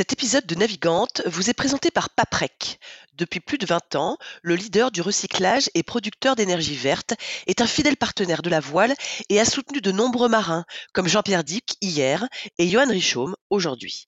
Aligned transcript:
Cet 0.00 0.14
épisode 0.14 0.46
de 0.46 0.54
Navigante 0.54 1.20
vous 1.26 1.50
est 1.50 1.52
présenté 1.52 1.90
par 1.90 2.08
Paprec. 2.08 2.80
Depuis 3.12 3.38
plus 3.38 3.58
de 3.58 3.66
20 3.66 3.96
ans, 3.96 4.16
le 4.40 4.54
leader 4.54 4.90
du 4.90 5.02
recyclage 5.02 5.68
et 5.74 5.82
producteur 5.82 6.36
d'énergie 6.36 6.74
verte 6.74 7.12
est 7.46 7.60
un 7.60 7.66
fidèle 7.66 7.98
partenaire 7.98 8.40
de 8.40 8.48
la 8.48 8.60
voile 8.60 8.94
et 9.28 9.38
a 9.38 9.44
soutenu 9.44 9.82
de 9.82 9.92
nombreux 9.92 10.30
marins, 10.30 10.64
comme 10.94 11.06
Jean-Pierre 11.06 11.44
Dick 11.44 11.76
hier 11.82 12.26
et 12.56 12.66
Johan 12.66 12.88
Richaume 12.88 13.36
aujourd'hui. 13.50 14.06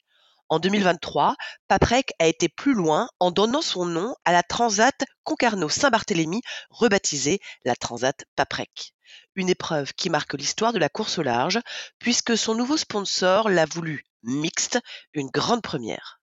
En 0.49 0.61
2023, 0.61 1.37
Paprec 1.69 2.15
a 2.19 2.27
été 2.27 2.49
plus 2.49 2.73
loin 2.73 3.11
en 3.21 3.31
donnant 3.31 3.61
son 3.61 3.85
nom 3.85 4.15
à 4.25 4.33
la 4.33 4.43
Transat 4.43 4.99
Concarneau-Saint-Barthélemy, 5.25 6.41
rebaptisée 6.71 7.39
la 7.67 7.77
Transat 7.77 8.25
Paprec. 8.35 8.95
Une 9.35 9.49
épreuve 9.49 9.95
qui 9.95 10.11
marque 10.11 10.35
l'histoire 10.35 10.73
de 10.73 10.79
la 10.79 10.91
course 10.91 11.19
au 11.19 11.23
large, 11.23 11.59
puisque 11.99 12.37
son 12.37 12.55
nouveau 12.55 12.77
sponsor 12.77 13.49
l'a 13.49 13.65
voulu 13.65 14.05
mixte, 14.23 14.79
une 15.15 15.29
grande 15.29 15.63
première. 15.63 16.21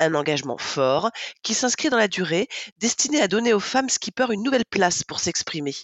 Un 0.00 0.14
engagement 0.14 0.58
fort 0.58 1.10
qui 1.42 1.54
s'inscrit 1.54 1.90
dans 1.90 1.96
la 1.96 2.08
durée, 2.08 2.48
destiné 2.78 3.20
à 3.20 3.28
donner 3.28 3.52
aux 3.52 3.60
femmes 3.60 3.88
skippers 3.88 4.30
une 4.30 4.42
nouvelle 4.42 4.64
place 4.64 5.04
pour 5.04 5.20
s'exprimer. 5.20 5.74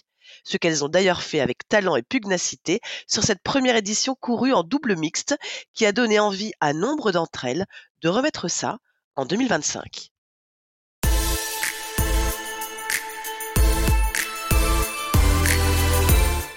Ce 0.43 0.57
qu'elles 0.57 0.83
ont 0.83 0.89
d'ailleurs 0.89 1.21
fait 1.21 1.41
avec 1.41 1.67
talent 1.67 1.95
et 1.95 2.03
pugnacité 2.03 2.79
sur 3.07 3.23
cette 3.23 3.43
première 3.43 3.75
édition 3.75 4.15
courue 4.15 4.53
en 4.53 4.63
double 4.63 4.95
mixte 4.95 5.35
qui 5.73 5.85
a 5.85 5.91
donné 5.91 6.19
envie 6.19 6.53
à 6.59 6.73
nombre 6.73 7.11
d'entre 7.11 7.45
elles 7.45 7.65
de 8.01 8.09
remettre 8.09 8.47
ça 8.47 8.79
en 9.15 9.25
2025. 9.25 10.12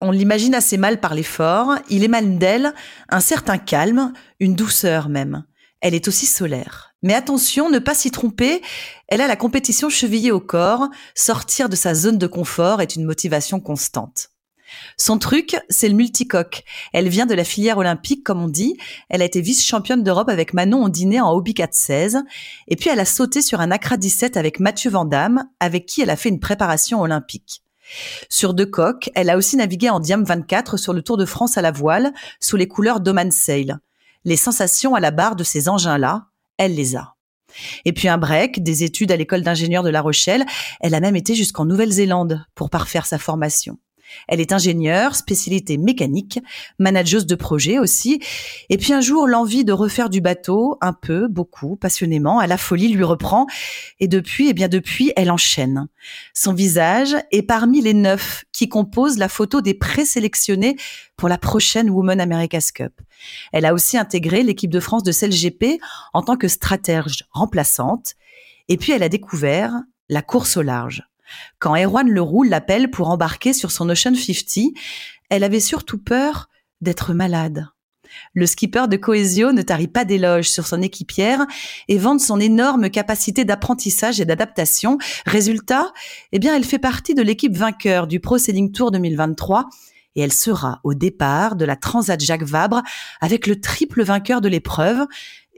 On 0.00 0.12
l'imagine 0.12 0.54
assez 0.54 0.76
mal 0.76 1.00
par 1.00 1.14
l'effort, 1.14 1.74
il 1.90 2.04
émane 2.04 2.38
d'elle 2.38 2.72
un 3.08 3.20
certain 3.20 3.58
calme, 3.58 4.12
une 4.38 4.54
douceur 4.54 5.08
même. 5.08 5.44
Elle 5.80 5.94
est 5.94 6.06
aussi 6.06 6.26
solaire. 6.26 6.94
Mais 7.02 7.14
attention, 7.14 7.68
ne 7.68 7.80
pas 7.80 7.94
s'y 7.94 8.10
tromper, 8.10 8.62
elle 9.08 9.20
a 9.20 9.26
la 9.26 9.36
compétition 9.36 9.88
chevillée 9.88 10.30
au 10.30 10.40
corps, 10.40 10.88
sortir 11.14 11.68
de 11.68 11.76
sa 11.76 11.94
zone 11.94 12.18
de 12.18 12.26
confort 12.26 12.80
est 12.80 12.94
une 12.94 13.04
motivation 13.04 13.60
constante. 13.60 14.30
Son 14.96 15.18
truc, 15.18 15.56
c'est 15.68 15.88
le 15.88 15.94
multicoque. 15.94 16.62
Elle 16.92 17.08
vient 17.08 17.26
de 17.26 17.34
la 17.34 17.44
filière 17.44 17.78
olympique, 17.78 18.22
comme 18.22 18.42
on 18.42 18.48
dit. 18.48 18.76
Elle 19.08 19.22
a 19.22 19.24
été 19.24 19.40
vice-championne 19.40 20.02
d'Europe 20.02 20.28
avec 20.28 20.54
Manon 20.54 20.88
dîner 20.88 21.20
en 21.20 21.32
Hobby 21.32 21.54
416. 21.54 22.22
Et 22.68 22.76
puis 22.76 22.90
elle 22.90 23.00
a 23.00 23.04
sauté 23.04 23.40
sur 23.40 23.60
un 23.60 23.70
Accra 23.70 23.96
17 23.96 24.36
avec 24.36 24.60
Mathieu 24.60 24.90
Vandamme, 24.90 25.48
avec 25.58 25.86
qui 25.86 26.02
elle 26.02 26.10
a 26.10 26.16
fait 26.16 26.28
une 26.28 26.40
préparation 26.40 27.00
olympique. 27.00 27.62
Sur 28.28 28.54
deux 28.54 28.66
coques, 28.66 29.10
elle 29.14 29.30
a 29.30 29.36
aussi 29.36 29.56
navigué 29.56 29.90
en 29.90 30.00
Diam 30.00 30.24
24 30.24 30.76
sur 30.76 30.92
le 30.92 31.02
Tour 31.02 31.16
de 31.16 31.24
France 31.24 31.58
à 31.58 31.62
la 31.62 31.70
voile, 31.70 32.12
sous 32.40 32.56
les 32.56 32.68
couleurs 32.68 33.00
d'Oman 33.00 33.30
Sail. 33.30 33.76
Les 34.24 34.36
sensations 34.36 34.94
à 34.94 35.00
la 35.00 35.10
barre 35.10 35.36
de 35.36 35.44
ces 35.44 35.68
engins-là, 35.68 36.26
elle 36.56 36.74
les 36.74 36.96
a. 36.96 37.14
Et 37.84 37.92
puis 37.92 38.08
un 38.08 38.18
break, 38.18 38.62
des 38.62 38.84
études 38.84 39.12
à 39.12 39.16
l'école 39.16 39.42
d'ingénieur 39.42 39.82
de 39.82 39.90
La 39.90 40.02
Rochelle, 40.02 40.44
elle 40.80 40.94
a 40.94 41.00
même 41.00 41.16
été 41.16 41.34
jusqu'en 41.34 41.64
Nouvelle-Zélande 41.64 42.44
pour 42.54 42.70
parfaire 42.70 43.06
sa 43.06 43.18
formation. 43.18 43.78
Elle 44.26 44.40
est 44.40 44.52
ingénieure, 44.52 45.14
spécialité 45.14 45.78
mécanique, 45.78 46.40
manageuse 46.78 47.26
de 47.26 47.34
projet 47.34 47.78
aussi. 47.78 48.20
Et 48.68 48.76
puis 48.76 48.92
un 48.92 49.00
jour, 49.00 49.26
l'envie 49.26 49.64
de 49.64 49.72
refaire 49.72 50.10
du 50.10 50.20
bateau, 50.20 50.78
un 50.80 50.92
peu, 50.92 51.28
beaucoup, 51.28 51.76
passionnément, 51.76 52.38
à 52.38 52.46
la 52.46 52.58
folie 52.58 52.88
lui 52.88 53.04
reprend. 53.04 53.46
Et 54.00 54.08
depuis, 54.08 54.48
eh 54.48 54.54
bien 54.54 54.68
depuis, 54.68 55.12
elle 55.16 55.30
enchaîne. 55.30 55.88
Son 56.34 56.52
visage 56.52 57.16
est 57.30 57.42
parmi 57.42 57.80
les 57.80 57.94
neuf 57.94 58.44
qui 58.52 58.68
composent 58.68 59.18
la 59.18 59.28
photo 59.28 59.60
des 59.60 59.74
présélectionnés 59.74 60.76
pour 61.16 61.28
la 61.28 61.38
prochaine 61.38 61.90
Women 61.90 62.20
America's 62.20 62.72
Cup. 62.72 62.92
Elle 63.52 63.66
a 63.66 63.74
aussi 63.74 63.96
intégré 63.98 64.42
l'équipe 64.42 64.70
de 64.70 64.80
France 64.80 65.02
de 65.02 65.12
CLGP 65.12 65.80
en 66.14 66.22
tant 66.22 66.36
que 66.36 66.48
stratège 66.48 67.24
remplaçante. 67.32 68.14
Et 68.68 68.76
puis 68.76 68.92
elle 68.92 69.02
a 69.02 69.08
découvert 69.08 69.74
la 70.08 70.22
course 70.22 70.56
au 70.56 70.62
large. 70.62 71.02
Quand 71.58 71.76
Erwan 71.76 72.08
Leroux 72.08 72.42
l'appelle 72.42 72.90
pour 72.90 73.10
embarquer 73.10 73.52
sur 73.52 73.70
son 73.70 73.88
Ocean 73.88 74.14
50, 74.14 74.74
elle 75.30 75.44
avait 75.44 75.60
surtout 75.60 75.98
peur 75.98 76.48
d'être 76.80 77.12
malade. 77.14 77.68
Le 78.34 78.46
skipper 78.46 78.88
de 78.88 78.96
Coesio 78.96 79.52
ne 79.52 79.62
tarit 79.62 79.88
pas 79.88 80.04
d'éloges 80.04 80.48
sur 80.48 80.66
son 80.66 80.80
équipière 80.82 81.46
et 81.88 81.98
vante 81.98 82.20
son 82.20 82.40
énorme 82.40 82.90
capacité 82.90 83.44
d'apprentissage 83.44 84.20
et 84.20 84.24
d'adaptation. 84.24 84.98
Résultat, 85.26 85.92
eh 86.32 86.38
bien, 86.38 86.56
elle 86.56 86.64
fait 86.64 86.78
partie 86.78 87.14
de 87.14 87.22
l'équipe 87.22 87.56
vainqueur 87.56 88.06
du 88.06 88.20
Pro 88.20 88.38
Tour 88.72 88.90
2023 88.90 89.68
et 90.16 90.22
elle 90.22 90.32
sera 90.32 90.80
au 90.84 90.94
départ 90.94 91.54
de 91.54 91.64
la 91.64 91.76
Transat 91.76 92.20
Jacques 92.20 92.42
Vabre 92.42 92.82
avec 93.20 93.46
le 93.46 93.60
triple 93.60 94.02
vainqueur 94.02 94.40
de 94.40 94.48
l'épreuve 94.48 95.06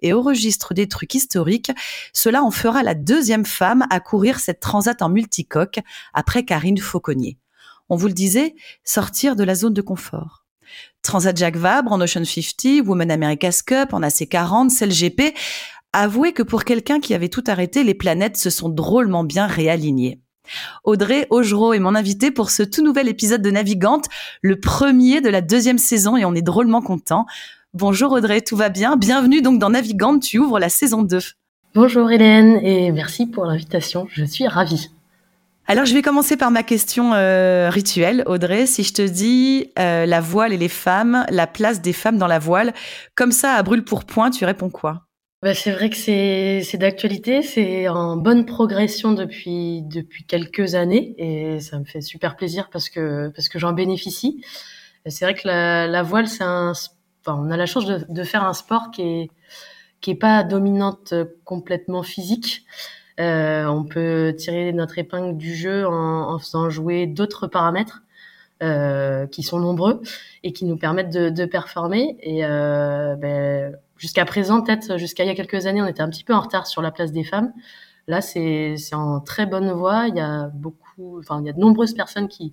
et 0.02 0.12
au 0.12 0.22
registre 0.22 0.74
des 0.74 0.88
trucs 0.88 1.14
historiques, 1.14 1.72
cela 2.12 2.42
en 2.42 2.50
fera 2.50 2.82
la 2.82 2.94
deuxième 2.94 3.46
femme 3.46 3.86
à 3.90 4.00
courir 4.00 4.40
cette 4.40 4.60
transat 4.60 5.02
en 5.02 5.08
multicoque 5.08 5.80
après 6.14 6.44
Karine 6.44 6.78
Fauconnier. 6.78 7.38
On 7.88 7.96
vous 7.96 8.06
le 8.06 8.12
disait, 8.12 8.54
sortir 8.84 9.36
de 9.36 9.44
la 9.44 9.54
zone 9.54 9.74
de 9.74 9.82
confort. 9.82 10.44
Transat 11.02 11.36
Jacques 11.36 11.56
Vabre 11.56 11.92
en 11.92 12.00
Ocean 12.00 12.24
50, 12.24 12.86
Women 12.86 13.10
America's 13.10 13.62
Cup 13.62 13.92
en 13.92 14.00
AC40, 14.00 14.70
CLGP. 14.76 15.34
Avouez 15.92 16.32
que 16.32 16.44
pour 16.44 16.64
quelqu'un 16.64 17.00
qui 17.00 17.14
avait 17.14 17.28
tout 17.28 17.42
arrêté, 17.48 17.82
les 17.82 17.94
planètes 17.94 18.36
se 18.36 18.50
sont 18.50 18.68
drôlement 18.68 19.24
bien 19.24 19.46
réalignées. 19.46 20.20
Audrey 20.84 21.26
Augereau 21.30 21.72
est 21.72 21.78
mon 21.78 21.94
invitée 21.94 22.30
pour 22.30 22.50
ce 22.50 22.62
tout 22.62 22.82
nouvel 22.82 23.08
épisode 23.08 23.42
de 23.42 23.50
Navigante, 23.50 24.06
le 24.42 24.58
premier 24.58 25.20
de 25.20 25.28
la 25.28 25.40
deuxième 25.40 25.78
saison 25.78 26.16
et 26.16 26.24
on 26.24 26.34
est 26.34 26.42
drôlement 26.42 26.82
content. 26.82 27.26
Bonjour 27.74 28.10
Audrey, 28.10 28.40
tout 28.40 28.56
va 28.56 28.68
bien? 28.68 28.96
Bienvenue 28.96 29.42
donc 29.42 29.60
dans 29.60 29.70
Navigante, 29.70 30.24
tu 30.24 30.40
ouvres 30.40 30.58
la 30.58 30.68
saison 30.68 31.02
2. 31.02 31.20
Bonjour 31.72 32.10
Hélène 32.10 32.56
et 32.64 32.90
merci 32.90 33.26
pour 33.26 33.44
l'invitation, 33.44 34.08
je 34.10 34.24
suis 34.24 34.48
ravie. 34.48 34.90
Alors 35.68 35.84
je 35.84 35.94
vais 35.94 36.02
commencer 36.02 36.36
par 36.36 36.50
ma 36.50 36.64
question 36.64 37.14
euh, 37.14 37.70
rituelle, 37.70 38.24
Audrey. 38.26 38.66
Si 38.66 38.82
je 38.82 38.92
te 38.92 39.02
dis 39.02 39.70
euh, 39.78 40.04
la 40.04 40.20
voile 40.20 40.52
et 40.52 40.56
les 40.56 40.68
femmes, 40.68 41.24
la 41.30 41.46
place 41.46 41.80
des 41.80 41.92
femmes 41.92 42.18
dans 42.18 42.26
la 42.26 42.40
voile, 42.40 42.74
comme 43.14 43.30
ça 43.30 43.52
à 43.52 43.62
brûle 43.62 43.84
pour 43.84 44.04
point, 44.04 44.30
tu 44.30 44.44
réponds 44.44 44.70
quoi? 44.70 45.04
Bah, 45.40 45.54
c'est 45.54 45.70
vrai 45.70 45.90
que 45.90 45.96
c'est 45.96 46.76
d'actualité, 46.76 47.42
c'est 47.42 47.86
en 47.86 48.16
bonne 48.16 48.46
progression 48.46 49.12
depuis 49.12 49.82
depuis 49.82 50.24
quelques 50.24 50.74
années 50.74 51.14
et 51.18 51.60
ça 51.60 51.78
me 51.78 51.84
fait 51.84 52.00
super 52.00 52.34
plaisir 52.34 52.68
parce 52.72 52.88
que 52.88 53.28
parce 53.28 53.48
que 53.48 53.60
j'en 53.60 53.72
bénéficie. 53.72 54.42
C'est 55.06 55.24
vrai 55.24 55.34
que 55.34 55.46
la, 55.46 55.86
la 55.86 56.02
voile 56.02 56.26
c'est 56.26 56.42
un 56.42 56.72
on 57.26 57.50
a 57.50 57.56
la 57.56 57.66
chance 57.66 57.86
de, 57.86 58.24
faire 58.24 58.44
un 58.44 58.54
sport 58.54 58.90
qui 58.90 59.02
est 59.02 59.30
qui 60.00 60.12
est 60.12 60.16
pas 60.16 60.42
dominante 60.44 61.12
complètement 61.44 62.02
physique. 62.02 62.64
Euh, 63.20 63.66
on 63.66 63.84
peut 63.84 64.34
tirer 64.36 64.72
notre 64.72 64.98
épingle 64.98 65.36
du 65.36 65.54
jeu 65.54 65.86
en, 65.86 66.38
faisant 66.38 66.70
jouer 66.70 67.06
d'autres 67.06 67.46
paramètres 67.46 68.02
euh, 68.62 69.26
qui 69.26 69.42
sont 69.42 69.58
nombreux 69.58 70.00
et 70.42 70.52
qui 70.52 70.64
nous 70.64 70.76
permettent 70.76 71.10
de, 71.10 71.44
performer. 71.44 72.16
Et 72.20 72.44
euh, 72.44 73.16
ben, 73.16 73.76
jusqu'à 73.98 74.24
présent, 74.24 74.62
peut-être 74.62 74.96
jusqu'à 74.96 75.24
il 75.24 75.26
y 75.26 75.30
a 75.30 75.34
quelques 75.34 75.66
années, 75.66 75.82
on 75.82 75.86
était 75.86 76.02
un 76.02 76.08
petit 76.08 76.24
peu 76.24 76.34
en 76.34 76.40
retard 76.40 76.66
sur 76.66 76.80
la 76.80 76.90
place 76.90 77.12
des 77.12 77.24
femmes. 77.24 77.52
Là, 78.08 78.22
c'est 78.22 78.76
en 78.92 79.20
très 79.20 79.44
bonne 79.44 79.70
voie. 79.70 80.08
Il 80.08 80.16
y 80.16 80.20
a 80.20 80.50
beaucoup, 80.54 81.18
enfin, 81.18 81.40
il 81.42 81.46
y 81.46 81.50
a 81.50 81.52
de 81.52 81.60
nombreuses 81.60 81.94
personnes 81.94 82.28
qui 82.28 82.52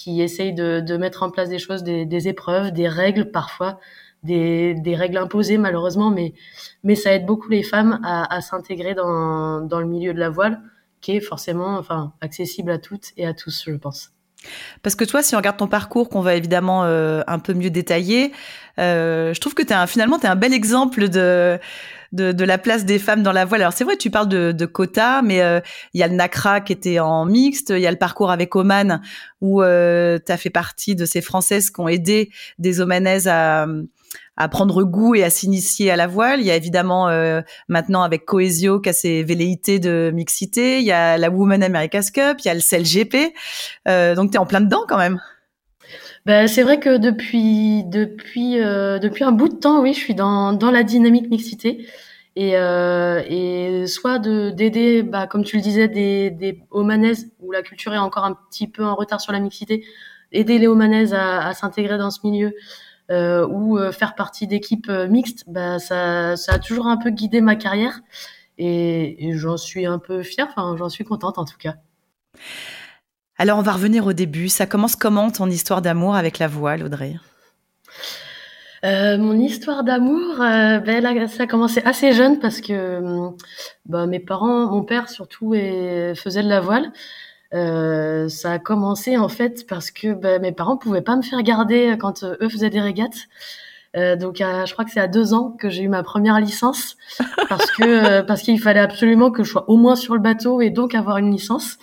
qui 0.00 0.22
essayent 0.22 0.54
de, 0.54 0.80
de, 0.80 0.96
mettre 0.96 1.22
en 1.22 1.30
place 1.30 1.50
des 1.50 1.58
choses, 1.58 1.82
des, 1.82 2.06
des, 2.06 2.26
épreuves, 2.26 2.72
des 2.72 2.88
règles 2.88 3.30
parfois 3.30 3.78
des, 4.22 4.72
des, 4.72 4.96
règles 4.96 5.18
imposées 5.18 5.58
malheureusement, 5.58 6.10
mais, 6.10 6.32
mais 6.84 6.94
ça 6.94 7.12
aide 7.12 7.26
beaucoup 7.26 7.50
les 7.50 7.62
femmes 7.62 8.00
à, 8.02 8.34
à 8.34 8.40
s'intégrer 8.40 8.94
dans, 8.94 9.60
dans 9.60 9.78
le 9.78 9.86
milieu 9.86 10.14
de 10.14 10.18
la 10.18 10.30
voile, 10.30 10.62
qui 11.02 11.16
est 11.16 11.20
forcément 11.20 11.76
enfin, 11.76 12.14
accessible 12.22 12.70
à 12.70 12.78
toutes 12.78 13.08
et 13.18 13.26
à 13.26 13.34
tous, 13.34 13.64
je 13.66 13.74
pense. 13.74 14.12
Parce 14.82 14.96
que 14.96 15.04
toi, 15.04 15.22
si 15.22 15.34
on 15.34 15.38
regarde 15.38 15.58
ton 15.58 15.68
parcours, 15.68 16.08
qu'on 16.08 16.22
va 16.22 16.34
évidemment 16.34 16.84
euh, 16.84 17.20
un 17.26 17.38
peu 17.38 17.52
mieux 17.52 17.68
détailler, 17.68 18.32
euh, 18.78 19.34
je 19.34 19.40
trouve 19.40 19.52
que 19.52 19.62
es 19.62 19.72
un, 19.74 19.86
finalement, 19.86 20.18
tu 20.18 20.24
es 20.24 20.30
un 20.30 20.36
bel 20.36 20.54
exemple 20.54 21.10
de, 21.10 21.58
de, 22.12 22.32
de, 22.32 22.44
la 22.44 22.58
place 22.58 22.84
des 22.84 22.98
femmes 22.98 23.22
dans 23.22 23.32
la 23.32 23.44
voile. 23.44 23.62
Alors 23.62 23.72
c'est 23.72 23.84
vrai, 23.84 23.96
tu 23.96 24.10
parles 24.10 24.28
de, 24.28 24.52
de 24.52 24.66
quotas, 24.66 25.22
mais 25.22 25.40
euh, 25.42 25.60
il 25.94 26.00
y 26.00 26.02
a 26.02 26.08
le 26.08 26.14
NACRA 26.14 26.60
qui 26.60 26.72
était 26.72 26.98
en 26.98 27.24
mixte, 27.24 27.70
il 27.70 27.80
y 27.80 27.86
a 27.86 27.90
le 27.90 27.98
parcours 27.98 28.30
avec 28.30 28.54
Oman, 28.56 29.00
où 29.40 29.62
euh, 29.62 30.18
tu 30.24 30.32
as 30.32 30.36
fait 30.36 30.50
partie 30.50 30.94
de 30.96 31.04
ces 31.04 31.20
Françaises 31.20 31.70
qui 31.70 31.80
ont 31.80 31.88
aidé 31.88 32.30
des 32.58 32.80
Omanaises 32.80 33.28
à 33.28 33.66
à 34.40 34.48
prendre 34.48 34.84
goût 34.84 35.14
et 35.14 35.22
à 35.22 35.28
s'initier 35.28 35.90
à 35.90 35.96
la 35.96 36.06
voile. 36.06 36.40
Il 36.40 36.46
y 36.46 36.50
a 36.50 36.56
évidemment 36.56 37.08
euh, 37.08 37.42
maintenant 37.68 38.02
avec 38.02 38.24
Coesio 38.24 38.80
qui 38.80 38.88
a 38.88 38.94
ses 38.94 39.22
velléités 39.22 39.78
de 39.78 40.10
mixité. 40.14 40.78
Il 40.78 40.84
y 40.84 40.92
a 40.92 41.18
la 41.18 41.28
Women 41.28 41.62
America's 41.62 42.10
Cup, 42.10 42.38
il 42.40 42.46
y 42.46 42.50
a 42.50 42.54
le 42.54 42.60
CLGP. 42.60 43.34
Euh, 43.86 44.14
donc 44.14 44.30
tu 44.30 44.36
es 44.36 44.38
en 44.38 44.46
plein 44.46 44.62
dedans 44.62 44.84
quand 44.88 44.96
même. 44.96 45.20
Ben, 46.26 46.46
c'est 46.48 46.62
vrai 46.62 46.78
que 46.80 46.98
depuis 46.98 47.82
depuis 47.84 48.60
euh, 48.60 48.98
depuis 48.98 49.24
un 49.24 49.32
bout 49.32 49.48
de 49.48 49.56
temps, 49.56 49.80
oui, 49.80 49.94
je 49.94 49.98
suis 49.98 50.14
dans 50.14 50.52
dans 50.52 50.70
la 50.70 50.82
dynamique 50.82 51.30
mixité 51.30 51.86
et 52.36 52.56
euh, 52.58 53.22
et 53.26 53.86
soit 53.86 54.18
de 54.18 54.50
d'aider, 54.50 55.02
bah, 55.02 55.26
comme 55.26 55.44
tu 55.44 55.56
le 55.56 55.62
disais, 55.62 55.88
des 55.88 56.30
des 56.30 56.62
Omanaises 56.70 57.32
où 57.40 57.52
la 57.52 57.62
culture 57.62 57.94
est 57.94 57.98
encore 57.98 58.24
un 58.24 58.34
petit 58.50 58.68
peu 58.68 58.84
en 58.84 58.94
retard 58.94 59.20
sur 59.20 59.32
la 59.32 59.40
mixité, 59.40 59.84
aider 60.32 60.58
les 60.58 60.66
Omanaises 60.66 61.14
à, 61.14 61.46
à 61.46 61.54
s'intégrer 61.54 61.98
dans 61.98 62.10
ce 62.10 62.20
milieu 62.24 62.54
euh, 63.10 63.46
ou 63.48 63.76
euh, 63.78 63.90
faire 63.90 64.14
partie 64.14 64.46
d'équipes 64.46 64.88
euh, 64.88 65.08
mixtes, 65.08 65.44
bah, 65.48 65.80
ça, 65.80 66.36
ça 66.36 66.54
a 66.54 66.58
toujours 66.60 66.86
un 66.86 66.96
peu 66.96 67.10
guidé 67.10 67.40
ma 67.40 67.56
carrière 67.56 68.00
et, 68.58 69.28
et 69.28 69.36
j'en 69.36 69.56
suis 69.56 69.84
un 69.86 69.98
peu 69.98 70.22
fière, 70.22 70.46
enfin 70.50 70.76
j'en 70.76 70.88
suis 70.88 71.04
contente 71.04 71.38
en 71.38 71.44
tout 71.44 71.58
cas. 71.58 71.74
Alors 73.40 73.58
on 73.58 73.62
va 73.62 73.72
revenir 73.72 74.04
au 74.04 74.12
début. 74.12 74.50
Ça 74.50 74.66
commence 74.66 74.96
comment 74.96 75.30
ton 75.30 75.48
histoire 75.48 75.80
d'amour 75.80 76.14
avec 76.14 76.38
la 76.38 76.46
voile, 76.46 76.82
Audrey 76.84 77.14
euh, 78.82 79.18
mon 79.18 79.38
histoire 79.38 79.84
d'amour, 79.84 80.40
euh, 80.40 80.78
ben 80.78 81.02
là, 81.02 81.28
ça 81.28 81.42
a 81.42 81.46
commencé 81.46 81.82
assez 81.84 82.12
jeune 82.12 82.38
parce 82.38 82.62
que 82.62 83.02
bah, 83.84 84.06
mes 84.06 84.20
parents, 84.20 84.70
mon 84.70 84.82
père 84.82 85.10
surtout, 85.10 85.52
faisait 85.52 86.42
de 86.42 86.48
la 86.48 86.60
voile. 86.60 86.90
Euh, 87.52 88.28
ça 88.30 88.52
a 88.52 88.58
commencé 88.58 89.18
en 89.18 89.28
fait 89.28 89.66
parce 89.66 89.90
que 89.90 90.14
ben, 90.14 90.40
mes 90.40 90.52
parents 90.52 90.78
pouvaient 90.78 91.02
pas 91.02 91.16
me 91.16 91.22
faire 91.22 91.42
garder 91.42 91.96
quand 92.00 92.24
eux 92.24 92.48
faisaient 92.48 92.70
des 92.70 92.80
régates. 92.80 93.28
Donc 93.94 94.36
je 94.38 94.72
crois 94.72 94.84
que 94.86 94.90
c'est 94.90 95.00
à 95.00 95.08
deux 95.08 95.34
ans 95.34 95.54
que 95.58 95.68
j'ai 95.68 95.82
eu 95.82 95.88
ma 95.88 96.02
première 96.02 96.40
licence 96.40 96.96
parce 97.50 97.70
que 97.72 98.20
parce 98.22 98.42
qu'il 98.42 98.60
fallait 98.60 98.80
absolument 98.80 99.30
que 99.30 99.44
je 99.44 99.50
sois 99.50 99.68
au 99.68 99.76
moins 99.76 99.96
sur 99.96 100.14
le 100.14 100.20
bateau 100.20 100.62
et 100.62 100.70
donc 100.70 100.94
avoir 100.94 101.18
une 101.18 101.32
licence 101.32 101.76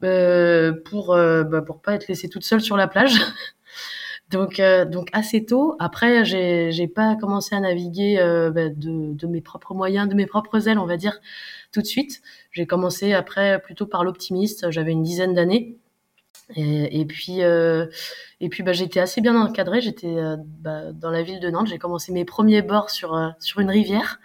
pour 0.00 1.14
bah, 1.16 1.62
pour 1.62 1.80
pas 1.80 1.94
être 1.94 2.08
laissée 2.08 2.28
toute 2.28 2.44
seule 2.44 2.60
sur 2.60 2.76
la 2.76 2.88
plage. 2.88 3.20
donc 4.30 4.60
donc 4.90 5.08
assez 5.12 5.44
tôt. 5.44 5.76
Après 5.78 6.24
j'ai 6.24 6.72
j'ai 6.72 6.88
pas 6.88 7.16
commencé 7.16 7.54
à 7.54 7.60
naviguer 7.60 8.16
ben, 8.54 8.72
de 8.76 9.14
de 9.14 9.26
mes 9.26 9.40
propres 9.40 9.74
moyens, 9.74 10.08
de 10.08 10.14
mes 10.14 10.26
propres 10.26 10.68
ailes, 10.68 10.78
on 10.78 10.86
va 10.86 10.96
dire 10.96 11.20
tout 11.72 11.80
de 11.80 11.86
suite. 11.86 12.22
J'ai 12.52 12.66
commencé 12.66 13.12
après 13.12 13.60
plutôt 13.60 13.86
par 13.86 14.04
l'optimiste. 14.04 14.70
J'avais 14.70 14.92
une 14.92 15.02
dizaine 15.02 15.34
d'années. 15.34 15.78
Et, 16.56 17.04
puis, 17.04 17.42
euh, 17.42 17.86
et 18.40 18.48
puis 18.48 18.62
bah, 18.62 18.72
j'étais 18.72 19.00
assez 19.00 19.20
bien 19.20 19.40
encadrée. 19.40 19.80
J'étais 19.80 20.08
euh, 20.16 20.36
bah, 20.38 20.92
dans 20.92 21.10
la 21.10 21.22
ville 21.22 21.40
de 21.40 21.48
Nantes. 21.50 21.68
J'ai 21.68 21.78
commencé 21.78 22.12
mes 22.12 22.24
premiers 22.24 22.62
bords 22.62 22.90
sur, 22.90 23.14
euh, 23.14 23.28
sur 23.38 23.60
une 23.60 23.70
rivière, 23.70 24.18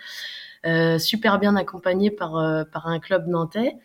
euh, 0.66 0.98
super 0.98 1.40
bien 1.40 1.56
accompagnée 1.56 2.12
par, 2.12 2.38
euh, 2.38 2.64
par 2.64 2.88
un 2.88 3.00
club 3.00 3.28
nantais. 3.28 3.76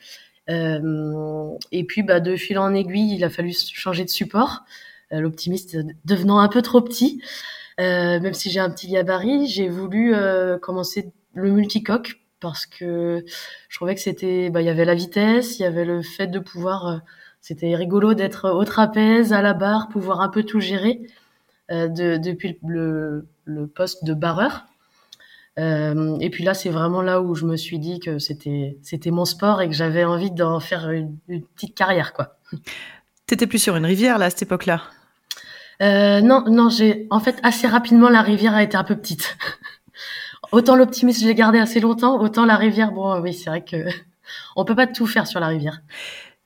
Et 0.48 1.84
puis, 1.84 2.02
bah, 2.02 2.20
de 2.20 2.36
fil 2.36 2.58
en 2.58 2.74
aiguille, 2.74 3.14
il 3.14 3.24
a 3.24 3.30
fallu 3.30 3.52
changer 3.52 4.04
de 4.04 4.10
support. 4.10 4.64
L'optimiste 5.10 5.76
devenant 6.04 6.38
un 6.38 6.48
peu 6.48 6.62
trop 6.62 6.80
petit, 6.80 7.22
même 7.78 8.34
si 8.34 8.50
j'ai 8.50 8.60
un 8.60 8.70
petit 8.70 8.88
gabarit, 8.88 9.46
j'ai 9.46 9.68
voulu 9.68 10.14
commencer 10.60 11.12
le 11.34 11.50
multicoque 11.50 12.20
parce 12.40 12.66
que 12.66 13.24
je 13.68 13.76
trouvais 13.76 13.94
que 13.94 14.00
c'était, 14.00 14.50
bah, 14.50 14.62
il 14.62 14.66
y 14.66 14.70
avait 14.70 14.84
la 14.84 14.94
vitesse, 14.94 15.58
il 15.58 15.62
y 15.62 15.66
avait 15.66 15.84
le 15.84 16.02
fait 16.02 16.26
de 16.26 16.38
pouvoir, 16.38 16.86
euh, 16.88 16.98
c'était 17.40 17.74
rigolo 17.76 18.14
d'être 18.14 18.50
au 18.50 18.64
trapèze, 18.64 19.32
à 19.32 19.42
la 19.42 19.54
barre, 19.54 19.88
pouvoir 19.88 20.20
un 20.20 20.28
peu 20.28 20.42
tout 20.42 20.60
gérer 20.60 21.02
euh, 21.70 21.88
de, 21.88 22.16
depuis 22.16 22.58
le, 22.66 23.26
poste 23.74 24.04
de 24.04 24.14
barreur. 24.14 24.66
Euh, 25.58 26.16
et 26.20 26.30
puis 26.30 26.44
là, 26.44 26.54
c'est 26.54 26.70
vraiment 26.70 27.02
là 27.02 27.20
où 27.20 27.34
je 27.34 27.44
me 27.44 27.56
suis 27.56 27.78
dit 27.78 27.98
que 28.00 28.18
c'était 28.18 28.78
c'était 28.82 29.10
mon 29.10 29.24
sport 29.24 29.60
et 29.60 29.68
que 29.68 29.74
j'avais 29.74 30.04
envie 30.04 30.30
d'en 30.30 30.60
faire 30.60 30.90
une, 30.90 31.16
une, 31.28 31.42
petite 31.42 31.74
carrière, 31.74 32.12
quoi. 32.12 32.36
T'étais 33.26 33.46
plus 33.46 33.58
sur 33.58 33.76
une 33.76 33.84
rivière 33.84 34.18
là 34.18 34.26
à 34.26 34.30
cette 34.30 34.42
époque-là? 34.42 34.82
Euh, 35.82 36.20
non, 36.20 36.44
non, 36.46 36.68
j'ai 36.68 37.06
en 37.10 37.20
fait 37.20 37.38
assez 37.42 37.66
rapidement 37.66 38.08
la 38.08 38.22
rivière 38.22 38.54
a 38.54 38.62
été 38.62 38.76
un 38.76 38.84
peu 38.84 38.96
petite. 38.96 39.36
autant 40.52 40.76
l'optimisme, 40.76 41.22
je 41.22 41.26
l'ai 41.26 41.34
gardé 41.34 41.58
assez 41.58 41.80
longtemps, 41.80 42.20
autant 42.20 42.44
la 42.44 42.56
rivière, 42.56 42.92
bon, 42.92 43.20
oui, 43.20 43.34
c'est 43.34 43.50
vrai 43.50 43.64
que 43.64 43.76
on 44.56 44.64
peut 44.64 44.76
pas 44.76 44.86
tout 44.86 45.06
faire 45.06 45.26
sur 45.26 45.40
la 45.40 45.48
rivière. 45.48 45.80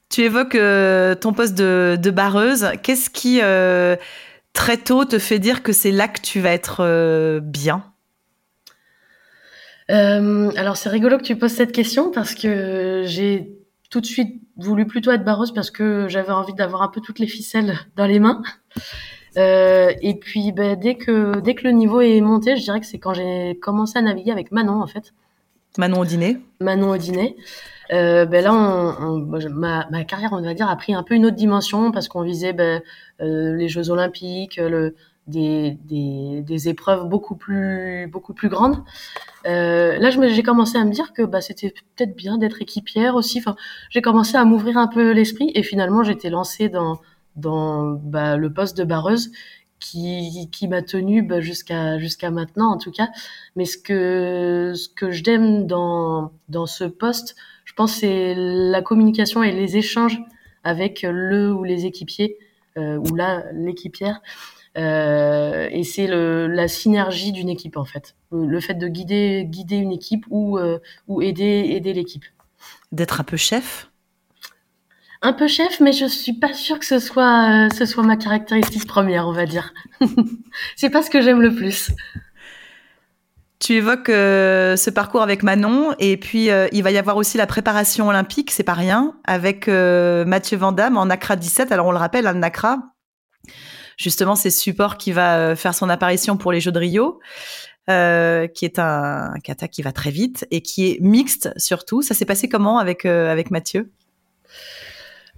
Tu 0.09 0.23
évoques 0.23 0.55
euh, 0.55 1.15
ton 1.15 1.33
poste 1.33 1.55
de, 1.55 1.99
de 2.01 2.11
barreuse. 2.11 2.69
Qu'est-ce 2.83 3.11
qui, 3.11 3.41
euh, 3.43 3.97
très 4.53 4.77
tôt, 4.77 5.05
te 5.05 5.19
fait 5.19 5.41
dire 5.41 5.62
que 5.62 5.73
c'est 5.73 5.91
là 5.91 6.06
que 6.06 6.21
tu 6.21 6.41
vas 6.41 6.53
être 6.53 7.41
bien? 7.41 7.83
Euh, 9.91 10.51
Alors, 10.57 10.77
c'est 10.77 10.89
rigolo 10.89 11.19
que 11.19 11.23
tu 11.23 11.37
poses 11.37 11.53
cette 11.53 11.73
question 11.73 12.11
parce 12.11 12.35
que 12.35 13.03
j'ai 13.07 13.59
tout 13.91 14.01
de 14.01 14.07
suite 14.07 14.43
voulu 14.57 14.87
plutôt 14.87 15.11
être 15.13 15.25
barreuse 15.25 15.53
parce 15.53 15.71
que 15.71 16.09
j'avais 16.09 16.33
envie 16.33 16.55
d'avoir 16.55 16.83
un 16.83 16.89
peu 16.89 17.01
toutes 17.01 17.19
les 17.19 17.27
ficelles 17.27 17.79
dans 17.97 18.07
les 18.07 18.19
mains. 18.19 18.43
Euh, 19.37 19.93
et 20.01 20.15
puis 20.15 20.53
ben, 20.53 20.79
dès 20.79 20.95
que 20.95 21.41
dès 21.41 21.55
que 21.55 21.65
le 21.65 21.73
niveau 21.73 22.01
est 22.01 22.21
monté, 22.21 22.57
je 22.57 22.63
dirais 22.63 22.81
que 22.81 22.87
c'est 22.87 22.99
quand 22.99 23.15
j'ai 23.15 23.59
commencé 23.61 23.99
à 23.99 24.03
naviguer 24.03 24.31
avec 24.31 24.53
Manon 24.53 24.81
en 24.81 24.87
fait. 24.87 25.13
Manon 25.77 26.01
au 26.01 26.05
dîner. 26.05 26.39
Manon 26.61 26.91
au 26.91 26.97
dîner. 26.97 27.37
Euh, 27.93 28.27
ben 28.27 28.45
là, 28.45 28.55
on, 28.55 28.95
on, 29.05 29.19
ma, 29.51 29.89
ma, 29.91 30.05
carrière, 30.05 30.33
on 30.33 30.41
va 30.41 30.55
dire, 30.55 30.69
a 30.69 30.77
pris 30.77 30.95
un 30.95 31.03
peu 31.03 31.15
une 31.15 31.27
autre 31.27 31.37
dimension 31.37 31.91
parce 31.91 32.09
qu'on 32.09 32.23
visait 32.23 32.53
ben, 32.53 32.81
euh, 33.21 33.55
les 33.57 33.69
Jeux 33.69 33.91
Olympiques, 33.91 34.57
le, 34.57 34.95
des, 35.26 35.79
des, 35.85 36.43
des, 36.43 36.69
épreuves 36.69 37.09
beaucoup 37.09 37.37
plus 37.37 38.09
beaucoup 38.12 38.35
plus 38.35 38.49
grandes. 38.49 38.82
Euh, 39.47 39.97
là, 39.99 40.11
j'ai 40.11 40.43
commencé 40.43 40.76
à 40.76 40.85
me 40.85 40.93
dire 40.93 41.12
que 41.12 41.23
bah, 41.23 41.41
c'était 41.41 41.71
peut-être 41.97 42.17
bien 42.17 42.38
d'être 42.38 42.61
équipière 42.62 43.15
aussi. 43.17 43.39
Enfin, 43.39 43.56
j'ai 43.91 44.03
commencé 44.03 44.37
à 44.37 44.44
m'ouvrir 44.44 44.77
un 44.79 44.89
peu 44.89 45.13
l'esprit 45.13 45.51
et 45.55 45.63
finalement, 45.63 46.03
j'étais 46.03 46.31
lancée 46.31 46.69
dans 46.69 47.01
dans 47.37 47.91
bah, 47.91 48.37
le 48.37 48.53
poste 48.53 48.77
de 48.77 48.84
barreuse 48.84 49.31
qui, 49.81 50.49
qui 50.51 50.69
m'a 50.69 50.82
tenue 50.82 51.22
bah, 51.22 51.41
jusqu'à 51.41 51.99
jusqu'à 51.99 52.31
maintenant 52.31 52.72
en 52.72 52.79
tout 52.79 52.91
cas. 52.91 53.08
Mais 53.56 53.65
ce 53.65 53.79
que 53.79 54.72
ce 54.75 54.89
que 54.89 55.10
j'aime 55.10 55.67
dans 55.67 56.32
dans 56.49 56.67
ce 56.67 56.84
poste, 56.84 57.37
je 57.65 57.72
pense 57.75 57.94
c'est 57.94 58.34
la 58.37 58.82
communication 58.82 59.43
et 59.43 59.53
les 59.53 59.77
échanges 59.77 60.20
avec 60.65 61.03
le 61.03 61.53
ou 61.53 61.65
les 61.65 61.87
équipiers 61.87 62.39
euh, 62.79 62.96
ou 62.96 63.15
là 63.15 63.44
l'équipière. 63.53 64.20
Euh, 64.77 65.69
et 65.71 65.85
c'est 65.85 66.09
la 66.09 66.67
synergie 66.69 67.31
d'une 67.31 67.49
équipe 67.49 67.77
en 67.77 67.85
fait, 67.85 68.17
le, 68.33 68.59
fait 68.61 68.75
de 68.75 68.89
guider 68.89 69.45
guider 69.47 69.77
une 69.77 69.93
équipe 69.93 70.25
ou 70.31 70.59
euh, 70.59 70.81
ou 71.07 71.23
aider 71.23 71.67
aider 71.69 71.93
l'équipe. 71.93 72.25
D'être 72.91 73.21
un 73.21 73.25
peu 73.25 73.37
chef? 73.37 73.89
Un 75.27 75.33
peu 75.33 75.49
chef, 75.49 75.81
mais 75.81 75.93
je 75.95 76.05
suis 76.05 76.35
pas 76.35 76.53
sûre 76.53 76.79
que 76.79 76.85
ce 76.85 76.99
soit, 76.99 77.65
euh, 77.65 77.69
ce 77.75 77.87
soit 77.87 78.03
ma 78.03 78.17
caractéristique 78.17 78.87
première, 78.87 79.27
on 79.27 79.33
va 79.33 79.47
dire. 79.47 79.73
c'est 80.77 80.91
pas 80.91 81.03
ce 81.03 81.09
que 81.09 81.23
j'aime 81.23 81.41
le 81.41 81.55
plus. 81.55 81.91
Tu 83.59 83.73
évoques 83.73 84.11
euh, 84.11 84.77
ce 84.77 84.91
parcours 84.91 85.23
avec 85.23 85.43
Manon, 85.43 85.95
et 85.99 86.19
puis 86.19 86.51
euh, 86.51 86.69
il 86.73 86.83
va 86.83 86.91
y 86.91 86.99
avoir 86.99 87.17
aussi 87.17 87.39
la 87.39 87.47
préparation 87.47 88.09
olympique, 88.09 88.51
c'est 88.51 88.65
pas 88.65 88.75
rien, 88.75 89.17
avec 89.25 89.67
Mathieu 89.67 90.59
Vandamme 90.59 90.99
en 90.99 91.09
Accra 91.09 91.37
17. 91.37 91.73
Alors 91.73 91.87
on 91.87 91.93
le 91.93 91.97
rappelle, 91.97 92.27
un 92.27 92.43
Accra, 92.43 92.81
justement, 93.96 94.34
c'est 94.36 94.51
ce 94.51 94.60
support 94.60 94.96
qui 94.96 95.13
va 95.13 95.39
euh, 95.39 95.56
faire 95.56 95.74
son 95.74 95.89
apparition 95.89 96.36
pour 96.36 96.53
les 96.53 96.60
Jeux 96.60 96.72
de 96.72 96.79
Rio. 96.79 97.20
Euh, 97.91 98.46
qui 98.46 98.65
est 98.65 98.79
un, 98.79 99.34
kata 99.44 99.69
qui 99.69 99.82
va 99.82 99.93
très 99.93 100.10
vite 100.10 100.46
et 100.51 100.63
qui 100.63 100.86
est 100.86 101.01
mixte 101.03 101.51
surtout. 101.58 102.01
Ça 102.01 102.15
s'est 102.15 102.24
passé 102.24 102.48
comment 102.48 102.79
avec 102.79 103.05
avec 103.05 103.51
Mathieu? 103.51 103.93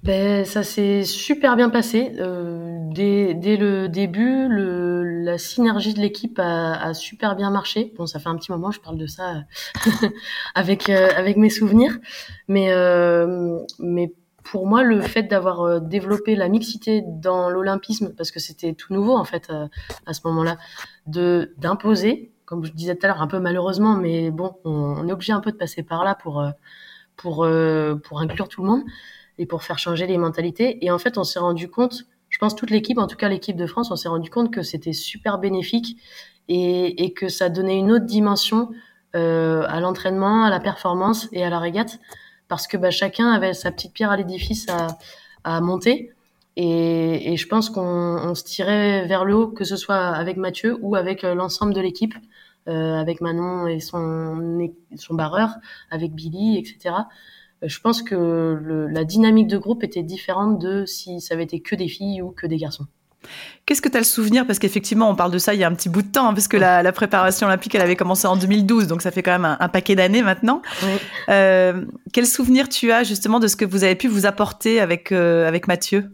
Ben, 0.02 0.44
ça 0.44 0.62
s'est 0.62 1.02
super 1.02 1.56
bien 1.56 1.68
passé. 1.68 2.12
Euh, 2.20 2.78
dès, 2.92 3.34
dès, 3.34 3.56
le 3.56 3.88
début, 3.88 4.46
le, 4.46 5.02
la 5.24 5.36
synergie 5.36 5.94
de 5.94 6.00
l'équipe 6.00 6.38
a, 6.38 6.74
a, 6.74 6.94
super 6.94 7.34
bien 7.34 7.50
marché. 7.50 7.92
Bon, 7.96 8.06
ça 8.06 8.20
fait 8.20 8.28
un 8.28 8.36
petit 8.36 8.52
moment, 8.52 8.70
je 8.70 8.80
parle 8.80 8.98
de 8.98 9.06
ça 9.06 9.42
avec, 10.54 10.88
euh, 10.90 11.08
avec 11.16 11.36
mes 11.36 11.50
souvenirs. 11.50 11.98
Mais, 12.46 12.70
euh, 12.70 13.58
mais 13.80 14.12
pour 14.50 14.66
moi, 14.66 14.82
le 14.82 15.00
fait 15.00 15.24
d'avoir 15.24 15.80
développé 15.80 16.36
la 16.36 16.48
mixité 16.48 17.02
dans 17.06 17.50
l'olympisme, 17.50 18.14
parce 18.16 18.30
que 18.30 18.40
c'était 18.40 18.74
tout 18.74 18.92
nouveau 18.92 19.16
en 19.16 19.24
fait 19.24 19.50
à 20.06 20.12
ce 20.12 20.20
moment-là, 20.24 20.56
de 21.06 21.54
d'imposer, 21.58 22.32
comme 22.44 22.64
je 22.64 22.72
disais 22.72 22.94
tout 22.96 23.06
à 23.06 23.08
l'heure, 23.08 23.22
un 23.22 23.26
peu 23.26 23.38
malheureusement, 23.38 23.96
mais 23.96 24.30
bon, 24.30 24.56
on, 24.64 25.06
est 25.08 25.12
obligé 25.12 25.32
un 25.32 25.40
peu 25.40 25.52
de 25.52 25.56
passer 25.56 25.82
par 25.82 26.04
là 26.04 26.14
pour 26.14 26.44
pour 27.16 27.46
pour 28.04 28.20
inclure 28.20 28.48
tout 28.48 28.62
le 28.62 28.68
monde 28.68 28.82
et 29.38 29.46
pour 29.46 29.62
faire 29.62 29.78
changer 29.78 30.06
les 30.06 30.18
mentalités. 30.18 30.84
Et 30.84 30.90
en 30.90 30.98
fait, 30.98 31.18
on 31.18 31.24
s'est 31.24 31.38
rendu 31.38 31.68
compte, 31.68 32.06
je 32.28 32.38
pense 32.38 32.54
toute 32.54 32.70
l'équipe, 32.70 32.98
en 32.98 33.06
tout 33.06 33.16
cas 33.16 33.28
l'équipe 33.28 33.56
de 33.56 33.66
France, 33.66 33.90
on 33.90 33.96
s'est 33.96 34.08
rendu 34.08 34.30
compte 34.30 34.52
que 34.52 34.62
c'était 34.62 34.92
super 34.92 35.38
bénéfique 35.38 36.00
et, 36.48 37.04
et, 37.04 37.12
que 37.12 37.28
ça 37.28 37.48
donnait 37.48 37.78
une 37.78 37.90
autre 37.90 38.06
dimension 38.06 38.70
euh, 39.14 39.64
à 39.68 39.80
l'entraînement, 39.80 40.44
à 40.44 40.50
la 40.50 40.60
performance 40.60 41.28
et 41.32 41.44
à 41.44 41.50
la 41.50 41.58
régate, 41.58 41.98
parce 42.48 42.66
que 42.66 42.76
bah, 42.76 42.90
chacun 42.90 43.30
avait 43.30 43.54
sa 43.54 43.70
petite 43.70 43.92
pierre 43.92 44.10
à 44.10 44.16
l'édifice 44.16 44.68
à, 44.68 44.98
à 45.44 45.60
monter. 45.60 46.12
Et, 46.56 47.32
et 47.32 47.36
je 47.36 47.46
pense 47.46 47.68
qu'on 47.68 47.82
on 47.82 48.34
se 48.34 48.44
tirait 48.44 49.06
vers 49.06 49.24
le 49.24 49.34
haut, 49.34 49.48
que 49.48 49.64
ce 49.64 49.76
soit 49.76 50.06
avec 50.08 50.36
Mathieu 50.38 50.78
ou 50.80 50.96
avec 50.96 51.22
euh, 51.22 51.34
l'ensemble 51.34 51.74
de 51.74 51.80
l'équipe, 51.80 52.14
euh, 52.68 52.94
avec 52.94 53.20
Manon 53.20 53.66
et 53.66 53.78
son, 53.80 54.70
son 54.96 55.14
barreur, 55.14 55.50
avec 55.90 56.12
Billy, 56.12 56.56
etc. 56.58 56.94
Euh, 57.62 57.68
je 57.68 57.80
pense 57.80 58.02
que 58.02 58.14
le, 58.14 58.88
la 58.88 59.04
dynamique 59.04 59.48
de 59.48 59.58
groupe 59.58 59.84
était 59.84 60.02
différente 60.02 60.58
de 60.58 60.86
si 60.86 61.20
ça 61.20 61.34
avait 61.34 61.44
été 61.44 61.60
que 61.60 61.74
des 61.74 61.88
filles 61.88 62.22
ou 62.22 62.30
que 62.30 62.46
des 62.46 62.56
garçons. 62.56 62.86
Qu'est-ce 63.66 63.82
que 63.82 63.88
tu 63.88 63.96
as 63.96 64.00
le 64.00 64.04
souvenir? 64.04 64.46
Parce 64.46 64.58
qu'effectivement, 64.58 65.10
on 65.10 65.14
parle 65.16 65.32
de 65.32 65.38
ça 65.38 65.54
il 65.54 65.60
y 65.60 65.64
a 65.64 65.68
un 65.68 65.74
petit 65.74 65.88
bout 65.88 66.02
de 66.02 66.10
temps, 66.10 66.28
hein, 66.28 66.34
parce 66.34 66.48
que 66.48 66.56
la, 66.56 66.82
la, 66.82 66.92
préparation 66.92 67.46
olympique, 67.46 67.74
elle 67.74 67.82
avait 67.82 67.96
commencé 67.96 68.26
en 68.26 68.36
2012, 68.36 68.86
donc 68.86 69.02
ça 69.02 69.10
fait 69.10 69.22
quand 69.22 69.32
même 69.32 69.44
un, 69.44 69.56
un 69.58 69.68
paquet 69.68 69.94
d'années 69.96 70.22
maintenant. 70.22 70.62
Oui. 70.82 70.92
Euh, 71.28 71.84
quel 72.12 72.26
souvenir 72.26 72.68
tu 72.68 72.92
as 72.92 73.02
justement 73.02 73.40
de 73.40 73.48
ce 73.48 73.56
que 73.56 73.64
vous 73.64 73.82
avez 73.82 73.96
pu 73.96 74.08
vous 74.08 74.26
apporter 74.26 74.80
avec, 74.80 75.10
euh, 75.10 75.48
avec 75.48 75.66
Mathieu? 75.66 76.10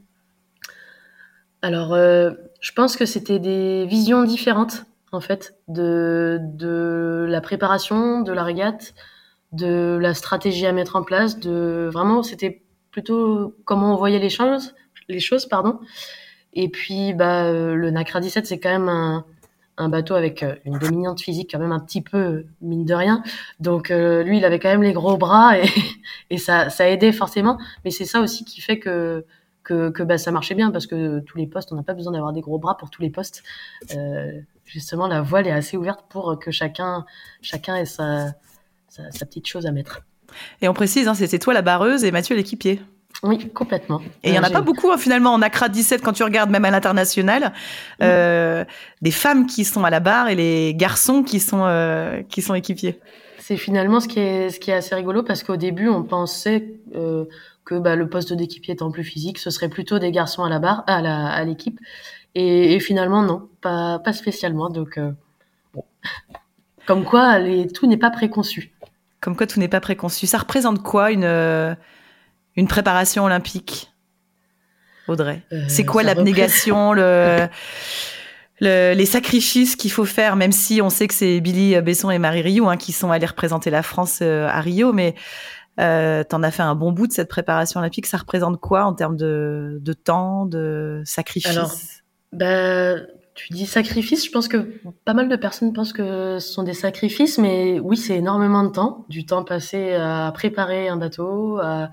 Alors, 1.60 1.92
euh, 1.92 2.30
je 2.60 2.72
pense 2.72 2.96
que 2.96 3.06
c'était 3.06 3.38
des 3.38 3.86
visions 3.86 4.24
différentes, 4.24 4.84
en 5.12 5.20
fait, 5.20 5.54
de, 5.68 6.38
de 6.40 7.26
la 7.28 7.40
préparation, 7.40 8.22
de 8.22 8.32
la 8.32 8.44
régate, 8.44 8.94
de 9.52 9.98
la 10.00 10.14
stratégie 10.14 10.66
à 10.66 10.72
mettre 10.72 10.96
en 10.96 11.02
place, 11.02 11.38
de 11.38 11.90
vraiment 11.92 12.22
c'était 12.22 12.62
plutôt 12.90 13.54
comment 13.64 13.94
on 13.94 13.96
voyait 13.96 14.18
les 14.18 14.30
choses, 14.30 14.74
les 15.08 15.20
choses 15.20 15.46
pardon. 15.46 15.78
Et 16.52 16.68
puis 16.68 17.14
bah 17.14 17.44
euh, 17.44 17.74
le 17.74 17.90
Nacra 17.90 18.20
17 18.20 18.46
c'est 18.46 18.58
quand 18.58 18.70
même 18.70 18.88
un, 18.88 19.24
bateau 19.88 20.14
avec 20.14 20.44
euh, 20.44 20.54
une 20.64 20.78
dominante 20.78 21.20
physique 21.20 21.50
quand 21.52 21.58
même 21.58 21.72
un 21.72 21.80
petit 21.80 22.02
peu 22.02 22.44
mine 22.60 22.84
de 22.84 22.94
rien. 22.94 23.22
Donc 23.58 23.90
euh, 23.90 24.22
lui 24.22 24.38
il 24.38 24.44
avait 24.44 24.58
quand 24.58 24.68
même 24.68 24.82
les 24.82 24.92
gros 24.92 25.16
bras 25.16 25.54
et, 26.30 26.38
ça 26.38 26.70
ça 26.70 26.88
aidait 26.88 27.12
forcément. 27.12 27.58
Mais 27.84 27.90
c'est 27.90 28.04
ça 28.04 28.20
aussi 28.20 28.44
qui 28.44 28.60
fait 28.60 28.78
que 28.78 29.24
que, 29.64 30.02
bah, 30.02 30.18
ça 30.18 30.32
marchait 30.32 30.54
bien 30.54 30.70
parce 30.70 30.86
que 30.86 31.20
tous 31.20 31.38
les 31.38 31.46
postes 31.46 31.72
on 31.72 31.76
n'a 31.76 31.82
pas 31.82 31.94
besoin 31.94 32.12
d'avoir 32.12 32.34
des 32.34 32.42
gros 32.42 32.58
bras 32.58 32.76
pour 32.76 32.90
tous 32.90 33.00
les 33.00 33.10
postes. 33.10 33.42
Euh, 33.94 34.40
justement 34.66 35.06
la 35.06 35.22
voile 35.22 35.46
est 35.46 35.52
assez 35.52 35.76
ouverte 35.76 36.04
pour 36.10 36.38
que 36.38 36.50
chacun 36.50 37.06
chacun 37.40 37.76
ait 37.76 37.86
sa 37.86 38.34
sa, 38.88 39.24
petite 39.24 39.46
chose 39.46 39.66
à 39.66 39.72
mettre. 39.72 40.02
Et 40.60 40.68
on 40.68 40.74
précise, 40.74 41.08
hein, 41.08 41.14
c'était 41.14 41.38
toi 41.38 41.54
la 41.54 41.62
barreuse 41.62 42.04
et 42.04 42.10
Mathieu 42.10 42.36
l'équipier. 42.36 42.80
Oui, 43.22 43.48
complètement. 43.50 44.00
Et 44.24 44.30
il 44.30 44.34
y 44.34 44.38
en 44.38 44.42
a 44.42 44.50
pas 44.50 44.62
beaucoup 44.62 44.90
hein, 44.90 44.98
finalement 44.98 45.32
en 45.32 45.42
Accra 45.42 45.68
17 45.68 46.02
quand 46.02 46.12
tu 46.12 46.24
regardes 46.24 46.50
même 46.50 46.64
à 46.64 46.70
l'international, 46.70 47.52
euh, 48.02 48.64
des 49.00 49.12
femmes 49.12 49.46
qui 49.46 49.64
sont 49.64 49.84
à 49.84 49.90
la 49.90 50.00
barre 50.00 50.28
et 50.28 50.34
les 50.34 50.74
garçons 50.74 51.22
qui 51.22 51.38
sont 51.38 51.64
euh, 51.64 52.22
qui 52.28 52.42
sont 52.42 52.54
équipiers. 52.54 52.98
C'est 53.38 53.56
finalement 53.56 54.00
ce 54.00 54.08
qui 54.08 54.18
est 54.18 54.50
ce 54.50 54.58
qui 54.58 54.72
est 54.72 54.74
assez 54.74 54.94
rigolo 54.94 55.22
parce 55.22 55.44
qu'au 55.44 55.56
début 55.56 55.88
on 55.88 56.02
pensait 56.02 56.74
euh, 56.96 57.26
que 57.64 57.76
bah, 57.76 57.94
le 57.94 58.08
poste 58.08 58.32
d'équipier 58.32 58.74
étant 58.74 58.90
plus 58.90 59.04
physique, 59.04 59.38
ce 59.38 59.50
serait 59.50 59.68
plutôt 59.68 60.00
des 60.00 60.10
garçons 60.10 60.42
à 60.42 60.48
la 60.48 60.58
barre, 60.58 60.82
à 60.88 61.00
la 61.00 61.28
à 61.28 61.44
l'équipe. 61.44 61.78
Et, 62.34 62.74
et, 62.74 62.80
finalement 62.80 63.22
non, 63.22 63.48
pas 63.60 64.00
pas 64.00 64.12
spécialement. 64.12 64.68
Donc 64.68 64.98
euh, 64.98 65.12
bon. 65.74 65.84
Comme 66.86 67.04
quoi, 67.04 67.38
les, 67.38 67.68
tout 67.68 67.86
n'est 67.86 67.96
pas 67.96 68.10
préconçu. 68.10 68.72
Comme 69.20 69.36
quoi, 69.36 69.46
tout 69.46 69.60
n'est 69.60 69.68
pas 69.68 69.80
préconçu. 69.80 70.26
Ça 70.26 70.38
représente 70.38 70.82
quoi 70.82 71.12
une, 71.12 71.24
euh, 71.24 71.74
une 72.56 72.68
préparation 72.68 73.24
olympique, 73.24 73.92
Audrey. 75.08 75.42
Euh, 75.52 75.64
C'est 75.68 75.84
quoi 75.84 76.02
l'abnégation, 76.02 76.92
le, 76.92 77.48
le, 78.60 78.94
les 78.94 79.06
sacrifices 79.06 79.74
qu'il 79.76 79.90
faut 79.90 80.04
faire, 80.04 80.36
même 80.36 80.52
si 80.52 80.80
on 80.80 80.90
sait 80.90 81.08
que 81.08 81.14
c'est 81.14 81.40
Billy 81.40 81.80
Besson 81.80 82.10
et 82.10 82.18
Marie 82.18 82.42
Rio 82.42 82.68
hein, 82.68 82.76
qui 82.76 82.92
sont 82.92 83.10
allés 83.10 83.26
représenter 83.26 83.70
la 83.70 83.82
France 83.82 84.20
euh, 84.22 84.46
à 84.48 84.60
Rio, 84.60 84.92
mais 84.92 85.14
euh, 85.80 86.22
t'en 86.22 86.42
as 86.42 86.50
fait 86.50 86.62
un 86.62 86.74
bon 86.74 86.92
bout 86.92 87.06
de 87.06 87.12
cette 87.12 87.28
préparation 87.28 87.80
olympique. 87.80 88.06
Ça 88.06 88.18
représente 88.18 88.60
quoi 88.60 88.84
en 88.84 88.92
termes 88.92 89.16
de, 89.16 89.78
de 89.80 89.92
temps, 89.92 90.46
de 90.46 91.02
sacrifices? 91.04 91.56
Alors, 91.56 91.72
bah, 92.32 92.96
tu 93.34 93.52
dis 93.52 93.66
sacrifice, 93.66 94.26
je 94.26 94.30
pense 94.30 94.48
que 94.48 94.80
pas 95.04 95.14
mal 95.14 95.28
de 95.28 95.36
personnes 95.36 95.72
pensent 95.72 95.92
que 95.92 96.38
ce 96.38 96.52
sont 96.52 96.62
des 96.62 96.74
sacrifices, 96.74 97.38
mais 97.38 97.80
oui, 97.80 97.96
c'est 97.96 98.16
énormément 98.16 98.62
de 98.62 98.68
temps, 98.70 99.06
du 99.08 99.24
temps 99.24 99.42
passé 99.42 99.94
à 99.94 100.30
préparer 100.32 100.88
un 100.88 100.96
bateau, 100.96 101.58
à, 101.58 101.90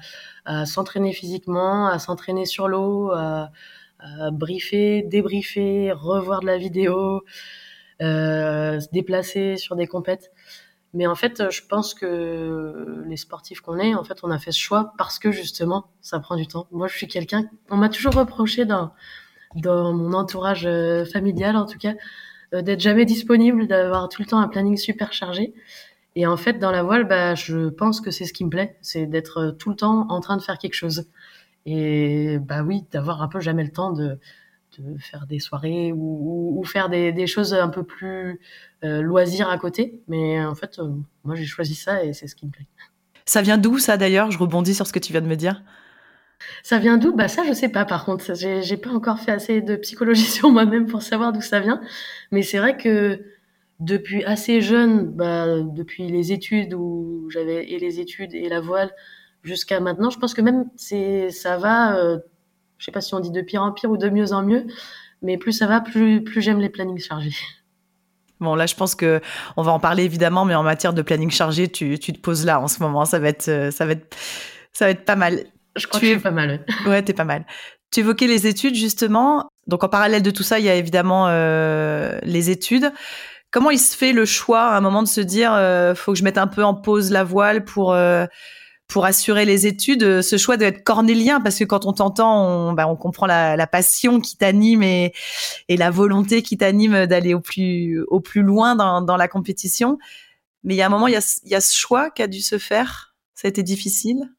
s'entraîner 0.66 1.14
physiquement, 1.14 1.88
à 1.88 2.00
s'entraîner 2.00 2.46
sur 2.46 2.68
l'eau, 2.68 3.12
à, 3.12 3.52
à, 4.00 4.32
briefer, 4.32 5.04
débriefer, 5.04 5.92
revoir 5.94 6.42
de 6.42 6.48
la 6.48 6.58
vidéo, 6.58 7.24
euh, 8.02 8.80
se 8.80 8.88
déplacer 8.92 9.58
sur 9.58 9.76
des 9.76 9.88
compètes. 9.88 10.32
Mais 10.94 11.06
en 11.06 11.16
fait, 11.16 11.52
je 11.52 11.62
pense 11.68 11.94
que 11.94 13.04
les 13.06 13.18
sportifs 13.18 13.62
qu'on 13.62 13.78
est, 13.78 13.94
en 13.94 14.04
fait, 14.04 14.20
on 14.24 14.32
a 14.32 14.40
fait 14.40 14.52
ce 14.52 14.60
choix 14.60 14.94
parce 14.98 15.20
que 15.20 15.32
justement, 15.32 15.86
ça 16.02 16.20
prend 16.20 16.36
du 16.36 16.48
temps. 16.48 16.68
Moi, 16.72 16.88
je 16.88 16.98
suis 16.98 17.08
quelqu'un, 17.08 17.48
on 17.70 17.78
m'a 17.78 17.90
toujours 17.90 18.16
reproché 18.16 18.66
dans 18.66 18.92
dans 19.56 19.94
mon 19.94 20.14
entourage 20.14 20.66
euh, 20.66 21.06
familial 21.06 21.56
en 21.56 21.66
tout 21.66 21.78
cas, 21.78 21.94
euh, 22.54 22.62
d'être 22.62 22.80
jamais 22.80 23.06
disponible, 23.06 23.68
d'avoir 23.68 24.10
tout 24.10 24.22
le 24.22 24.28
temps 24.28 24.40
un 24.40 24.48
planning 24.48 24.78
super 24.78 25.14
chargé. 25.14 25.54
Et 26.16 26.26
en 26.26 26.38
fait, 26.38 26.54
dans 26.54 26.72
la 26.72 26.84
voile, 26.84 27.08
bah, 27.08 27.36
je 27.36 27.70
pense 27.70 28.02
que 28.02 28.12
c'est 28.12 28.26
ce 28.26 28.34
qui 28.34 28.44
me 28.44 28.50
plaît, 28.50 28.78
c'est 28.82 29.06
d'être 29.06 29.38
euh, 29.38 29.52
tout 29.52 29.70
le 29.70 29.76
temps 29.76 30.08
en 30.10 30.20
train 30.20 30.38
de 30.38 30.42
faire 30.42 30.58
quelque 30.58 30.74
chose. 30.74 31.08
Et 31.66 32.40
bah 32.40 32.64
oui, 32.64 32.86
d'avoir 32.92 33.22
un 33.22 33.28
peu 33.28 33.40
jamais 33.40 33.64
le 33.64 33.72
temps 33.72 33.92
de, 33.92 34.18
faire 34.98 35.28
des 35.28 35.40
soirées 35.40 35.92
ou, 35.94 36.64
faire 36.64 36.90
des, 36.90 37.28
choses 37.28 37.54
un 37.54 37.68
peu 37.68 37.84
plus 37.84 38.40
loisirs 38.82 39.50
à 39.50 39.58
côté. 39.58 40.02
Mais 40.08 40.44
en 40.44 40.56
fait, 40.56 40.80
moi, 41.26 41.36
j'ai 41.36 41.46
choisi 41.46 41.76
ça 41.76 42.04
et 42.04 42.14
c'est 42.14 42.28
ce 42.28 42.36
qui 42.36 42.46
me 42.46 42.52
plaît. 42.52 42.66
Ça 43.26 43.42
vient 43.42 43.58
d'où 43.58 43.78
ça 43.78 43.98
d'ailleurs? 43.98 44.32
Je 44.32 44.40
rebondis 44.40 44.74
sur 44.74 44.88
ce 44.88 44.94
que 44.94 45.00
tu 45.00 45.12
viens 45.12 45.22
de 45.22 45.28
me 45.28 45.36
dire. 45.36 45.62
Ça 46.64 46.78
vient 46.80 46.98
d'où? 46.98 47.14
Bah 47.14 47.28
ça, 47.28 47.44
je 47.48 47.54
sais 47.54 47.70
pas. 47.70 47.86
Par 47.86 48.06
contre, 48.06 48.36
j'ai, 48.36 48.62
j'ai 48.62 48.78
pas 48.78 48.92
encore 48.92 49.20
fait 49.20 49.32
assez 49.32 49.62
de 49.62 49.76
psychologie 49.76 50.24
sur 50.26 50.50
moi-même 50.50 50.86
pour 50.88 51.02
savoir 51.02 51.34
d'où 51.34 51.42
ça 51.42 51.60
vient. 51.60 51.82
Mais 52.32 52.44
c'est 52.44 52.60
vrai 52.60 52.78
que 52.78 53.24
depuis 53.80 54.24
assez 54.26 54.62
jeune, 54.62 55.06
bah, 55.12 55.62
depuis 55.62 56.08
les 56.08 56.32
études 56.32 56.74
où 56.74 57.30
j'avais 57.30 57.70
et 57.70 57.80
les 57.80 58.00
études 58.00 58.34
et 58.34 58.50
la 58.50 58.60
voile 58.60 58.92
jusqu'à 59.44 59.80
maintenant, 59.80 60.10
je 60.10 60.20
pense 60.20 60.34
que 60.34 60.42
même 60.42 60.66
c'est 60.76 61.32
ça 61.32 61.58
va. 61.58 61.98
Euh, 61.98 62.20
je 62.78 62.86
sais 62.86 62.92
pas 62.92 63.02
si 63.02 63.14
on 63.14 63.20
dit 63.20 63.32
de 63.32 63.42
pire 63.42 63.64
en 63.64 63.72
pire 63.72 63.90
ou 63.92 63.98
de 63.98 64.10
mieux 64.10 64.34
en 64.34 64.44
mieux, 64.44 64.66
mais 65.22 65.38
plus 65.38 65.54
ça 65.54 65.68
va, 65.68 65.82
plus 65.82 66.24
plus 66.24 66.42
j'aime 66.42 66.60
les 66.60 66.70
plannings 66.70 67.00
chargés. 67.00 67.36
Bon, 68.42 68.56
là, 68.56 68.66
je 68.68 68.76
pense 68.76 68.96
que 68.96 69.20
on 69.58 69.64
va 69.64 69.74
en 69.74 69.82
parler 69.82 70.06
évidemment, 70.06 70.46
mais 70.46 70.56
en 70.56 70.64
matière 70.64 70.94
de 70.94 71.02
planning 71.02 71.30
chargé, 71.30 71.68
tu, 71.68 72.00
tu 72.00 72.14
te 72.14 72.20
poses 72.22 72.46
là 72.46 72.62
en 72.62 72.70
ce 72.70 72.82
moment. 72.82 73.04
Ça 73.04 73.20
va 73.20 73.28
être, 73.28 73.50
euh, 73.50 73.70
ça 73.70 73.86
va 73.86 73.92
être, 73.92 74.16
ça 74.72 74.86
va 74.86 74.92
être 74.92 75.04
pas 75.04 75.18
mal. 75.18 75.44
Je 75.80 75.88
crois 75.88 76.00
tu 76.00 76.08
que 76.08 76.12
es... 76.12 76.20
pas 76.20 76.32
mal. 76.32 76.66
Ouais, 76.86 77.02
t'es 77.02 77.14
pas 77.14 77.26
mal. 77.26 77.46
Tu 77.92 78.02
évoquais 78.02 78.28
les 78.28 78.48
études 78.48 78.76
justement. 78.76 79.50
Donc 79.68 79.84
en 79.84 79.90
parallèle 79.90 80.22
de 80.24 80.32
tout 80.32 80.44
ça, 80.44 80.60
il 80.60 80.66
y 80.66 80.70
a 80.70 80.76
évidemment 80.76 81.28
euh, 81.28 82.20
les 82.24 82.50
études. 82.50 82.92
Comment 83.52 83.72
il 83.72 83.80
se 83.80 83.98
fait 83.98 84.14
le 84.14 84.26
choix 84.26 84.62
à 84.62 84.78
un 84.78 84.82
moment 84.82 85.02
de 85.02 85.08
se 85.08 85.22
dire 85.22 85.54
euh, 85.54 85.96
faut 85.96 86.14
que 86.14 86.20
je 86.20 86.24
mette 86.24 86.38
un 86.38 86.48
peu 86.48 86.64
en 86.64 86.76
pause 86.76 87.12
la 87.12 87.24
voile 87.24 87.66
pour 87.66 87.94
euh, 87.94 88.26
pour 88.88 89.06
assurer 89.06 89.46
les 89.46 89.66
études? 89.66 90.22
Ce 90.22 90.38
choix 90.38 90.58
doit 90.58 90.68
être 90.68 90.84
cornélien 90.84 91.42
parce 91.42 91.58
que 91.58 91.64
quand 91.64 91.86
on 91.86 91.94
t'entend, 91.94 92.46
on, 92.46 92.74
bah, 92.74 92.88
on 92.88 92.96
comprend 92.96 93.26
la, 93.26 93.56
la 93.56 93.68
passion 93.68 94.20
qui 94.20 94.38
t'anime 94.38 94.84
et, 94.84 95.14
et 95.68 95.78
la 95.78 95.90
volonté 95.90 96.44
qui 96.44 96.58
t'anime 96.58 97.08
d'aller 97.08 97.34
au 97.34 97.40
plus 97.40 98.04
au 98.08 98.20
plus 98.20 98.42
loin 98.44 98.76
dans, 98.76 99.02
dans 99.02 99.18
la 99.18 99.28
compétition. 99.28 99.98
Mais 100.64 100.76
il 100.76 100.78
y 100.78 100.82
a 100.82 100.86
un 100.88 100.90
moment, 100.90 101.08
il 101.08 101.14
y 101.14 101.18
a, 101.18 101.40
il 101.44 101.52
y 101.52 101.56
a 101.56 101.62
ce 101.62 101.76
choix 101.76 102.10
qui 102.10 102.22
a 102.22 102.28
dû 102.28 102.42
se 102.42 102.58
faire? 102.58 103.16
Ça 103.34 103.48
a 103.48 103.50
été 103.50 103.64
difficile? 103.64 104.30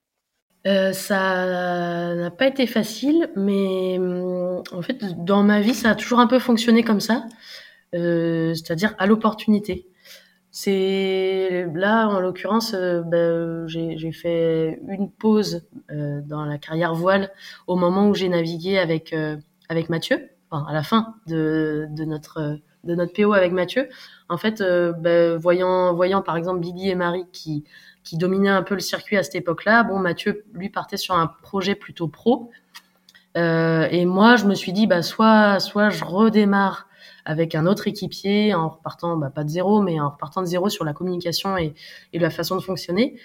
Euh, 0.67 0.93
ça 0.93 2.15
n'a 2.15 2.31
pas 2.31 2.47
été 2.47 2.67
facile, 2.67 3.31
mais 3.35 3.97
hum, 3.99 4.63
en 4.73 4.83
fait, 4.83 4.99
dans 5.25 5.43
ma 5.43 5.61
vie, 5.61 5.75
ça 5.75 5.91
a 5.91 5.95
toujours 5.95 6.21
un 6.21 6.27
peu 6.27 6.39
fonctionné 6.39 6.83
comme 6.83 7.01
ça, 7.01 7.25
euh, 7.95 8.53
c'est-à-dire 8.55 8.95
à, 8.99 9.07
l'opportunité. 9.07 9.87
C'est 10.53 11.67
là, 11.75 12.09
en 12.09 12.21
l'occurrence, 12.21 12.75
euh, 12.75 13.03
ben, 13.03 13.67
j'ai 13.69 14.13
fait 14.13 14.81
une 14.89 15.11
pause 15.11 15.63
euh, 15.93 16.21
dans 16.23 16.45
la 16.45 16.59
carrière 16.59 16.95
voile 16.95 17.31
au 17.67 17.77
moment 17.77 18.09
où 18.09 18.15
j'ai 18.15 18.29
navigué 18.29 18.79
avec 18.79 19.13
euh, 19.13 19.37
avec 19.69 19.89
Mathieu, 19.89 20.29
enfin, 20.51 20.67
à 20.69 20.75
la 20.75 20.83
fin 20.83 21.15
de, 21.29 21.87
de 21.91 22.05
notre 22.05 22.59
de 22.85 22.95
notre 22.95 23.13
PO 23.13 23.33
avec 23.33 23.53
Mathieu. 23.53 23.89
En 24.29 24.37
fait, 24.39 24.61
ben, 24.63 25.37
voyant 25.37 25.95
voyant 25.95 26.23
par 26.23 26.37
exemple 26.37 26.61
Bibi 26.61 26.89
et 26.89 26.95
Marie 26.95 27.27
qui 27.33 27.65
qui 28.03 28.17
dominait 28.17 28.49
un 28.51 28.63
peu 28.63 28.75
le 28.75 28.81
circuit 28.81 29.17
à 29.17 29.23
cette 29.23 29.35
époque-là. 29.35 29.83
Bon, 29.83 29.99
Mathieu, 29.99 30.45
lui, 30.55 30.71
partait 30.71 30.97
sur 30.97 31.15
un 31.15 31.27
projet 31.27 31.75
plutôt 31.75 32.09
pro. 32.09 32.51
Euh, 33.37 33.87
et 33.91 34.05
moi, 34.05 34.37
je 34.37 34.47
me 34.47 34.55
suis 34.55 34.73
dit, 34.73 34.87
bah, 34.87 35.03
soit, 35.03 35.61
soit 35.61 35.91
je 35.91 36.05
redémarre 36.05 36.89
avec 37.25 37.55
un 37.55 37.67
autre 37.67 37.87
équipier 37.87 38.55
en 38.55 38.71
repartant, 38.71 39.17
bah, 39.17 39.31
pas 39.33 39.45
de 39.45 39.51
zéro, 39.51 39.83
mais 39.83 40.01
en 40.01 40.11
repartant 40.11 40.41
de 40.41 40.47
zéro 40.47 40.69
sur 40.69 40.85
la 40.85 40.93
communication 40.93 41.57
et, 41.57 41.75
et 42.13 42.19
la 42.19 42.31
façon 42.31 42.57
de 42.57 42.63
fonctionner. 42.63 43.17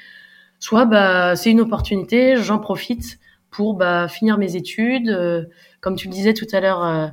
Soit, 0.60 0.86
bah, 0.86 1.36
c'est 1.36 1.52
une 1.52 1.62
opportunité, 1.62 2.36
j'en 2.38 2.60
profite 2.60 3.20
pour 3.50 3.76
bah, 3.76 4.08
finir 4.08 4.38
mes 4.38 4.56
études. 4.56 5.10
Euh, 5.10 5.46
comme 5.80 5.96
tu 5.96 6.08
le 6.08 6.14
disais 6.14 6.34
tout 6.34 6.48
à 6.52 6.60
l'heure, 6.60 6.84
euh, 6.84 7.08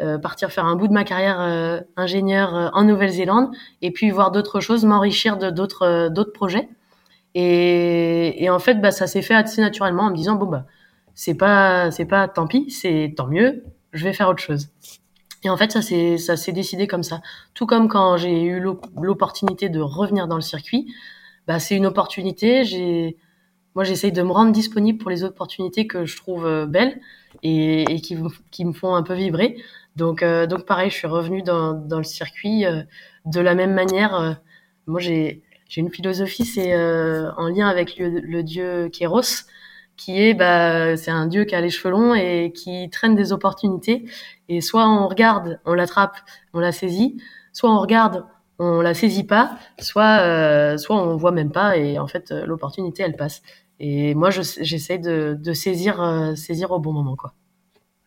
euh, 0.00 0.16
partir 0.16 0.52
faire 0.52 0.64
un 0.64 0.76
bout 0.76 0.86
de 0.86 0.92
ma 0.92 1.02
carrière 1.02 1.40
euh, 1.40 1.80
ingénieur 1.96 2.54
euh, 2.54 2.68
en 2.72 2.84
Nouvelle-Zélande 2.84 3.50
et 3.82 3.90
puis 3.90 4.10
voir 4.10 4.30
d'autres 4.30 4.60
choses, 4.60 4.84
m'enrichir 4.84 5.36
de 5.38 5.50
d'autres 5.50 6.08
d'autres 6.08 6.32
projets. 6.32 6.68
Et, 7.34 8.42
et, 8.44 8.50
en 8.50 8.58
fait, 8.58 8.76
bah, 8.80 8.90
ça 8.90 9.06
s'est 9.06 9.22
fait 9.22 9.34
assez 9.34 9.60
naturellement 9.60 10.04
en 10.04 10.10
me 10.10 10.16
disant 10.16 10.36
bon 10.36 10.46
bah 10.46 10.66
c'est 11.14 11.34
pas 11.34 11.90
c'est 11.90 12.06
pas 12.06 12.28
tant 12.28 12.46
pis, 12.46 12.70
c'est 12.70 13.14
tant 13.16 13.26
mieux, 13.28 13.64
je 13.92 14.04
vais 14.04 14.12
faire 14.12 14.28
autre 14.28 14.42
chose. 14.42 14.70
Et 15.44 15.50
en 15.50 15.56
fait, 15.56 15.72
ça 15.72 15.82
s'est 15.82 16.18
ça 16.18 16.36
s'est 16.36 16.52
décidé 16.52 16.86
comme 16.86 17.02
ça. 17.02 17.20
Tout 17.54 17.66
comme 17.66 17.88
quand 17.88 18.16
j'ai 18.16 18.42
eu 18.42 18.60
l'opportunité 18.60 19.68
de 19.68 19.80
revenir 19.80 20.28
dans 20.28 20.36
le 20.36 20.42
circuit, 20.42 20.92
bah 21.46 21.58
c'est 21.60 21.76
une 21.76 21.86
opportunité. 21.86 22.64
J'ai 22.64 23.16
moi 23.74 23.84
j'essaye 23.84 24.12
de 24.12 24.22
me 24.22 24.32
rendre 24.32 24.52
disponible 24.52 24.98
pour 24.98 25.10
les 25.10 25.24
opportunités 25.24 25.86
que 25.86 26.06
je 26.06 26.16
trouve 26.16 26.66
belles 26.66 27.00
et, 27.42 27.82
et 27.82 28.00
qui, 28.00 28.16
qui 28.50 28.64
me 28.64 28.72
font 28.72 28.94
un 28.94 29.02
peu 29.02 29.14
vibrer. 29.14 29.56
Donc, 29.98 30.22
euh, 30.22 30.46
donc 30.46 30.64
pareil, 30.64 30.90
je 30.90 30.94
suis 30.94 31.08
revenue 31.08 31.42
dans, 31.42 31.74
dans 31.74 31.98
le 31.98 32.04
circuit 32.04 32.64
euh, 32.64 32.82
de 33.26 33.40
la 33.40 33.56
même 33.56 33.74
manière. 33.74 34.14
Euh, 34.14 34.32
moi, 34.86 35.00
j'ai 35.00 35.42
j'ai 35.68 35.80
une 35.80 35.90
philosophie, 35.90 36.44
c'est 36.44 36.74
en 36.74 37.48
lien 37.48 37.68
avec 37.68 37.96
le, 37.98 38.42
dieu 38.42 38.88
Kéros, 38.88 39.44
qui 39.96 40.22
est, 40.22 40.34
bah, 40.34 40.96
c'est 40.96 41.10
un 41.10 41.26
dieu 41.26 41.44
qui 41.44 41.54
a 41.54 41.60
les 41.60 41.70
cheveux 41.70 41.90
longs 41.90 42.14
et 42.14 42.52
qui 42.54 42.88
traîne 42.90 43.14
des 43.14 43.32
opportunités. 43.32 44.04
Et 44.48 44.60
soit 44.60 44.88
on 44.88 45.06
regarde, 45.08 45.60
on 45.66 45.74
l'attrape, 45.74 46.16
on 46.54 46.60
la 46.60 46.72
saisit, 46.72 47.20
soit 47.52 47.70
on 47.70 47.80
regarde, 47.80 48.24
on 48.58 48.80
la 48.80 48.94
saisit 48.94 49.24
pas, 49.24 49.58
soit, 49.78 50.20
euh, 50.20 50.78
soit 50.78 50.96
on 50.96 51.16
voit 51.16 51.32
même 51.32 51.52
pas 51.52 51.76
et 51.76 51.98
en 51.98 52.06
fait 52.06 52.30
l'opportunité 52.30 53.02
elle 53.02 53.16
passe. 53.16 53.42
Et 53.80 54.14
moi, 54.14 54.30
j'essaie 54.30 54.98
de, 54.98 55.52
saisir, 55.52 56.32
saisir 56.36 56.72
au 56.72 56.80
bon 56.80 56.92
moment, 56.92 57.14
quoi. 57.14 57.34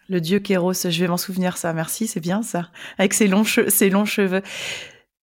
Le 0.09 0.19
dieu 0.19 0.39
Kéros, 0.39 0.73
je 0.73 0.99
vais 0.99 1.07
m'en 1.07 1.15
souvenir 1.15 1.55
ça. 1.55 1.71
Merci, 1.71 2.05
c'est 2.05 2.19
bien 2.19 2.41
ça. 2.41 2.69
Avec 2.97 3.13
ses 3.13 3.27
longs, 3.29 3.45
ses 3.45 3.89
longs 3.89 4.03
cheveux. 4.03 4.41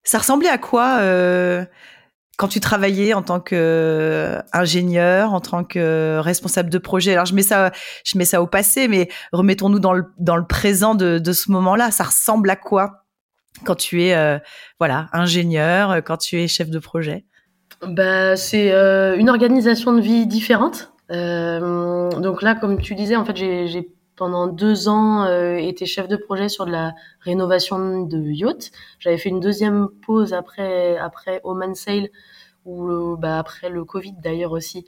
Ça 0.03 0.19
ressemblait 0.19 0.47
à 0.47 0.57
quoi 0.57 0.99
euh, 1.01 1.65
quand 2.37 2.47
tu 2.47 2.59
travaillais 2.59 3.13
en 3.13 3.23
tant 3.23 3.39
qu'ingénieur, 3.39 5.33
en 5.33 5.41
tant 5.41 5.63
que 5.63 6.19
responsable 6.19 6.69
de 6.69 6.77
projet 6.77 7.13
Alors 7.13 7.25
je 7.25 7.33
mets 7.33 7.43
ça, 7.43 7.71
je 8.05 8.17
mets 8.17 8.25
ça 8.25 8.41
au 8.41 8.47
passé, 8.47 8.87
mais 8.87 9.09
remettons-nous 9.33 9.79
dans 9.79 9.93
le 9.93 10.05
dans 10.19 10.37
le 10.37 10.45
présent 10.45 10.95
de, 10.95 11.17
de 11.17 11.33
ce 11.33 11.51
moment-là. 11.51 11.91
Ça 11.91 12.03
ressemble 12.03 12.49
à 12.49 12.55
quoi 12.55 13.05
quand 13.65 13.75
tu 13.75 14.03
es 14.03 14.15
euh, 14.15 14.37
voilà 14.79 15.07
ingénieur, 15.13 15.97
quand 15.97 16.17
tu 16.17 16.39
es 16.39 16.47
chef 16.47 16.69
de 16.69 16.79
projet? 16.79 17.25
Bah, 17.81 18.35
c'est 18.35 18.71
euh, 18.71 19.17
une 19.17 19.29
organisation 19.29 19.93
de 19.93 20.01
vie 20.01 20.25
différente. 20.27 20.93
Euh, 21.11 22.09
donc 22.11 22.41
là, 22.41 22.55
comme 22.55 22.81
tu 22.81 22.95
disais, 22.95 23.15
en 23.15 23.23
fait, 23.23 23.35
j'ai 23.35 23.89
pendant 24.17 24.47
deux 24.47 24.89
ans 24.89 25.23
euh, 25.23 25.55
été 25.55 25.85
chef 25.85 26.09
de 26.09 26.17
projet 26.17 26.49
sur 26.49 26.65
de 26.65 26.71
la 26.71 26.93
rénovation 27.21 28.01
de 28.01 28.19
yachts. 28.19 28.71
J'avais 28.99 29.17
fait 29.17 29.29
une 29.29 29.39
deuxième 29.39 29.87
pause 30.05 30.33
après 30.33 30.97
après 30.97 31.39
Oman 31.45 31.75
Sail 31.75 32.11
ou 32.65 33.15
bah, 33.17 33.39
après 33.39 33.69
le 33.69 33.85
Covid 33.85 34.15
d'ailleurs 34.21 34.51
aussi. 34.51 34.85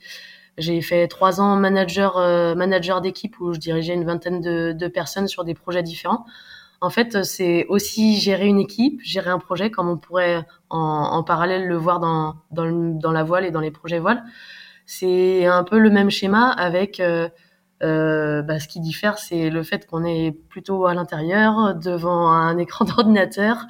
J'ai 0.57 0.81
fait 0.81 1.07
trois 1.07 1.39
ans 1.39 1.55
manager 1.55 2.17
euh, 2.17 2.55
manager 2.55 2.99
d'équipe 2.99 3.39
où 3.39 3.53
je 3.53 3.59
dirigeais 3.59 3.93
une 3.93 4.03
vingtaine 4.03 4.41
de, 4.41 4.73
de 4.73 4.87
personnes 4.89 5.29
sur 5.29 5.45
des 5.45 5.53
projets 5.53 5.83
différents. 5.83 6.25
En 6.81 6.89
fait, 6.89 7.23
c'est 7.23 7.65
aussi 7.67 8.17
gérer 8.17 8.47
une 8.47 8.59
équipe, 8.59 9.01
gérer 9.03 9.29
un 9.29 9.39
projet, 9.39 9.69
comme 9.69 9.89
on 9.89 9.97
pourrait 9.97 10.45
en, 10.69 10.79
en 10.79 11.23
parallèle 11.23 11.67
le 11.67 11.75
voir 11.75 11.99
dans, 11.99 12.35
dans, 12.51 12.69
dans, 12.71 13.11
la 13.11 13.23
voile 13.23 13.45
et 13.45 13.51
dans 13.51 13.59
les 13.59 13.71
projets 13.71 13.99
voile. 13.99 14.23
C'est 14.85 15.45
un 15.45 15.63
peu 15.63 15.77
le 15.77 15.89
même 15.89 16.09
schéma 16.09 16.49
avec 16.51 16.99
euh, 16.99 17.27
euh, 17.81 18.41
bah, 18.41 18.59
ce 18.59 18.67
qui 18.67 18.79
diffère, 18.79 19.17
c'est 19.17 19.49
le 19.49 19.63
fait 19.63 19.87
qu'on 19.87 20.03
est 20.03 20.31
plutôt 20.31 20.85
à 20.85 20.93
l'intérieur, 20.93 21.75
devant 21.75 22.29
un 22.31 22.57
écran 22.59 22.85
d'ordinateur. 22.85 23.67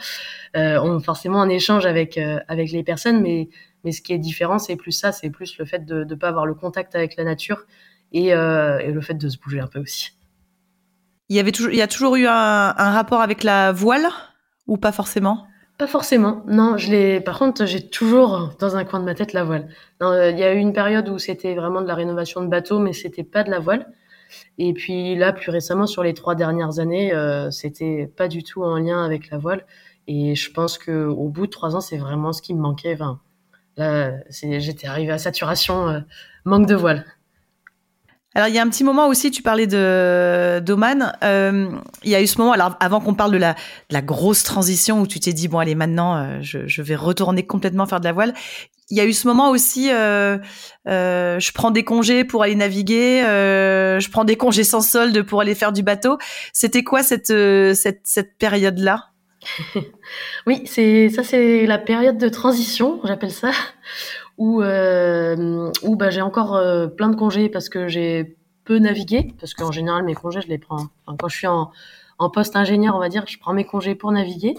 Euh, 0.57 0.79
on 0.81 0.99
forcément 0.99 1.39
en 1.39 1.49
échange 1.49 1.85
avec 1.85 2.17
euh, 2.17 2.39
avec 2.47 2.71
les 2.71 2.83
personnes, 2.83 3.21
mais 3.21 3.49
mais 3.83 3.91
ce 3.91 4.01
qui 4.01 4.13
est 4.13 4.17
différent, 4.17 4.59
c'est 4.59 4.75
plus 4.75 4.91
ça, 4.91 5.11
c'est 5.11 5.29
plus 5.29 5.57
le 5.57 5.65
fait 5.65 5.85
de 5.85 6.03
ne 6.03 6.15
pas 6.15 6.29
avoir 6.29 6.45
le 6.45 6.53
contact 6.53 6.95
avec 6.95 7.15
la 7.15 7.23
nature 7.23 7.65
et, 8.11 8.33
euh, 8.33 8.79
et, 8.79 8.91
le 8.91 8.99
fait 8.99 9.13
de 9.13 9.29
se 9.29 9.37
bouger 9.37 9.61
un 9.61 9.67
peu 9.67 9.79
aussi. 9.79 10.11
Il 11.29 11.37
y 11.37 11.39
avait 11.39 11.51
toujours, 11.51 11.71
il 11.71 11.77
y 11.77 11.81
a 11.81 11.87
toujours 11.87 12.15
eu 12.15 12.25
un, 12.25 12.73
un 12.75 12.91
rapport 12.91 13.21
avec 13.21 13.43
la 13.43 13.71
voile 13.71 14.07
ou 14.67 14.77
pas 14.77 14.91
forcément? 14.91 15.45
Pas 15.77 15.87
forcément. 15.87 16.43
Non, 16.47 16.77
je 16.77 16.91
l'ai. 16.91 17.21
Par 17.21 17.39
contre, 17.39 17.65
j'ai 17.65 17.87
toujours 17.87 18.55
dans 18.59 18.75
un 18.75 18.83
coin 18.83 18.99
de 18.99 19.05
ma 19.05 19.15
tête 19.15 19.31
la 19.31 19.45
voile. 19.45 19.69
Non, 20.01 20.11
il 20.29 20.37
y 20.37 20.43
a 20.43 20.53
eu 20.53 20.57
une 20.57 20.73
période 20.73 21.07
où 21.07 21.19
c'était 21.19 21.55
vraiment 21.55 21.81
de 21.81 21.87
la 21.87 21.95
rénovation 21.95 22.41
de 22.41 22.47
bateaux, 22.47 22.79
mais 22.79 22.91
c'était 22.91 23.23
pas 23.23 23.43
de 23.43 23.51
la 23.51 23.59
voile. 23.59 23.87
Et 24.57 24.73
puis 24.73 25.15
là, 25.15 25.33
plus 25.33 25.51
récemment, 25.51 25.87
sur 25.87 26.03
les 26.03 26.13
trois 26.13 26.35
dernières 26.35 26.79
années, 26.79 27.13
euh, 27.13 27.51
c'était 27.51 28.11
pas 28.15 28.27
du 28.27 28.43
tout 28.43 28.63
en 28.63 28.77
lien 28.77 29.03
avec 29.03 29.29
la 29.29 29.37
voile. 29.37 29.65
Et 30.07 30.35
je 30.35 30.51
pense 30.51 30.77
que 30.77 31.05
au 31.05 31.29
bout 31.29 31.45
de 31.45 31.51
trois 31.51 31.75
ans, 31.75 31.81
c'est 31.81 31.97
vraiment 31.97 32.33
ce 32.33 32.41
qui 32.41 32.53
me 32.53 32.61
manquait. 32.61 32.93
Enfin, 32.93 33.19
là, 33.77 34.13
j'étais 34.29 34.87
arrivée 34.87 35.11
à 35.11 35.17
saturation, 35.17 35.87
euh, 35.89 35.99
manque 36.45 36.67
de 36.67 36.75
voile. 36.75 37.05
Alors 38.35 38.47
il 38.47 38.53
y 38.53 38.59
a 38.59 38.61
un 38.61 38.69
petit 38.69 38.83
moment 38.83 39.07
aussi, 39.07 39.31
tu 39.31 39.41
parlais 39.41 39.65
d'Oman. 39.65 41.13
Euh, 41.23 41.69
il 42.03 42.09
y 42.09 42.15
a 42.15 42.21
eu 42.21 42.27
ce 42.27 42.37
moment, 42.37 42.51
alors 42.51 42.75
avant 42.79 43.01
qu'on 43.01 43.15
parle 43.15 43.31
de 43.31 43.37
la, 43.37 44.01
grosse 44.01 44.43
transition 44.43 45.01
où 45.01 45.07
tu 45.07 45.19
t'es 45.19 45.33
dit 45.33 45.47
bon 45.47 45.59
allez 45.59 45.75
maintenant 45.75 46.15
euh, 46.15 46.37
je, 46.41 46.81
vais 46.81 46.95
retourner 46.95 47.45
complètement 47.45 47.85
faire 47.85 47.99
de 47.99 48.05
la 48.05 48.13
voile 48.13 48.33
il 48.91 48.97
y 48.97 49.01
a 49.01 49.05
eu 49.05 49.13
ce 49.13 49.27
moment 49.27 49.51
aussi, 49.51 49.91
euh, 49.91 50.39
je 50.87 51.51
prends 51.51 51.69
des 51.69 51.83
congés 51.83 52.23
pour 52.23 52.41
aller 52.41 52.55
naviguer, 52.55 53.21
je 53.21 54.09
prends 54.09 54.25
des 54.25 54.35
congés 54.35 54.63
sans 54.63 54.81
solde 54.81 55.21
pour 55.21 55.41
aller 55.41 55.53
faire 55.53 55.71
du 55.71 55.83
bateau. 55.83 56.17
C'était 56.53 56.83
quoi 56.83 57.03
cette, 57.03 57.27
cette, 57.27 58.01
cette 58.03 58.37
période-là? 58.39 59.09
Oui, 60.47 60.63
c'est 60.65 61.09
ça, 61.09 61.23
c'est 61.23 61.67
la 61.67 61.77
période 61.77 62.17
de 62.17 62.29
transition, 62.29 62.99
j'appelle 63.03 63.31
ça, 63.31 63.51
où, 64.39 64.63
euh, 64.63 65.69
où 65.83 65.95
bah, 65.95 66.09
j'ai 66.09 66.21
encore 66.21 66.55
euh, 66.55 66.87
plein 66.87 67.09
de 67.09 67.15
congés 67.15 67.49
parce 67.49 67.69
que 67.69 67.87
j'ai 67.87 68.37
peu 68.63 68.79
navigué, 68.79 69.35
parce 69.39 69.53
qu'en 69.53 69.71
général 69.71 70.03
mes 70.03 70.15
congés 70.15 70.41
je 70.41 70.47
les 70.47 70.57
prends 70.57 70.87
enfin, 71.05 71.17
quand 71.19 71.27
je 71.27 71.35
suis 71.35 71.47
en, 71.47 71.71
en 72.17 72.29
poste 72.29 72.55
ingénieur, 72.55 72.95
on 72.95 72.99
va 72.99 73.09
dire, 73.09 73.25
je 73.27 73.37
prends 73.37 73.53
mes 73.53 73.65
congés 73.65 73.95
pour 73.95 74.11
naviguer. 74.11 74.55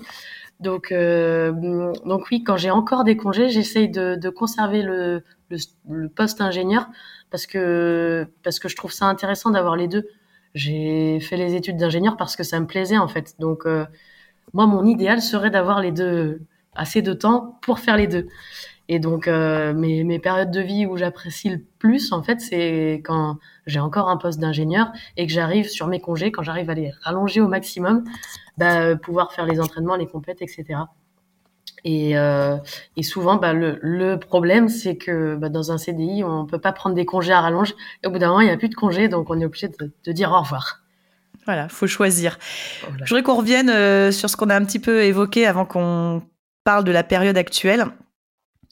Donc, 0.61 0.93
euh, 0.93 1.53
donc 2.05 2.31
oui, 2.31 2.45
quand 2.45 2.59
j'ai 2.59 2.71
encore 2.71 3.05
des 3.05 3.17
congés, 3.17 3.49
j'essaye 3.49 3.89
de, 3.89 4.15
de, 4.17 4.29
conserver 4.29 4.83
le, 4.83 5.23
le, 5.49 5.57
le, 5.89 6.09
poste 6.11 6.43
ingénieur 6.43 6.87
parce 7.31 7.47
que 7.47 8.27
parce 8.43 8.59
que 8.59 8.69
je 8.69 8.77
trouve 8.77 8.93
ça 8.93 9.07
intéressant 9.07 9.51
d'avoir 9.51 9.77
les 9.77 9.89
deux. 9.89 10.07
J'ai 10.55 11.19
fait 11.21 11.39
les 11.39 11.55
études 11.55 11.79
d'ingénieur 11.79 12.19
parce 12.19 12.37
que 12.37 12.43
ça 12.43 12.61
me 12.61 12.67
plaisait 12.67 12.99
en 12.99 13.09
fait. 13.09 13.37
Donc 13.39 13.65
euh, 13.65 13.87
moi, 14.53 14.67
mon 14.67 14.85
idéal 14.85 15.23
serait 15.23 15.51
d'avoir 15.51 15.81
les 15.81 15.93
deux, 15.93 16.43
assez 16.75 17.01
de 17.01 17.15
temps 17.15 17.59
pour 17.63 17.79
faire 17.79 17.97
les 17.97 18.07
deux. 18.07 18.29
Et 18.93 18.99
donc 18.99 19.29
euh, 19.29 19.73
mes, 19.73 20.03
mes 20.03 20.19
périodes 20.19 20.51
de 20.51 20.61
vie 20.61 20.85
où 20.85 20.97
j'apprécie 20.97 21.49
le 21.49 21.63
plus, 21.79 22.11
en 22.11 22.25
fait, 22.25 22.41
c'est 22.41 23.01
quand 23.05 23.39
j'ai 23.65 23.79
encore 23.79 24.09
un 24.09 24.17
poste 24.17 24.41
d'ingénieur 24.41 24.89
et 25.17 25.29
que 25.29 25.33
j'arrive 25.33 25.69
sur 25.69 25.87
mes 25.87 26.01
congés, 26.01 26.33
quand 26.33 26.43
j'arrive 26.43 26.69
à 26.71 26.75
les 26.75 26.91
rallonger 27.01 27.41
au 27.41 27.47
maximum, 27.47 28.03
bah, 28.59 28.97
pouvoir 28.97 29.33
faire 29.33 29.47
les 29.47 29.61
entraînements, 29.61 29.95
les 29.95 30.09
compètes, 30.09 30.43
etc. 30.43 30.81
Et, 31.85 32.19
euh, 32.19 32.57
et 32.97 33.05
souvent, 33.05 33.37
bah, 33.37 33.53
le, 33.53 33.79
le 33.81 34.19
problème, 34.19 34.69
c'est 34.69 34.97
que 34.97 35.37
bah, 35.37 35.51
dans 35.51 35.71
un 35.71 35.79
CDI, 35.79 36.25
on 36.25 36.45
peut 36.45 36.59
pas 36.59 36.73
prendre 36.73 36.97
des 36.97 37.07
congés 37.07 37.33
à 37.33 37.41
rallonge. 37.41 37.77
Et 38.03 38.09
au 38.09 38.11
bout 38.11 38.19
d'un 38.19 38.31
moment, 38.31 38.41
il 38.41 38.47
n'y 38.47 38.53
a 38.53 38.57
plus 38.57 38.71
de 38.71 38.75
congés, 38.75 39.07
donc 39.07 39.31
on 39.31 39.39
est 39.39 39.45
obligé 39.45 39.69
de, 39.69 39.93
de 40.05 40.13
dire 40.13 40.33
au 40.33 40.41
revoir. 40.41 40.81
Voilà, 41.47 41.69
faut 41.69 41.87
choisir. 41.87 42.41
Voilà. 42.89 43.05
Je 43.05 43.11
voudrais 43.11 43.23
qu'on 43.23 43.37
revienne 43.37 43.71
euh, 43.71 44.11
sur 44.11 44.29
ce 44.29 44.37
qu'on 44.37 44.51
a 44.51 44.57
un 44.57 44.65
petit 44.65 44.81
peu 44.81 45.05
évoqué 45.05 45.47
avant 45.47 45.65
qu'on 45.65 46.23
parle 46.65 46.83
de 46.83 46.91
la 46.91 47.05
période 47.05 47.37
actuelle 47.37 47.85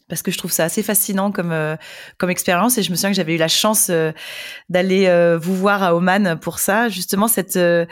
parce 0.09 0.23
que 0.23 0.31
je 0.31 0.38
trouve 0.38 0.51
ça 0.51 0.64
assez 0.64 0.83
fascinant 0.83 1.31
comme 1.31 1.53
euh, 1.53 1.77
comme 2.16 2.31
expérience 2.31 2.79
et 2.79 2.83
je 2.83 2.90
me 2.90 2.97
souviens 2.97 3.11
que 3.11 3.16
j'avais 3.16 3.35
eu 3.35 3.38
la 3.38 3.49
chance 3.49 3.88
euh, 3.90 4.12
d'aller 4.68 5.07
euh, 5.07 5.38
vous 5.38 5.55
voir 5.55 5.83
à 5.83 5.94
Oman 5.94 6.38
pour 6.40 6.59
ça. 6.59 6.88
Justement 6.88 7.29
cette 7.29 7.57
euh, 7.57 7.87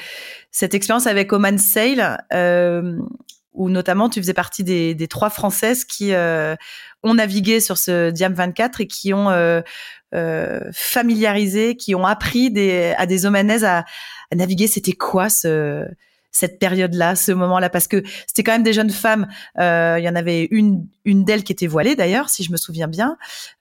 cette 0.51 0.75
expérience 0.75 1.07
avec 1.07 1.33
Oman 1.33 1.59
Sail 1.59 2.03
euh, 2.33 2.97
où 3.53 3.71
notamment 3.71 4.09
tu 4.09 4.21
faisais 4.21 4.35
partie 4.35 4.65
des, 4.65 4.95
des 4.95 5.09
trois 5.09 5.31
françaises 5.31 5.85
qui 5.85 6.13
ont 7.03 7.15
navigué 7.15 7.61
sur 7.61 7.79
ce 7.79 8.11
Diam 8.11 8.35
24 8.35 8.83
et 8.83 8.87
qui 8.87 9.15
ont 9.15 9.63
familiarisé 10.73 11.77
qui 11.77 11.95
ont 11.95 12.05
appris 12.05 12.51
des 12.51 12.95
à 12.99 13.07
des 13.07 13.25
Omanaises 13.25 13.65
à, 13.65 13.79
à 14.31 14.37
naviguer. 14.37 14.67
C'était 14.67 14.93
quoi 14.93 15.31
ce 15.31 15.87
cette 16.37 16.59
période-là, 16.59 17.17
ce 17.17 17.33
moment-là, 17.33 17.71
parce 17.71 17.89
que 17.89 18.03
c'était 18.27 18.43
quand 18.43 18.53
même 18.53 18.63
des 18.63 18.75
jeunes 18.75 18.91
femmes. 18.91 19.27
Euh, 19.59 19.97
il 19.99 20.05
y 20.05 20.09
en 20.09 20.15
avait 20.15 20.49
une, 20.51 20.87
une 21.07 21.25
d'elles 21.25 21.45
qui 21.45 21.53
était 21.53 21.67
voilée 21.67 21.97
d'ailleurs, 21.97 22.29
si 22.29 22.45
je 22.45 22.53
me 22.53 22.59
souviens 22.59 22.89
bien. 22.89 23.17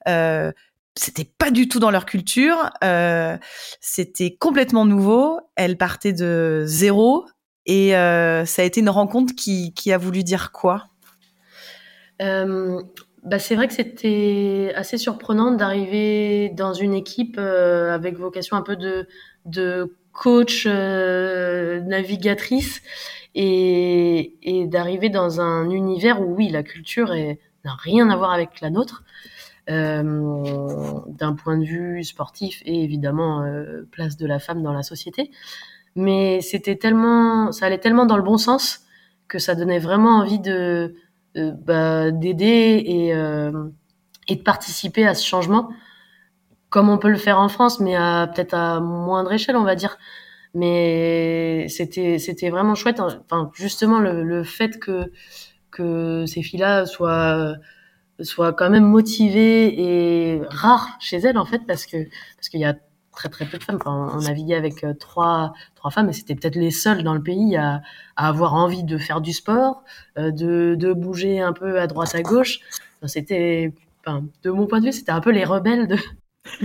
Euh, 0.09 0.51
c'était 0.93 1.23
pas 1.37 1.51
du 1.51 1.69
tout 1.69 1.79
dans 1.79 1.89
leur 1.89 2.05
culture. 2.05 2.69
Euh, 2.83 3.37
c'était 3.79 4.35
complètement 4.35 4.85
nouveau. 4.85 5.39
Elles 5.55 5.77
partaient 5.77 6.11
de 6.11 6.63
zéro 6.65 7.25
et 7.65 7.91
ça 7.91 8.61
a 8.61 8.65
été 8.65 8.81
une 8.81 8.89
rencontre 8.89 9.33
qui, 9.35 9.91
a 9.91 9.97
voulu 9.97 10.23
dire 10.23 10.51
quoi? 10.51 10.87
Bah, 12.19 13.39
c'est 13.39 13.55
vrai 13.55 13.67
que 13.67 13.73
c'était 13.73 14.71
assez 14.75 14.97
surprenant 14.97 15.51
d'arriver 15.51 16.49
dans 16.49 16.73
une 16.73 16.93
équipe 16.93 17.39
avec 17.39 18.17
vocation 18.17 18.57
un 18.57 18.61
peu 18.61 18.75
de, 18.75 19.07
de 19.45 19.95
coach 20.15 20.65
euh, 20.65 21.81
navigatrice 21.81 22.81
et, 23.35 24.37
et 24.41 24.65
d'arriver 24.65 25.09
dans 25.09 25.41
un 25.41 25.69
univers 25.69 26.21
où 26.21 26.33
oui 26.35 26.49
la 26.49 26.63
culture 26.63 27.13
n'a 27.13 27.75
rien 27.75 28.09
à 28.09 28.15
voir 28.15 28.31
avec 28.31 28.61
la 28.61 28.69
nôtre 28.69 29.03
euh, 29.69 30.99
d'un 31.07 31.33
point 31.33 31.57
de 31.57 31.65
vue 31.65 32.03
sportif 32.03 32.61
et 32.65 32.83
évidemment 32.83 33.41
euh, 33.41 33.87
place 33.91 34.15
de 34.15 34.27
la 34.27 34.39
femme 34.39 34.61
dans 34.61 34.73
la 34.73 34.83
société. 34.83 35.31
Mais 35.95 36.39
c'était 36.41 36.75
tellement 36.75 37.51
ça 37.51 37.65
allait 37.65 37.79
tellement 37.79 38.05
dans 38.05 38.17
le 38.17 38.23
bon 38.23 38.37
sens 38.37 38.81
que 39.27 39.39
ça 39.39 39.55
donnait 39.55 39.79
vraiment 39.79 40.19
envie 40.19 40.39
de 40.39 40.95
bah, 41.35 42.11
d'aider 42.11 42.83
et, 42.85 43.13
euh, 43.15 43.69
et 44.27 44.35
de 44.35 44.41
participer 44.41 45.05
à 45.05 45.15
ce 45.15 45.25
changement 45.25 45.69
comme 46.75 46.89
on 46.89 46.97
peut 46.97 47.09
le 47.09 47.17
faire 47.17 47.39
en 47.39 47.47
France, 47.47 47.79
mais 47.79 47.93
peut-être 48.33 48.53
à 48.53 48.81
moindre 48.81 49.31
échelle, 49.31 49.55
on 49.55 49.63
va 49.63 49.75
dire. 49.75 49.97
Mais 50.53 51.67
c'était 51.69 52.19
c'était 52.19 52.49
vraiment 52.49 52.75
chouette. 52.75 52.99
Enfin, 52.99 53.49
justement 53.53 53.99
le, 53.99 54.23
le 54.23 54.43
fait 54.43 54.77
que 54.77 55.09
que 55.71 56.25
ces 56.25 56.41
filles-là 56.43 56.85
soient 56.85 57.55
soient 58.19 58.51
quand 58.51 58.69
même 58.69 58.83
motivées 58.83 59.67
et 59.87 60.41
rares 60.49 60.89
chez 60.99 61.15
elles 61.17 61.37
en 61.37 61.45
fait, 61.45 61.59
parce 61.65 61.85
que 61.85 61.95
parce 62.35 62.49
qu'il 62.49 62.59
y 62.59 62.65
a 62.65 62.75
très 63.13 63.29
très 63.29 63.45
peu 63.45 63.57
de 63.57 63.63
femmes. 63.63 63.77
Enfin, 63.79 64.11
on 64.13 64.21
naviguait 64.23 64.55
avec 64.55 64.83
euh, 64.83 64.93
trois 64.93 65.53
trois 65.75 65.91
femmes 65.91 66.09
et 66.09 66.13
c'était 66.13 66.35
peut-être 66.35 66.57
les 66.57 66.71
seules 66.71 67.03
dans 67.03 67.13
le 67.13 67.23
pays 67.23 67.55
à, 67.55 67.81
à, 68.17 68.27
avoir 68.27 68.53
envie 68.53 68.83
de 68.83 68.97
faire 68.97 69.21
du 69.21 69.31
sport, 69.31 69.83
euh, 70.17 70.31
de, 70.31 70.75
de 70.77 70.91
bouger 70.91 71.39
un 71.39 71.53
peu 71.53 71.79
à 71.79 71.87
droite 71.87 72.15
à 72.15 72.21
gauche. 72.21 72.59
Enfin, 72.99 73.07
c'était, 73.07 73.73
enfin, 74.05 74.25
de 74.43 74.51
mon 74.51 74.67
point 74.67 74.81
de 74.81 74.87
vue, 74.87 74.93
c'était 74.93 75.13
un 75.13 75.21
peu 75.21 75.31
les 75.31 75.45
rebelles 75.45 75.87
de 75.87 75.97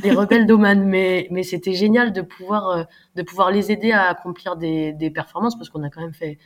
les 0.03 0.13
rebelles 0.13 0.47
d'Oman, 0.47 0.85
mais 0.85 1.29
mais 1.31 1.43
c'était 1.43 1.75
génial 1.75 2.13
de 2.13 2.23
pouvoir 2.23 2.69
euh, 2.69 2.83
de 3.17 3.23
pouvoir 3.23 3.51
les 3.51 3.71
aider 3.73 3.93
à 3.93 4.09
accomplir 4.09 4.57
des, 4.57 4.93
des 4.93 5.11
performances 5.11 5.57
parce 5.57 5.71
qu'on 5.71 5.83
a 5.83 5.91
quand 5.91 6.01
même 6.01 6.15
fait 6.15 6.39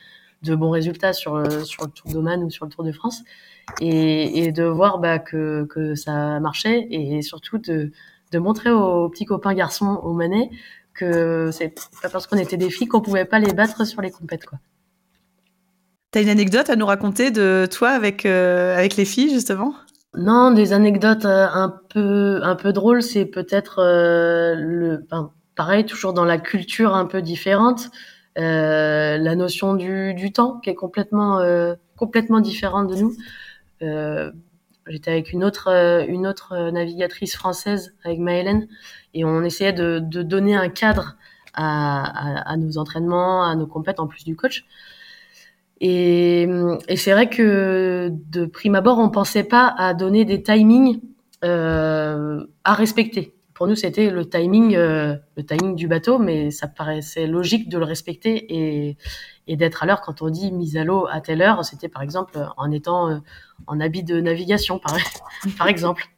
de 0.42 0.54
bons 0.54 0.70
résultats 0.70 1.12
sur 1.12 1.32
sur 1.64 1.84
le 1.84 1.90
Tour 1.90 2.10
d'Oman 2.12 2.44
ou 2.44 2.50
sur 2.50 2.64
le 2.64 2.70
Tour 2.70 2.84
de 2.84 2.92
France. 2.92 3.22
Et, 3.80 4.44
et 4.44 4.52
de 4.52 4.64
voir 4.64 4.98
bah, 4.98 5.18
que 5.18 5.64
que 5.70 5.94
ça 5.94 6.38
marchait 6.40 6.86
et 6.90 7.22
surtout 7.22 7.58
de 7.58 7.92
de 8.32 8.38
montrer 8.38 8.70
aux 8.70 9.08
petits 9.08 9.24
copains 9.24 9.54
garçons 9.54 10.00
au 10.02 10.12
manet 10.12 10.50
que 10.92 11.50
c'est 11.52 11.74
pas 12.02 12.08
parce 12.08 12.26
qu'on 12.26 12.36
était 12.36 12.56
des 12.56 12.70
filles 12.70 12.86
qu'on 12.86 13.00
pouvait 13.00 13.24
pas 13.24 13.38
les 13.38 13.52
battre 13.52 13.84
sur 13.86 14.00
les 14.00 14.10
compètes. 14.10 14.44
T'as 16.10 16.22
une 16.22 16.28
anecdote 16.28 16.70
à 16.70 16.76
nous 16.76 16.86
raconter 16.86 17.30
de 17.30 17.66
toi 17.70 17.90
avec 17.90 18.26
euh, 18.26 18.76
avec 18.76 18.96
les 18.96 19.04
filles 19.04 19.30
justement? 19.30 19.74
Non, 20.16 20.52
des 20.52 20.72
anecdotes 20.72 21.24
euh, 21.24 21.48
un 21.52 21.80
peu 21.90 22.40
un 22.44 22.54
peu 22.54 22.72
drôles, 22.72 23.02
c'est 23.02 23.24
peut-être 23.26 23.80
euh, 23.80 24.54
le 24.54 24.98
ben, 25.10 25.32
pareil 25.56 25.84
toujours 25.86 26.12
dans 26.12 26.24
la 26.24 26.38
culture 26.38 26.94
un 26.94 27.06
peu 27.06 27.20
différente, 27.20 27.90
euh, 28.38 29.18
la 29.18 29.34
notion 29.34 29.74
du, 29.74 30.14
du 30.14 30.32
temps 30.32 30.60
qui 30.60 30.70
est 30.70 30.74
complètement 30.76 31.40
euh, 31.40 31.74
complètement 31.96 32.40
différente 32.40 32.88
de 32.90 32.96
nous. 32.96 33.16
J'étais 34.86 35.10
avec 35.10 35.32
une 35.32 35.42
autre, 35.44 35.68
une 36.08 36.26
autre 36.26 36.70
navigatrice 36.70 37.34
française, 37.36 37.94
avec 38.04 38.18
Maëlène, 38.18 38.68
et 39.14 39.24
on 39.24 39.42
essayait 39.42 39.72
de, 39.72 39.98
de 39.98 40.22
donner 40.22 40.54
un 40.56 40.68
cadre 40.68 41.16
à, 41.54 42.42
à, 42.42 42.52
à, 42.52 42.56
nos 42.58 42.76
entraînements, 42.76 43.46
à 43.46 43.54
nos 43.56 43.66
compètes, 43.66 43.98
en 43.98 44.06
plus 44.06 44.24
du 44.24 44.36
coach. 44.36 44.66
Et, 45.80 46.48
et 46.88 46.96
c'est 46.96 47.12
vrai 47.12 47.28
que 47.28 48.10
de 48.10 48.46
prime 48.46 48.74
abord, 48.74 48.98
on 48.98 49.10
pensait 49.10 49.44
pas 49.44 49.74
à 49.76 49.94
donner 49.94 50.24
des 50.24 50.42
timings 50.42 51.00
euh, 51.44 52.44
à 52.64 52.74
respecter. 52.74 53.34
Pour 53.54 53.68
nous, 53.68 53.76
c'était 53.76 54.10
le 54.10 54.28
timing, 54.28 54.74
euh, 54.74 55.14
le 55.36 55.44
timing 55.44 55.76
du 55.76 55.86
bateau, 55.86 56.18
mais 56.18 56.50
ça 56.50 56.66
paraissait 56.66 57.26
logique 57.26 57.68
de 57.68 57.78
le 57.78 57.84
respecter 57.84 58.52
et, 58.52 58.96
et 59.46 59.56
d'être 59.56 59.82
à 59.82 59.86
l'heure 59.86 60.00
quand 60.00 60.22
on 60.22 60.30
dit 60.30 60.50
mise 60.50 60.76
à 60.76 60.84
l'eau 60.84 61.06
à 61.08 61.20
telle 61.20 61.42
heure. 61.42 61.64
C'était 61.64 61.88
par 61.88 62.02
exemple 62.02 62.38
en 62.56 62.70
étant 62.72 63.10
euh, 63.10 63.18
en 63.66 63.78
habit 63.80 64.02
de 64.02 64.20
navigation, 64.20 64.78
par, 64.78 64.96
par 65.58 65.68
exemple. 65.68 66.08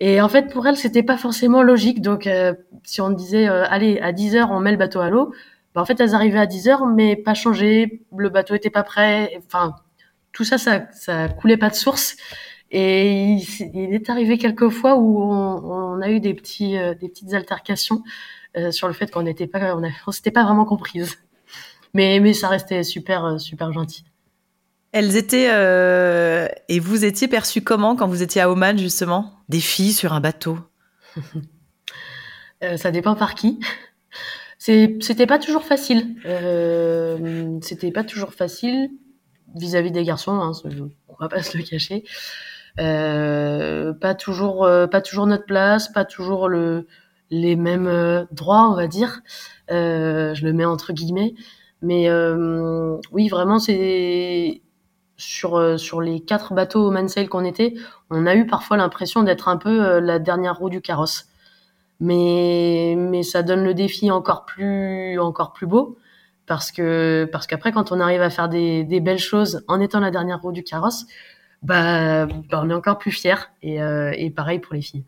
Et 0.00 0.20
en 0.20 0.28
fait, 0.28 0.52
pour 0.52 0.66
elle, 0.66 0.76
c'était 0.76 1.02
pas 1.02 1.16
forcément 1.16 1.62
logique. 1.62 2.02
Donc, 2.02 2.26
euh, 2.26 2.54
si 2.82 3.00
on 3.00 3.10
disait, 3.10 3.48
euh, 3.48 3.64
allez, 3.68 4.00
à 4.00 4.12
10 4.12 4.36
heures, 4.36 4.50
on 4.50 4.60
met 4.60 4.72
le 4.72 4.76
bateau 4.76 5.00
à 5.00 5.08
l'eau, 5.08 5.32
bah, 5.74 5.82
en 5.82 5.84
fait, 5.84 6.00
elles 6.00 6.14
arrivaient 6.14 6.38
à 6.38 6.46
10 6.46 6.68
heures, 6.68 6.86
mais 6.86 7.16
pas 7.16 7.34
changé, 7.34 8.06
le 8.16 8.28
bateau 8.28 8.54
était 8.54 8.70
pas 8.70 8.82
prêt. 8.82 9.38
Enfin, 9.46 9.74
tout 10.32 10.44
ça, 10.44 10.58
ça, 10.58 10.86
ça 10.92 11.28
coulait 11.28 11.56
pas 11.56 11.70
de 11.70 11.74
source. 11.74 12.16
Et 12.70 13.34
il, 13.34 13.46
il 13.74 13.94
est 13.94 14.10
arrivé 14.10 14.38
quelques 14.38 14.68
fois 14.70 14.96
où 14.96 15.22
on, 15.22 15.96
on 15.96 16.00
a 16.00 16.10
eu 16.10 16.20
des 16.20 16.34
petits, 16.34 16.76
euh, 16.78 16.94
des 16.94 17.08
petites 17.08 17.34
altercations 17.34 18.02
euh, 18.56 18.70
sur 18.70 18.86
le 18.86 18.94
fait 18.94 19.10
qu'on 19.10 19.22
n'était 19.22 19.48
pas, 19.48 19.76
on, 19.76 20.12
s'était 20.12 20.30
pas 20.30 20.44
vraiment 20.44 20.64
comprises. 20.64 21.18
Mais, 21.92 22.20
mais 22.20 22.34
ça 22.34 22.48
restait 22.48 22.84
super, 22.84 23.24
euh, 23.24 23.38
super 23.38 23.72
gentil. 23.72 24.04
Elles 24.92 25.16
étaient 25.16 25.48
euh, 25.50 26.46
et 26.68 26.78
vous 26.78 27.04
étiez 27.04 27.26
perçus 27.26 27.62
comment 27.62 27.96
quand 27.96 28.06
vous 28.06 28.22
étiez 28.22 28.40
à 28.40 28.50
Oman 28.50 28.78
justement? 28.78 29.40
Des 29.48 29.58
filles 29.58 29.92
sur 29.92 30.12
un 30.12 30.20
bateau? 30.20 30.58
Ça 32.76 32.90
dépend 32.90 33.14
par 33.14 33.34
qui. 33.34 33.60
C'était 34.64 35.26
pas 35.26 35.38
toujours 35.38 35.62
facile. 35.64 36.16
Euh, 36.24 37.58
C'était 37.60 37.92
pas 37.92 38.02
toujours 38.02 38.32
facile 38.32 38.88
vis-à-vis 39.54 39.90
-vis 39.90 39.92
des 39.92 40.04
garçons. 40.04 40.32
Hein, 40.40 40.52
on 41.08 41.14
va 41.20 41.28
pas 41.28 41.42
se 41.42 41.58
le 41.58 41.64
cacher. 41.64 42.02
Euh, 42.80 43.92
pas 43.92 44.14
toujours, 44.14 44.64
euh, 44.64 44.86
pas 44.86 45.02
toujours 45.02 45.26
notre 45.26 45.44
place, 45.44 45.92
pas 45.92 46.06
toujours 46.06 46.48
le, 46.48 46.86
les 47.30 47.56
mêmes 47.56 48.26
droits, 48.32 48.70
on 48.70 48.74
va 48.74 48.86
dire. 48.86 49.20
Je 49.68 50.42
le 50.42 50.52
mets 50.54 50.64
entre 50.64 50.94
guillemets. 50.94 51.34
Mais 51.82 52.08
oui, 53.12 53.28
vraiment, 53.28 53.58
c'est 53.58 54.62
sur 55.18 55.78
sur 55.78 56.00
les 56.00 56.20
quatre 56.20 56.54
bateaux 56.54 56.86
au 56.86 56.90
Mansail 56.90 57.28
qu'on 57.28 57.44
était, 57.44 57.74
on 58.10 58.26
a 58.26 58.34
eu 58.34 58.46
parfois 58.46 58.78
l'impression 58.78 59.22
d'être 59.24 59.48
un 59.48 59.58
peu 59.58 59.98
la 60.00 60.18
dernière 60.18 60.56
roue 60.56 60.70
du 60.70 60.80
carrosse. 60.80 61.26
Mais 62.00 62.94
mais 62.98 63.22
ça 63.22 63.42
donne 63.42 63.64
le 63.64 63.74
défi 63.74 64.10
encore 64.10 64.44
plus 64.44 65.18
encore 65.18 65.52
plus 65.52 65.66
beau 65.66 65.96
parce 66.46 66.72
que 66.72 67.28
parce 67.30 67.46
qu'après 67.46 67.72
quand 67.72 67.92
on 67.92 68.00
arrive 68.00 68.22
à 68.22 68.30
faire 68.30 68.48
des, 68.48 68.84
des 68.84 69.00
belles 69.00 69.18
choses 69.18 69.64
en 69.68 69.80
étant 69.80 70.00
la 70.00 70.10
dernière 70.10 70.40
roue 70.40 70.52
du 70.52 70.62
carrosse, 70.64 71.06
bah, 71.62 72.26
bah 72.26 72.60
on 72.62 72.70
est 72.70 72.74
encore 72.74 72.98
plus 72.98 73.12
fiers 73.12 73.34
et, 73.62 73.82
euh, 73.82 74.12
et 74.16 74.30
pareil 74.30 74.58
pour 74.58 74.74
les 74.74 74.82
filles. 74.82 75.04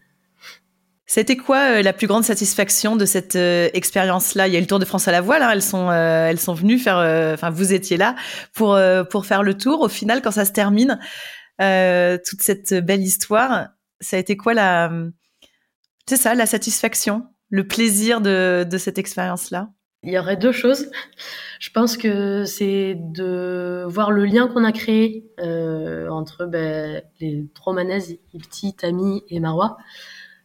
C'était 1.08 1.36
quoi 1.36 1.78
euh, 1.78 1.82
la 1.82 1.92
plus 1.92 2.06
grande 2.08 2.24
satisfaction 2.24 2.96
de 2.96 3.04
cette 3.04 3.36
euh, 3.36 3.68
expérience-là? 3.74 4.48
Il 4.48 4.54
y 4.54 4.56
a 4.56 4.58
eu 4.58 4.62
le 4.62 4.66
Tour 4.66 4.80
de 4.80 4.84
France 4.84 5.06
à 5.06 5.12
la 5.12 5.20
voile, 5.20 5.42
hein, 5.42 5.50
elles 5.52 5.62
sont 5.62 5.90
elles 5.92 6.40
sont 6.40 6.54
venues 6.54 6.78
faire, 6.78 6.98
enfin 7.34 7.50
vous 7.50 7.72
étiez 7.72 7.96
là 7.96 8.14
pour 8.54 8.78
pour 9.10 9.26
faire 9.26 9.42
le 9.42 9.56
tour. 9.56 9.82
Au 9.82 9.88
final, 9.88 10.22
quand 10.22 10.32
ça 10.32 10.44
se 10.44 10.52
termine, 10.52 10.98
toute 11.58 12.40
cette 12.40 12.74
belle 12.74 13.02
histoire, 13.02 13.68
ça 14.00 14.16
a 14.16 14.20
été 14.20 14.36
quoi 14.36 14.54
la 14.54 14.90
c'est 16.06 16.16
ça 16.16 16.34
la 16.34 16.46
satisfaction, 16.46 17.26
le 17.50 17.66
plaisir 17.66 18.20
de 18.20 18.76
cette 18.78 18.98
expérience-là 18.98 19.70
Il 20.02 20.12
y 20.12 20.18
aurait 20.18 20.36
deux 20.36 20.52
choses. 20.52 20.90
Je 21.58 21.70
pense 21.70 21.96
que 21.96 22.44
c'est 22.44 22.94
de 22.96 23.84
voir 23.88 24.10
le 24.10 24.24
lien 24.24 24.46
qu'on 24.46 24.64
a 24.64 24.72
créé 24.72 25.24
entre 25.38 26.46
ben, 26.46 27.02
les 27.20 27.46
trois 27.54 27.72
manaises, 27.72 28.18
Ipti, 28.34 28.74
Tami 28.74 29.24
et 29.28 29.40
Marwa. 29.40 29.78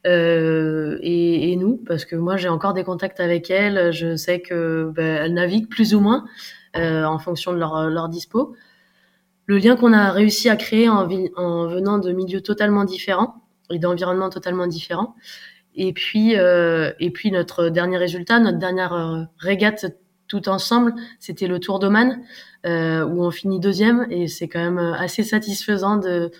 Euh, 0.07 0.97
et, 1.01 1.55
nous, 1.57 1.77
parce 1.77 2.05
que 2.05 2.15
moi 2.15 2.37
j'ai 2.37 2.49
encore 2.49 2.73
des 2.73 2.83
contacts 2.83 3.19
avec 3.19 3.51
elles, 3.51 3.91
je 3.91 4.15
sais 4.15 4.41
que 4.41 4.91
ben, 4.95 5.23
elles 5.23 5.33
naviguent 5.33 5.69
plus 5.69 5.93
ou 5.93 5.99
moins 5.99 6.25
euh, 6.75 7.03
en 7.03 7.19
fonction 7.19 7.53
de 7.53 7.57
leur, 7.57 7.89
leur 7.89 8.09
dispo. 8.09 8.55
Le 9.45 9.57
lien 9.57 9.75
qu'on 9.75 9.93
a 9.93 10.11
réussi 10.11 10.49
à 10.49 10.55
créer 10.55 10.89
en, 10.89 11.05
venant 11.05 11.97
de 11.99 12.11
milieux 12.11 12.41
totalement 12.41 12.83
différents 12.85 13.35
et 13.71 13.79
d'environnements 13.79 14.29
totalement 14.29 14.67
différents. 14.67 15.15
Et 15.75 15.93
puis, 15.93 16.37
euh, 16.37 16.91
et 16.99 17.11
puis 17.11 17.31
notre 17.31 17.69
dernier 17.69 17.97
résultat, 17.97 18.39
notre 18.39 18.59
dernière 18.59 18.93
euh, 18.93 19.23
régate 19.37 19.85
tout 20.27 20.49
ensemble, 20.49 20.93
c'était 21.19 21.47
le 21.47 21.59
Tour 21.59 21.79
d'Oman 21.79 22.21
euh, 22.65 23.05
où 23.05 23.23
on 23.23 23.31
finit 23.31 23.59
deuxième 23.59 24.07
et 24.09 24.27
c'est 24.27 24.47
quand 24.47 24.59
même 24.59 24.79
assez 24.79 25.23
satisfaisant 25.23 25.97
de 25.97 26.31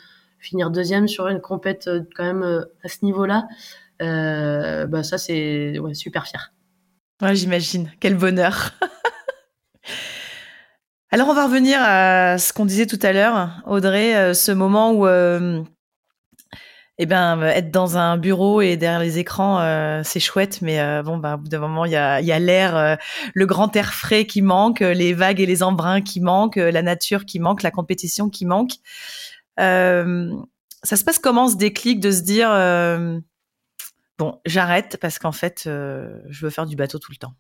finir 0.42 0.72
deuxième 0.72 1.08
sur 1.08 1.28
une 1.28 1.40
compète 1.40 1.88
euh, 1.88 2.02
quand 2.16 2.26
même 2.26 2.44
euh, 2.44 2.66
à 2.84 2.90
ce 2.90 3.06
niveau-là, 3.06 3.48
euh, 4.02 4.88
bah 4.88 5.04
ça 5.04 5.18
c'est 5.18 5.76
super 5.94 6.28
fier. 6.28 6.52
Ouais, 7.22 7.36
j'imagine. 7.36 7.92
Quel 8.00 8.16
bonheur. 8.16 8.72
Alors 11.12 11.30
on 11.30 11.34
va 11.34 11.46
revenir 11.46 11.78
à 11.82 12.38
ce 12.38 12.52
qu'on 12.52 12.66
disait 12.66 12.88
tout 12.88 13.00
à 13.02 13.14
l'heure, 13.14 13.62
Audrey, 13.68 14.34
ce 14.34 14.52
moment 14.52 14.94
où 14.94 15.06
eh 17.04 17.08
ben, 17.08 17.42
être 17.42 17.72
dans 17.72 17.98
un 17.98 18.16
bureau 18.16 18.62
et 18.62 18.78
derrière 18.78 19.00
les 19.00 19.18
écrans, 19.18 19.60
euh, 19.60 20.02
c'est 20.04 20.20
chouette, 20.20 20.62
mais 20.62 20.80
euh, 20.80 21.02
bon, 21.02 21.18
bah, 21.18 21.34
au 21.34 21.38
bout 21.40 21.48
d'un 21.48 21.58
moment, 21.58 21.86
il 21.86 21.92
y 21.92 21.96
a, 21.96 22.40
l'air, 22.40 22.78
euh, 22.78 22.96
le 23.34 23.48
grand 23.48 23.76
air 23.76 23.96
frais 23.96 24.26
qui 24.26 24.44
manque, 24.44 24.82
les 24.82 25.16
vagues 25.16 25.40
et 25.40 25.48
les 25.48 25.64
embruns 25.64 26.02
qui 26.02 26.22
manquent, 26.22 26.58
la 26.58 26.84
nature 26.84 27.26
qui 27.26 27.40
manque, 27.40 27.64
la 27.64 27.72
compétition 27.72 28.30
qui 28.30 28.46
manque. 28.46 28.74
ça 29.58 29.96
se 30.84 31.04
passe 31.04 31.18
comment 31.18 31.48
ce 31.48 31.56
déclic 31.56 32.00
de 32.00 32.12
se 32.12 32.22
dire, 32.22 32.50
bon, 34.20 34.40
j'arrête 34.46 35.00
parce 35.02 35.18
qu'en 35.18 35.32
fait, 35.32 35.64
je 35.66 36.46
veux 36.46 36.52
faire 36.52 36.68
du 36.68 36.76
bateau 36.76 37.00
tout 37.00 37.12
le 37.12 37.18
temps? 37.18 37.34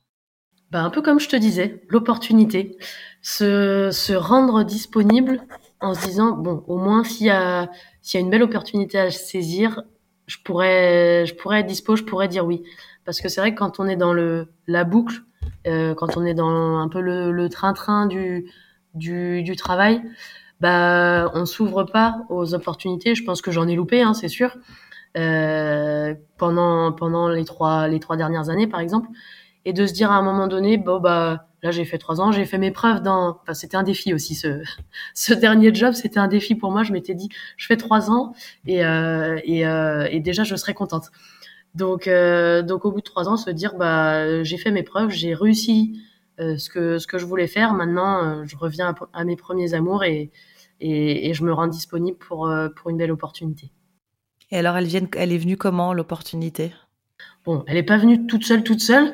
Bah, 0.71 0.81
un 0.81 0.89
peu 0.89 1.03
comme 1.03 1.19
je 1.19 1.29
te 1.29 1.35
disais, 1.35 1.83
l'opportunité, 1.87 2.79
se 3.21 4.15
rendre 4.15 4.63
disponible 4.63 5.45
en 5.81 5.93
se 5.93 6.05
disant 6.05 6.31
bon, 6.31 6.63
au 6.67 6.77
moins 6.77 7.03
s'il 7.03 7.27
y 7.27 7.29
a 7.29 7.69
s'il 8.01 8.19
y 8.19 8.23
a 8.23 8.25
une 8.25 8.31
belle 8.31 8.43
opportunité 8.43 8.99
à 8.99 9.11
saisir, 9.11 9.83
je 10.27 10.37
pourrais 10.43 11.25
je 11.25 11.35
pourrais 11.35 11.61
être 11.61 11.67
dispo, 11.67 11.95
je 11.95 12.03
pourrais 12.03 12.27
dire 12.27 12.45
oui. 12.45 12.63
Parce 13.05 13.21
que 13.21 13.29
c'est 13.29 13.41
vrai 13.41 13.53
que 13.53 13.59
quand 13.59 13.79
on 13.79 13.87
est 13.87 13.95
dans 13.95 14.13
le 14.13 14.47
la 14.67 14.83
boucle, 14.83 15.23
euh, 15.67 15.95
quand 15.95 16.17
on 16.17 16.25
est 16.25 16.33
dans 16.35 16.77
un 16.77 16.87
peu 16.87 17.01
le 17.01 17.49
train-train 17.49 18.05
du, 18.07 18.49
du 18.93 19.43
du 19.43 19.55
travail, 19.55 20.01
bah 20.59 21.31
on 21.33 21.45
s'ouvre 21.45 21.83
pas 21.83 22.23
aux 22.29 22.53
opportunités. 22.53 23.15
Je 23.15 23.23
pense 23.23 23.41
que 23.41 23.51
j'en 23.51 23.67
ai 23.67 23.75
loupé, 23.75 24.01
hein, 24.01 24.13
c'est 24.13 24.27
sûr. 24.27 24.55
Euh, 25.17 26.15
pendant 26.37 26.93
pendant 26.93 27.27
les 27.27 27.43
trois 27.43 27.89
les 27.89 27.99
trois 27.99 28.15
dernières 28.15 28.47
années 28.49 28.67
par 28.67 28.79
exemple 28.79 29.09
et 29.65 29.73
de 29.73 29.85
se 29.85 29.93
dire 29.93 30.11
à 30.11 30.15
un 30.15 30.21
moment 30.21 30.47
donné 30.47 30.77
bon 30.77 30.99
bah 30.99 31.47
Là, 31.63 31.69
j'ai 31.69 31.85
fait 31.85 31.99
trois 31.99 32.19
ans, 32.21 32.31
j'ai 32.31 32.45
fait 32.45 32.57
mes 32.57 32.71
preuves 32.71 33.03
dans. 33.03 33.37
Enfin, 33.41 33.53
c'était 33.53 33.77
un 33.77 33.83
défi 33.83 34.13
aussi. 34.13 34.33
Ce, 34.33 34.63
ce 35.13 35.33
dernier 35.33 35.73
job, 35.73 35.93
c'était 35.93 36.19
un 36.19 36.27
défi 36.27 36.55
pour 36.55 36.71
moi. 36.71 36.83
Je 36.83 36.91
m'étais 36.91 37.13
dit, 37.13 37.29
je 37.57 37.67
fais 37.67 37.77
trois 37.77 38.09
ans 38.09 38.33
et, 38.65 38.83
euh, 38.83 39.39
et, 39.43 39.67
euh, 39.67 40.07
et 40.09 40.19
déjà, 40.19 40.43
je 40.43 40.55
serai 40.55 40.73
contente. 40.73 41.11
Donc, 41.75 42.07
euh, 42.07 42.63
donc, 42.63 42.85
au 42.85 42.91
bout 42.91 42.99
de 42.99 43.05
trois 43.05 43.29
ans, 43.29 43.37
se 43.37 43.49
dire, 43.51 43.75
bah, 43.75 44.43
j'ai 44.43 44.57
fait 44.57 44.71
mes 44.71 44.83
preuves, 44.83 45.11
j'ai 45.11 45.35
réussi 45.35 46.01
euh, 46.39 46.57
ce 46.57 46.69
que 46.69 46.97
ce 46.97 47.05
que 47.05 47.19
je 47.19 47.25
voulais 47.25 47.47
faire. 47.47 47.73
Maintenant, 47.73 48.23
euh, 48.23 48.43
je 48.45 48.57
reviens 48.57 48.95
à, 49.13 49.23
mes 49.23 49.35
premiers 49.35 49.75
amours 49.75 50.03
et, 50.03 50.31
et, 50.79 51.29
et 51.29 51.33
je 51.35 51.43
me 51.43 51.53
rends 51.53 51.67
disponible 51.67 52.17
pour 52.17 52.47
euh, 52.47 52.69
pour 52.69 52.89
une 52.89 52.97
belle 52.97 53.11
opportunité. 53.11 53.71
Et 54.49 54.57
alors, 54.57 54.75
elle 54.77 54.85
vient, 54.85 55.07
elle 55.15 55.31
est 55.31 55.37
venue 55.37 55.57
comment 55.57 55.93
l'opportunité? 55.93 56.73
Bon, 57.45 57.63
elle 57.67 57.77
est 57.77 57.83
pas 57.83 57.97
venue 57.97 58.27
toute 58.27 58.45
seule, 58.45 58.63
toute 58.63 58.81
seule. 58.81 59.13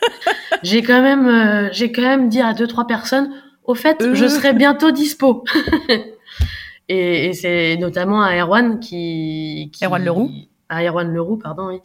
j'ai 0.62 0.82
quand 0.82 1.02
même, 1.02 1.26
euh, 1.26 1.68
j'ai 1.72 1.92
quand 1.92 2.02
même 2.02 2.28
dit 2.28 2.40
à 2.40 2.54
deux 2.54 2.66
trois 2.66 2.86
personnes, 2.86 3.30
au 3.64 3.74
fait, 3.74 3.96
je 4.00 4.24
euh. 4.24 4.28
serai 4.28 4.54
bientôt 4.54 4.90
dispo. 4.90 5.44
et, 6.88 7.26
et 7.26 7.32
c'est 7.34 7.76
notamment 7.76 8.22
à 8.22 8.34
Erwan 8.36 8.80
qui, 8.80 9.70
qui 9.72 9.84
Erwan 9.84 10.02
Leroux. 10.02 10.30
À 10.70 10.82
Erwan 10.82 11.12
Leroux, 11.12 11.36
pardon, 11.36 11.68
oui, 11.68 11.80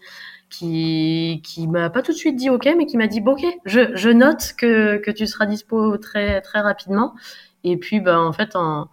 qui 0.50 1.42
qui 1.44 1.68
m'a 1.68 1.90
pas 1.90 2.02
tout 2.02 2.12
de 2.12 2.18
suite 2.18 2.36
dit 2.36 2.50
OK, 2.50 2.68
mais 2.78 2.86
qui 2.86 2.98
m'a 2.98 3.08
dit 3.08 3.22
bon, 3.22 3.34
OK, 3.34 3.46
je, 3.66 3.96
je 3.96 4.10
note 4.10 4.54
que 4.58 4.98
que 4.98 5.12
tu 5.12 5.28
seras 5.28 5.46
dispo 5.46 5.98
très 5.98 6.42
très 6.42 6.60
rapidement. 6.62 7.14
Et 7.66 7.78
puis, 7.78 8.00
ben 8.00 8.20
en 8.20 8.34
fait, 8.34 8.56
en 8.56 8.90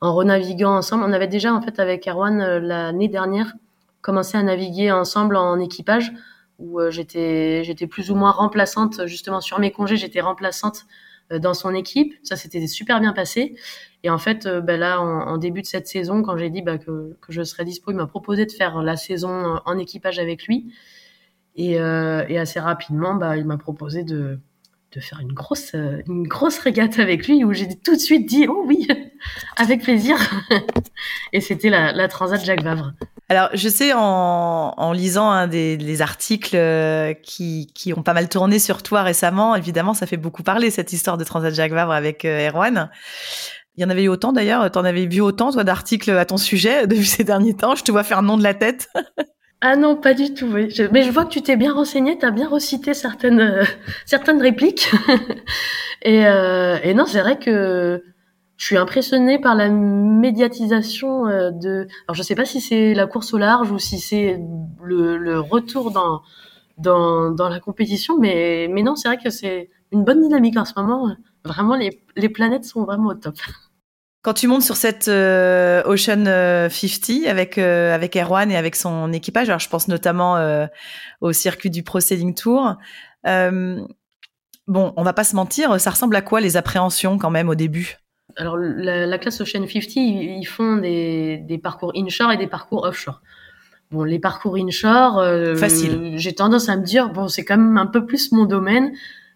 en 0.00 0.14
renaviguant 0.14 0.76
ensemble, 0.76 1.04
on 1.04 1.12
avait 1.12 1.28
déjà 1.28 1.52
en 1.52 1.60
fait 1.60 1.78
avec 1.78 2.06
Erwan 2.06 2.40
euh, 2.40 2.60
l'année 2.60 3.08
dernière 3.08 3.52
commencé 4.00 4.36
à 4.36 4.42
naviguer 4.42 4.90
ensemble 4.92 5.36
en 5.36 5.58
équipage 5.58 6.12
où 6.60 6.78
euh, 6.78 6.90
j'étais 6.90 7.64
j'étais 7.64 7.86
plus 7.86 8.10
ou 8.10 8.14
moins 8.14 8.30
remplaçante 8.30 9.06
justement 9.06 9.40
sur 9.40 9.58
mes 9.58 9.72
congés, 9.72 9.96
j'étais 9.96 10.20
remplaçante 10.20 10.86
euh, 11.32 11.38
dans 11.38 11.54
son 11.54 11.74
équipe. 11.74 12.14
Ça 12.22 12.36
s'était 12.36 12.66
super 12.66 13.00
bien 13.00 13.12
passé. 13.12 13.56
Et 14.02 14.10
en 14.10 14.18
fait, 14.18 14.46
euh, 14.46 14.60
bah 14.60 14.76
là, 14.76 15.00
en, 15.00 15.36
début 15.38 15.62
de 15.62 15.66
cette 15.66 15.88
saison, 15.88 16.22
quand 16.22 16.36
j'ai 16.36 16.50
dit 16.50 16.62
bah, 16.62 16.78
que, 16.78 17.16
que, 17.20 17.32
je 17.32 17.42
serais 17.42 17.64
dispo, 17.64 17.90
il 17.90 17.96
m'a 17.96 18.06
proposé 18.06 18.46
de 18.46 18.52
faire 18.52 18.82
la 18.82 18.96
saison 18.96 19.58
en 19.64 19.78
équipage 19.78 20.18
avec 20.18 20.46
lui. 20.46 20.72
Et, 21.56 21.72
et 21.72 22.38
assez 22.38 22.60
rapidement, 22.60 23.14
bah, 23.14 23.36
il 23.36 23.44
m'a 23.44 23.58
proposé 23.58 24.02
de, 24.04 24.38
de 24.92 25.00
faire 25.00 25.20
une 25.20 25.32
grosse, 25.32 25.74
une 25.74 26.26
grosse 26.26 26.58
régate 26.58 26.98
avec 26.98 27.26
lui 27.26 27.44
où 27.44 27.52
j'ai 27.52 27.68
tout 27.68 27.94
de 27.94 28.00
suite 28.00 28.26
dit 28.26 28.46
oh 28.48 28.64
oui, 28.66 28.88
avec 29.56 29.82
plaisir. 29.82 30.16
et 31.32 31.42
c'était 31.42 31.68
la, 31.68 31.92
la 31.92 32.08
Transat 32.08 32.42
Jacques 32.42 32.62
Vavre. 32.62 32.92
Alors, 33.30 33.48
je 33.54 33.68
sais 33.68 33.92
en, 33.94 34.74
en 34.76 34.92
lisant 34.92 35.30
un 35.30 35.46
des 35.46 35.76
les 35.76 36.02
articles 36.02 36.56
euh, 36.56 37.14
qui, 37.14 37.70
qui 37.76 37.92
ont 37.92 38.02
pas 38.02 38.12
mal 38.12 38.28
tourné 38.28 38.58
sur 38.58 38.82
toi 38.82 39.02
récemment, 39.02 39.54
évidemment, 39.54 39.94
ça 39.94 40.08
fait 40.08 40.16
beaucoup 40.16 40.42
parler 40.42 40.68
cette 40.68 40.92
histoire 40.92 41.16
de 41.16 41.22
Transat 41.22 41.54
Jacques 41.54 41.70
Vabre 41.70 41.92
avec 41.92 42.24
euh, 42.24 42.50
Erwan. 42.50 42.90
Il 43.76 43.82
y 43.84 43.86
en 43.86 43.90
avait 43.90 44.02
eu 44.02 44.08
autant 44.08 44.32
d'ailleurs. 44.32 44.68
T'en 44.72 44.84
avais 44.84 45.06
vu 45.06 45.20
autant 45.20 45.52
toi 45.52 45.62
d'articles 45.62 46.10
à 46.10 46.24
ton 46.24 46.38
sujet 46.38 46.86
depuis 46.88 47.06
ces 47.06 47.22
derniers 47.22 47.54
temps. 47.54 47.76
Je 47.76 47.84
te 47.84 47.92
vois 47.92 48.02
faire 48.02 48.22
nom 48.22 48.36
de 48.36 48.42
la 48.42 48.52
tête. 48.52 48.88
ah 49.60 49.76
non, 49.76 49.94
pas 49.94 50.14
du 50.14 50.34
tout. 50.34 50.48
Oui. 50.52 50.74
mais 50.90 51.04
je 51.04 51.10
vois 51.12 51.24
que 51.24 51.30
tu 51.30 51.40
t'es 51.40 51.54
bien 51.54 51.72
renseigné, 51.72 52.18
t'as 52.18 52.32
bien 52.32 52.48
recité 52.48 52.94
certaines 52.94 53.38
euh, 53.38 53.64
certaines 54.06 54.42
répliques. 54.42 54.90
et, 56.02 56.26
euh, 56.26 56.78
et 56.82 56.94
non, 56.94 57.06
c'est 57.06 57.20
vrai 57.20 57.38
que 57.38 58.02
je 58.60 58.66
suis 58.66 58.76
impressionnée 58.76 59.38
par 59.38 59.54
la 59.54 59.70
médiatisation 59.70 61.26
euh, 61.26 61.50
de. 61.50 61.88
Alors 62.06 62.14
je 62.14 62.22
sais 62.22 62.34
pas 62.34 62.44
si 62.44 62.60
c'est 62.60 62.92
la 62.92 63.06
course 63.06 63.32
au 63.32 63.38
large 63.38 63.70
ou 63.70 63.78
si 63.78 63.98
c'est 63.98 64.38
le, 64.84 65.40
retour 65.40 65.90
dans, 65.90 66.20
dans 66.76 67.48
la 67.48 67.58
compétition, 67.58 68.18
mais 68.18 68.68
mais 68.70 68.82
non, 68.82 68.96
c'est 68.96 69.08
vrai 69.08 69.16
que 69.16 69.30
c'est 69.30 69.70
une 69.92 70.04
bonne 70.04 70.20
dynamique 70.20 70.58
en 70.58 70.66
ce 70.66 70.74
moment. 70.76 71.16
Vraiment, 71.42 71.74
les 71.74 72.02
les 72.16 72.28
planètes 72.28 72.64
sont 72.64 72.84
vraiment 72.84 73.08
au 73.08 73.14
top. 73.14 73.34
Quand 74.20 74.34
tu 74.34 74.46
montes 74.46 74.62
sur 74.62 74.76
cette 74.76 75.08
euh, 75.08 75.82
Ocean 75.86 76.26
50 76.26 76.28
euh, 76.28 77.30
avec 77.30 77.56
avec 77.56 78.14
Erwan 78.14 78.50
et 78.50 78.58
avec 78.58 78.76
son 78.76 79.10
équipage, 79.14 79.48
alors 79.48 79.60
je 79.60 79.70
pense 79.70 79.88
notamment 79.88 80.36
au 81.22 81.32
circuit 81.32 81.70
du 81.70 81.82
Pro 81.82 82.00
Sailing 82.00 82.34
Tour. 82.34 82.74
bon, 83.24 83.86
on 84.68 85.02
va 85.02 85.12
pas 85.14 85.24
se 85.24 85.34
mentir, 85.34 85.80
ça 85.80 85.88
ressemble 85.88 86.14
à 86.14 86.20
quoi 86.20 86.42
les 86.42 86.58
appréhensions 86.58 87.16
quand 87.16 87.30
même 87.30 87.48
au 87.48 87.54
début? 87.54 87.96
Alors, 88.36 88.56
la, 88.56 89.06
la, 89.06 89.18
classe 89.18 89.40
Ocean 89.40 89.66
50, 89.66 89.96
ils, 89.96 90.44
font 90.44 90.76
des, 90.76 91.38
des, 91.38 91.58
parcours 91.58 91.92
inshore 91.96 92.32
et 92.32 92.36
des 92.36 92.46
parcours 92.46 92.84
offshore. 92.84 93.20
Bon, 93.90 94.04
les 94.04 94.20
parcours 94.20 94.56
inshore, 94.56 95.18
euh, 95.18 95.56
facile. 95.56 96.12
J'ai 96.16 96.32
tendance 96.32 96.68
à 96.68 96.76
me 96.76 96.84
dire, 96.84 97.10
bon, 97.10 97.26
c'est 97.26 97.44
quand 97.44 97.56
même 97.56 97.76
un 97.76 97.86
peu 97.86 98.06
plus 98.06 98.30
mon 98.30 98.44
domaine. 98.44 98.92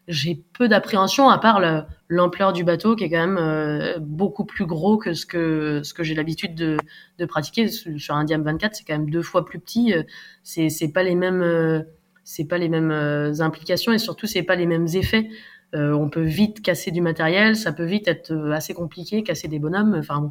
J'ai 0.06 0.42
peu 0.52 0.68
d'appréhension 0.68 1.28
à 1.28 1.38
part 1.38 1.60
l'ampleur 2.08 2.52
du 2.52 2.62
bateau 2.62 2.94
qui 2.94 3.04
est 3.04 3.10
quand 3.10 3.26
même 3.26 3.38
euh, 3.38 3.98
beaucoup 3.98 4.44
plus 4.44 4.66
gros 4.66 4.98
que 4.98 5.14
ce 5.14 5.24
que 5.24 5.80
ce 5.82 5.94
que 5.94 6.02
j'ai 6.04 6.14
l'habitude 6.14 6.54
de, 6.54 6.76
de 7.18 7.24
pratiquer 7.24 7.68
sur 7.68 8.14
un 8.14 8.24
Diam 8.24 8.42
24. 8.42 8.76
C'est 8.76 8.84
quand 8.84 8.92
même 8.92 9.08
deux 9.08 9.22
fois 9.22 9.46
plus 9.46 9.58
petit. 9.58 9.94
C'est 10.42 10.68
c'est 10.68 10.92
pas 10.92 11.02
les 11.02 11.14
mêmes 11.14 11.40
euh, 11.40 11.80
c'est 12.22 12.44
pas 12.44 12.58
les 12.58 12.68
mêmes 12.68 12.92
implications 13.40 13.92
et 13.92 13.98
surtout 13.98 14.26
c'est 14.26 14.42
pas 14.42 14.56
les 14.56 14.66
mêmes 14.66 14.86
effets. 14.92 15.30
Euh, 15.74 15.92
on 15.92 16.08
peut 16.08 16.22
vite 16.22 16.62
casser 16.62 16.90
du 16.90 17.00
matériel, 17.00 17.56
ça 17.56 17.72
peut 17.72 17.84
vite 17.84 18.06
être 18.06 18.30
euh, 18.30 18.52
assez 18.52 18.74
compliqué, 18.74 19.22
casser 19.22 19.48
des 19.48 19.58
bonhommes. 19.58 19.96
Enfin 19.98 20.20
bon, 20.20 20.30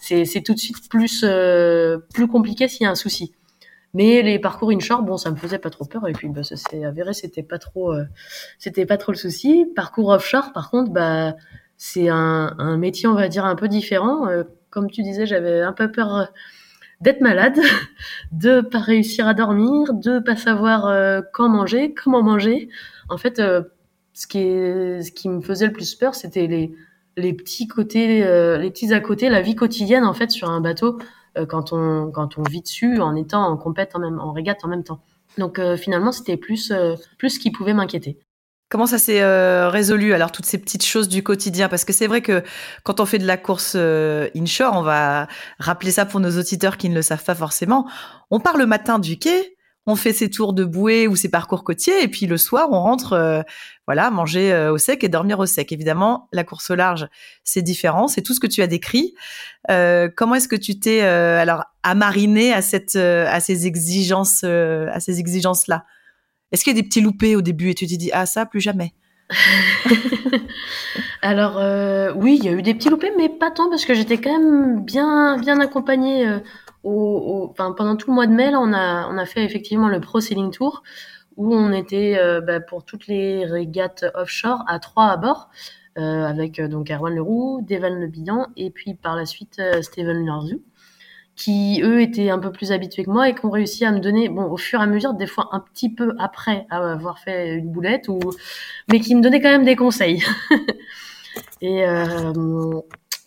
c'est 0.00 0.42
tout 0.42 0.54
de 0.54 0.58
suite 0.58 0.88
plus 0.88 1.22
euh, 1.24 1.98
plus 2.14 2.28
compliqué 2.28 2.66
s'il 2.68 2.84
y 2.84 2.86
a 2.86 2.90
un 2.90 2.94
souci. 2.94 3.34
Mais 3.92 4.22
les 4.22 4.38
parcours 4.38 4.70
inshore, 4.70 5.02
bon, 5.02 5.16
ça 5.16 5.30
me 5.30 5.36
faisait 5.36 5.58
pas 5.58 5.68
trop 5.68 5.84
peur 5.84 6.06
et 6.08 6.12
puis 6.12 6.28
bah, 6.28 6.44
ça 6.44 6.56
s'est 6.56 6.84
avéré, 6.84 7.12
c'était 7.12 7.42
pas 7.42 7.58
trop, 7.58 7.92
c'était 8.58 8.86
pas 8.86 8.96
trop 8.96 9.12
le 9.12 9.18
souci. 9.18 9.66
Parcours 9.74 10.10
offshore, 10.10 10.52
par 10.52 10.70
contre, 10.70 10.92
bah 10.92 11.34
c'est 11.76 12.08
un, 12.08 12.54
un, 12.58 12.76
métier, 12.76 13.08
on 13.08 13.14
va 13.14 13.28
dire, 13.28 13.44
un 13.44 13.56
peu 13.56 13.66
différent. 13.66 14.28
comme 14.70 14.90
tu 14.90 15.02
disais, 15.02 15.26
j'avais 15.26 15.60
un 15.62 15.72
peu 15.72 15.90
peur 15.90 16.28
d'être 17.00 17.20
malade, 17.20 17.58
de 18.32 18.60
pas 18.60 18.78
réussir 18.78 19.26
à 19.26 19.34
dormir, 19.34 19.92
de 19.92 20.20
pas 20.20 20.36
savoir 20.36 21.22
quand 21.32 21.48
manger, 21.48 21.92
comment 21.92 22.22
manger. 22.22 22.68
En 23.08 23.18
fait, 23.18 23.42
ce 24.12 24.26
qui 24.26 25.28
me 25.28 25.40
faisait 25.40 25.66
le 25.66 25.72
plus 25.72 25.94
peur, 25.94 26.14
c'était 26.14 26.46
les, 26.46 27.32
petits 27.32 27.66
côtés, 27.66 28.24
euh, 28.24 28.58
les 28.58 28.70
petits 28.70 28.92
à 28.92 29.00
côté, 29.00 29.28
la 29.28 29.40
vie 29.40 29.54
quotidienne 29.54 30.04
en 30.04 30.14
fait 30.14 30.30
sur 30.30 30.50
un 30.50 30.60
bateau 30.60 30.98
euh, 31.38 31.46
quand 31.46 31.72
on 31.72 32.42
vit 32.48 32.62
dessus 32.62 33.00
en 33.00 33.14
étant 33.14 33.42
en 33.42 33.56
compète 33.56 33.94
en 33.94 34.00
même 34.00 34.18
en 34.18 34.32
régate 34.32 34.64
en 34.64 34.68
même 34.68 34.84
temps. 34.84 35.00
Donc 35.38 35.58
euh, 35.58 35.76
finalement, 35.76 36.12
c'était 36.12 36.36
plus 36.36 36.72
plus 37.18 37.30
ce 37.30 37.38
qui 37.38 37.50
pouvait 37.50 37.74
m'inquiéter. 37.74 38.18
Comment 38.68 38.86
ça 38.86 38.98
s'est 38.98 39.24
résolu 39.68 40.14
alors 40.14 40.30
toutes 40.30 40.46
ces 40.46 40.58
petites 40.58 40.84
choses 40.84 41.08
du 41.08 41.24
quotidien? 41.24 41.68
Parce 41.68 41.84
que 41.84 41.92
c'est 41.92 42.06
vrai 42.06 42.20
que 42.20 42.44
quand 42.84 43.00
on 43.00 43.04
fait 43.04 43.18
de 43.18 43.26
la 43.26 43.36
course 43.36 43.74
inshore, 43.74 44.76
on 44.76 44.82
va 44.82 45.26
rappeler 45.58 45.90
ça 45.90 46.06
pour 46.06 46.20
nos 46.20 46.38
auditeurs 46.38 46.76
qui 46.76 46.88
ne 46.88 46.94
le 46.94 47.02
savent 47.02 47.24
pas 47.24 47.34
forcément. 47.34 47.88
On 48.30 48.38
part 48.38 48.56
le 48.56 48.66
matin 48.66 49.00
du 49.00 49.18
quai, 49.18 49.56
on 49.86 49.96
fait 49.96 50.12
ses 50.12 50.30
tours 50.30 50.52
de 50.52 50.64
bouée 50.64 51.08
ou 51.08 51.16
ses 51.16 51.30
parcours 51.30 51.64
côtiers 51.64 52.02
et 52.02 52.08
puis 52.08 52.26
le 52.26 52.36
soir 52.36 52.68
on 52.70 52.80
rentre 52.80 53.44
voilà 53.90 54.10
manger 54.10 54.52
euh, 54.52 54.72
au 54.72 54.78
sec 54.78 55.02
et 55.02 55.08
dormir 55.08 55.40
au 55.40 55.46
sec. 55.46 55.72
Évidemment 55.72 56.28
la 56.32 56.44
course 56.44 56.70
au 56.70 56.76
large 56.76 57.08
c'est 57.44 57.62
différent 57.62 58.06
c'est 58.06 58.22
tout 58.22 58.34
ce 58.34 58.40
que 58.40 58.46
tu 58.46 58.62
as 58.62 58.66
décrit. 58.66 59.14
Euh, 59.70 60.08
comment 60.16 60.36
est-ce 60.36 60.48
que 60.48 60.56
tu 60.56 60.78
t'es 60.78 61.00
alors 61.00 61.64
amariné 61.82 62.52
à 62.52 62.62
cette 62.62 62.96
à 62.96 63.40
ces 63.40 63.66
exigences 63.66 64.44
à 64.44 65.00
ces 65.00 65.18
exigences 65.18 65.66
là 65.66 65.84
est-ce 66.52 66.64
qu'il 66.64 66.74
y 66.74 66.78
a 66.78 66.82
des 66.82 66.86
petits 66.86 67.00
loupés 67.00 67.36
au 67.36 67.42
début 67.42 67.70
et 67.70 67.74
tu 67.74 67.86
te 67.86 67.94
dis 67.94 68.10
ah 68.12 68.26
ça 68.26 68.46
plus 68.46 68.60
jamais? 68.60 68.92
Alors 71.22 71.58
euh, 71.58 72.12
oui, 72.16 72.38
il 72.40 72.44
y 72.44 72.48
a 72.48 72.52
eu 72.52 72.62
des 72.62 72.74
petits 72.74 72.88
loupés, 72.90 73.12
mais 73.16 73.28
pas 73.28 73.50
tant 73.50 73.70
parce 73.70 73.84
que 73.84 73.94
j'étais 73.94 74.18
quand 74.18 74.32
même 74.32 74.84
bien 74.84 75.38
bien 75.38 75.60
accompagnée. 75.60 76.26
Euh, 76.26 76.38
pendant 76.82 77.96
tout 77.96 78.10
le 78.10 78.14
mois 78.14 78.26
de 78.26 78.32
mai, 78.32 78.50
là, 78.50 78.58
on 78.60 78.72
a 78.72 79.06
on 79.08 79.18
a 79.18 79.26
fait 79.26 79.44
effectivement 79.44 79.88
le 79.88 80.00
Pro 80.00 80.20
Sailing 80.20 80.50
Tour 80.50 80.82
où 81.40 81.54
on 81.54 81.72
était 81.72 82.18
euh, 82.18 82.40
bah, 82.40 82.60
pour 82.60 82.84
toutes 82.84 83.06
les 83.06 83.44
régates 83.46 84.04
offshore 84.14 84.62
à 84.68 84.78
trois 84.78 85.08
à 85.08 85.16
bord. 85.16 85.50
avec 85.96 86.60
donc 86.60 86.90
Erwan 86.90 87.14
Leroux, 87.14 87.64
Devan 87.68 87.94
Le 87.94 88.06
Billan 88.06 88.46
et 88.56 88.70
puis 88.70 88.94
par 88.94 89.16
la 89.16 89.26
suite 89.26 89.60
Steven 89.82 90.24
Lorzu 90.24 90.62
qui 91.40 91.80
eux 91.82 92.02
étaient 92.02 92.28
un 92.28 92.38
peu 92.38 92.52
plus 92.52 92.70
habitués 92.70 93.04
que 93.04 93.10
moi 93.10 93.30
et 93.30 93.34
qui 93.34 93.46
ont 93.46 93.50
réussi 93.50 93.86
à 93.86 93.92
me 93.92 93.98
donner, 93.98 94.28
bon, 94.28 94.44
au 94.44 94.58
fur 94.58 94.80
et 94.80 94.82
à 94.82 94.86
mesure, 94.86 95.14
des 95.14 95.26
fois 95.26 95.48
un 95.52 95.60
petit 95.60 95.88
peu 95.88 96.14
après 96.18 96.66
avoir 96.68 97.18
fait 97.18 97.54
une 97.54 97.70
boulette, 97.70 98.08
ou 98.08 98.20
mais 98.92 99.00
qui 99.00 99.14
me 99.14 99.22
donnaient 99.22 99.40
quand 99.40 99.48
même 99.48 99.64
des 99.64 99.76
conseils. 99.76 100.22
et 101.62 101.86
euh, 101.86 102.32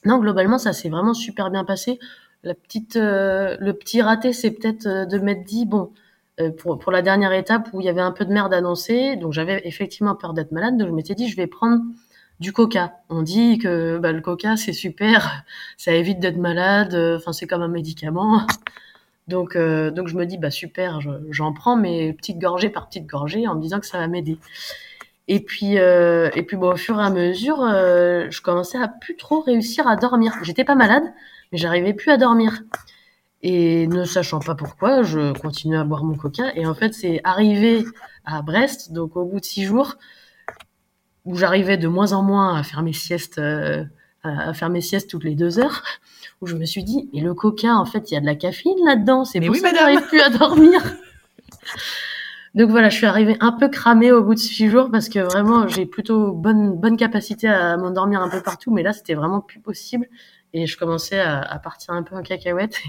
non, 0.05 0.19
globalement, 0.19 0.59
ça 0.59 0.73
s'est 0.73 0.89
vraiment 0.89 1.15
super 1.15 1.49
bien 1.49 1.63
passé. 1.63 1.97
La 2.43 2.53
euh, 2.97 3.57
le 3.59 3.73
petit 3.73 4.01
raté, 4.01 4.31
c'est 4.31 4.51
peut-être 4.51 4.85
euh, 4.85 5.05
de 5.05 5.17
m'être 5.17 5.43
dit, 5.43 5.65
bon, 5.65 5.91
pour, 6.57 6.79
pour 6.79 6.91
la 6.91 7.01
dernière 7.01 7.33
étape 7.33 7.69
où 7.73 7.81
il 7.81 7.85
y 7.85 7.89
avait 7.89 8.01
un 8.01 8.11
peu 8.11 8.25
de 8.25 8.33
merde 8.33 8.53
annoncée, 8.53 9.15
donc 9.15 9.33
j'avais 9.33 9.61
effectivement 9.65 10.15
peur 10.15 10.33
d'être 10.33 10.51
malade, 10.51 10.77
donc 10.77 10.87
je 10.87 10.93
m'étais 10.93 11.15
dit, 11.15 11.29
je 11.29 11.35
vais 11.35 11.47
prendre 11.47 11.83
du 12.39 12.51
coca. 12.51 12.93
On 13.09 13.21
dit 13.21 13.59
que 13.59 13.97
bah, 13.99 14.11
le 14.11 14.21
coca 14.21 14.57
c'est 14.57 14.73
super, 14.73 15.43
ça 15.77 15.93
évite 15.93 16.19
d'être 16.19 16.37
malade, 16.37 16.95
enfin 17.17 17.33
c'est 17.33 17.47
comme 17.47 17.61
un 17.61 17.67
médicament. 17.67 18.47
Donc 19.27 19.55
euh, 19.55 19.89
donc 19.91 20.07
je 20.07 20.15
me 20.15 20.25
dis 20.25 20.37
bah 20.37 20.51
super, 20.51 20.99
j'en 21.29 21.53
prends 21.53 21.77
mais 21.77 22.13
petite 22.13 22.39
gorgée 22.39 22.69
par 22.69 22.87
petite 22.87 23.07
gorgée 23.07 23.47
en 23.47 23.55
me 23.55 23.61
disant 23.61 23.79
que 23.79 23.85
ça 23.85 23.97
va 23.97 24.07
m'aider. 24.07 24.37
Et 25.29 25.39
puis 25.39 25.79
euh, 25.79 26.29
et 26.35 26.43
puis 26.43 26.57
au 26.57 26.75
fur 26.75 26.99
et 26.99 27.03
à 27.03 27.09
mesure, 27.09 27.61
euh, 27.61 28.27
je 28.29 28.41
commençais 28.41 28.77
à 28.77 28.89
plus 28.89 29.15
trop 29.15 29.41
réussir 29.41 29.87
à 29.87 29.95
dormir. 29.95 30.33
J'étais 30.43 30.65
pas 30.65 30.75
malade, 30.75 31.03
mais 31.51 31.57
j'arrivais 31.57 31.93
plus 31.93 32.11
à 32.11 32.17
dormir. 32.17 32.63
Et 33.45 33.87
ne 33.87 34.05
sachant 34.05 34.39
pas 34.39 34.55
pourquoi, 34.55 35.03
je 35.03 35.37
continuais 35.37 35.77
à 35.77 35.83
boire 35.83 36.05
mon 36.05 36.15
coca. 36.15 36.55
Et 36.55 36.65
en 36.65 36.73
fait, 36.73 36.93
c'est 36.93 37.19
arrivé 37.25 37.83
à 38.23 38.41
Brest, 38.41 38.93
donc 38.93 39.17
au 39.17 39.25
bout 39.25 39.41
de 39.41 39.45
six 39.45 39.65
jours, 39.65 39.95
où 41.25 41.35
j'arrivais 41.35 41.75
de 41.75 41.89
moins 41.89 42.13
en 42.13 42.23
moins 42.23 42.55
à 42.57 42.63
faire 42.63 42.81
mes 42.83 42.93
siestes, 42.93 43.39
euh, 43.39 43.83
à 44.23 44.53
faire 44.53 44.69
mes 44.69 44.79
siestes 44.79 45.09
toutes 45.09 45.25
les 45.25 45.35
deux 45.35 45.59
heures, 45.59 45.83
où 46.39 46.47
je 46.47 46.55
me 46.55 46.65
suis 46.65 46.85
dit, 46.85 47.09
et 47.11 47.19
le 47.19 47.33
coca, 47.33 47.75
en 47.75 47.83
fait, 47.83 48.11
il 48.11 48.13
y 48.13 48.17
a 48.17 48.21
de 48.21 48.25
la 48.25 48.35
caféine 48.35 48.77
là-dedans, 48.85 49.25
c'est 49.25 49.41
pour 49.41 49.53
ça 49.57 49.71
que 49.71 49.77
j'arrive 49.77 50.07
plus 50.07 50.21
à 50.21 50.29
dormir. 50.29 50.81
Donc 52.55 52.69
voilà, 52.69 52.87
je 52.89 52.95
suis 52.95 53.07
arrivée 53.07 53.35
un 53.41 53.51
peu 53.51 53.67
cramée 53.67 54.13
au 54.13 54.23
bout 54.23 54.35
de 54.35 54.39
six 54.39 54.69
jours 54.69 54.91
parce 54.91 55.09
que 55.09 55.17
vraiment 55.17 55.67
j'ai 55.67 55.87
plutôt 55.87 56.31
bonne 56.31 56.79
bonne 56.79 56.97
capacité 56.97 57.47
à 57.47 57.77
m'endormir 57.77 58.21
un 58.21 58.29
peu 58.29 58.41
partout, 58.41 58.71
mais 58.71 58.83
là 58.83 58.93
c'était 58.93 59.15
vraiment 59.15 59.41
plus 59.41 59.59
possible 59.59 60.07
et 60.53 60.67
je 60.67 60.77
commençais 60.77 61.19
à, 61.19 61.41
à, 61.41 61.57
partir 61.57 61.95
un 61.95 62.03
peu 62.03 62.15
en 62.15 62.21
cacahuète. 62.21 62.79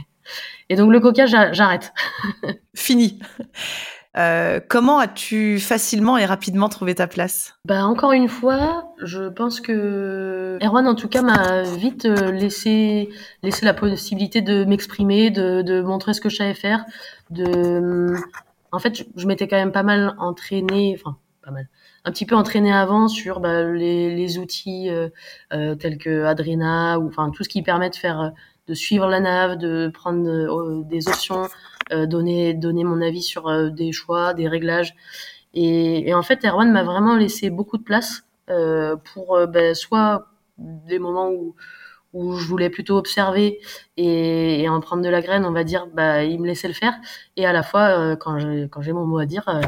Et 0.69 0.77
donc 0.77 0.93
le 0.93 1.01
coca, 1.01 1.27
j'arrête. 1.27 1.93
Fini. 2.75 3.19
Euh, 4.17 4.61
comment 4.69 4.99
as-tu 5.01 5.59
facilement 5.59 6.17
et 6.17 6.25
rapidement 6.25 6.69
trouvé 6.69 6.95
ta 6.95 7.09
place? 7.09 7.59
Bah 7.65 7.85
encore 7.85 8.13
une 8.13 8.29
fois, 8.29 8.95
je 9.03 9.29
pense 9.29 9.61
que 9.61 10.57
Erwan 10.63 10.87
en 10.87 10.95
tout 10.95 11.09
cas 11.09 11.23
m'a 11.23 11.63
vite 11.63 12.05
euh, 12.05 12.31
laissé 12.31 13.09
laissé 13.43 13.67
la 13.67 13.75
possibilité 13.75 14.41
de 14.41 14.65
m'exprimer, 14.65 15.31
de, 15.31 15.63
de 15.63 15.83
montrer 15.83 16.15
ce 16.15 16.21
que 16.21 16.29
je 16.29 16.37
savais 16.37 16.55
faire. 16.55 16.85
De, 17.31 18.15
en 18.71 18.79
fait, 18.79 19.05
je, 19.17 19.27
m'étais 19.27 19.49
quand 19.49 19.57
même 19.57 19.73
pas 19.73 19.83
mal 19.83 20.15
entraînée, 20.19 20.97
enfin 20.97 21.17
pas 21.43 21.51
mal, 21.51 21.69
un 22.05 22.13
petit 22.13 22.27
peu 22.27 22.37
entraînée 22.37 22.73
avant 22.73 23.09
sur 23.09 23.41
bah, 23.41 23.65
les, 23.65 24.15
les, 24.15 24.39
outils 24.39 24.91
euh, 24.91 25.09
euh, 25.53 25.75
tels 25.75 25.99
que 25.99 26.25
Adrena 26.25 27.01
ou 27.01 27.09
enfin 27.09 27.31
tout 27.31 27.43
ce 27.43 27.49
qui 27.49 27.63
permet 27.63 27.91
de 27.91 27.97
faire 27.97 28.33
de 28.67 28.75
suivre 28.75 29.09
la 29.09 29.21
nave, 29.21 29.59
de 29.59 29.89
prendre 29.89 30.85
des 30.85 31.09
options 31.09 31.49
euh, 31.93 32.07
donner 32.07 32.55
donner 32.55 32.83
mon 32.83 33.03
avis 33.03 33.23
sur 33.23 33.49
euh, 33.49 33.69
des 33.69 33.93
choix, 33.93 34.33
des 34.35 34.49
réglages. 34.49 34.95
Et, 35.53 36.09
et 36.09 36.15
en 36.15 36.23
fait, 36.23 36.45
Erwan 36.45 36.71
m'a 36.73 36.83
vraiment 36.83 37.17
laissé 37.17 37.51
beaucoup 37.51 37.77
de 37.79 37.83
place 37.83 38.25
euh, 38.51 38.97
pour 38.97 39.39
ben, 39.49 39.75
soit 39.75 40.29
des 40.59 40.99
moments 40.99 41.31
où 41.31 41.55
où 42.15 42.37
je 42.37 42.47
voulais 42.47 42.71
plutôt 42.71 42.97
observer 42.97 43.61
et, 43.97 44.63
et, 44.63 44.69
en 44.69 44.81
prendre 44.81 45.03
de 45.03 45.09
la 45.09 45.21
graine, 45.21 45.45
on 45.45 45.53
va 45.53 45.65
dire, 45.65 45.89
bah, 45.93 46.23
il 46.23 46.41
me 46.41 46.47
laissait 46.47 46.69
le 46.69 46.75
faire. 46.75 46.95
Et 47.37 47.45
à 47.45 47.53
la 47.53 47.63
fois, 47.63 47.99
euh, 47.99 48.17
quand 48.17 48.39
j'ai 48.39 48.69
quand 48.71 48.81
mon 48.87 49.05
mot 49.05 49.19
à 49.19 49.27
dire, 49.27 49.47
euh, 49.49 49.61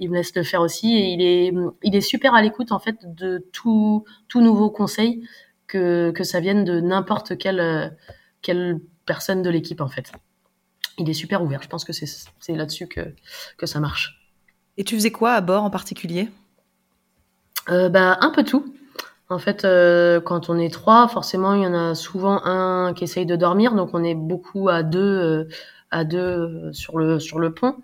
il 0.00 0.10
me 0.10 0.16
laisse 0.16 0.34
le 0.36 0.42
faire 0.44 0.60
aussi. 0.60 0.94
Et 0.94 1.08
il 1.14 1.22
est 1.22 1.52
il 1.82 1.96
est 1.96 2.00
super 2.02 2.34
à 2.34 2.42
l'écoute 2.42 2.72
en 2.72 2.78
fait 2.78 2.96
de 3.14 3.44
tout 3.52 4.04
tout 4.28 4.40
nouveau 4.42 4.70
conseil 4.70 5.26
que 5.66 6.10
que 6.12 6.24
ça 6.24 6.40
vienne 6.40 6.64
de 6.64 6.80
n'importe 6.80 7.38
quelle 7.38 7.96
quelle 8.44 8.80
personne 9.06 9.42
de 9.42 9.50
l'équipe 9.50 9.80
en 9.80 9.88
fait 9.88 10.12
il 10.98 11.08
est 11.08 11.14
super 11.14 11.42
ouvert. 11.42 11.62
Je 11.62 11.68
pense 11.68 11.84
que 11.84 11.92
c'est 11.92 12.54
là-dessus 12.54 12.86
que, 12.86 13.00
que 13.56 13.66
ça 13.66 13.80
marche. 13.80 14.30
Et 14.76 14.84
tu 14.84 14.94
faisais 14.94 15.10
quoi 15.10 15.32
à 15.32 15.40
bord 15.40 15.64
en 15.64 15.70
particulier? 15.70 16.28
Euh, 17.70 17.88
bah, 17.88 18.18
Un 18.20 18.30
peu 18.30 18.44
tout. 18.44 18.74
En 19.30 19.38
fait, 19.38 19.64
euh, 19.64 20.20
quand 20.20 20.50
on 20.50 20.58
est 20.58 20.72
trois, 20.72 21.08
forcément, 21.08 21.54
il 21.54 21.62
y 21.62 21.66
en 21.66 21.74
a 21.74 21.94
souvent 21.94 22.44
un 22.44 22.92
qui 22.92 23.04
essaye 23.04 23.26
de 23.26 23.36
dormir, 23.36 23.74
donc 23.74 23.90
on 23.94 24.04
est 24.04 24.14
beaucoup 24.14 24.68
à 24.68 24.82
deux, 24.82 25.00
euh, 25.00 25.48
à 25.90 26.04
deux 26.04 26.70
sur 26.72 26.98
le 26.98 27.18
sur 27.18 27.38
le 27.38 27.54
pont. 27.54 27.76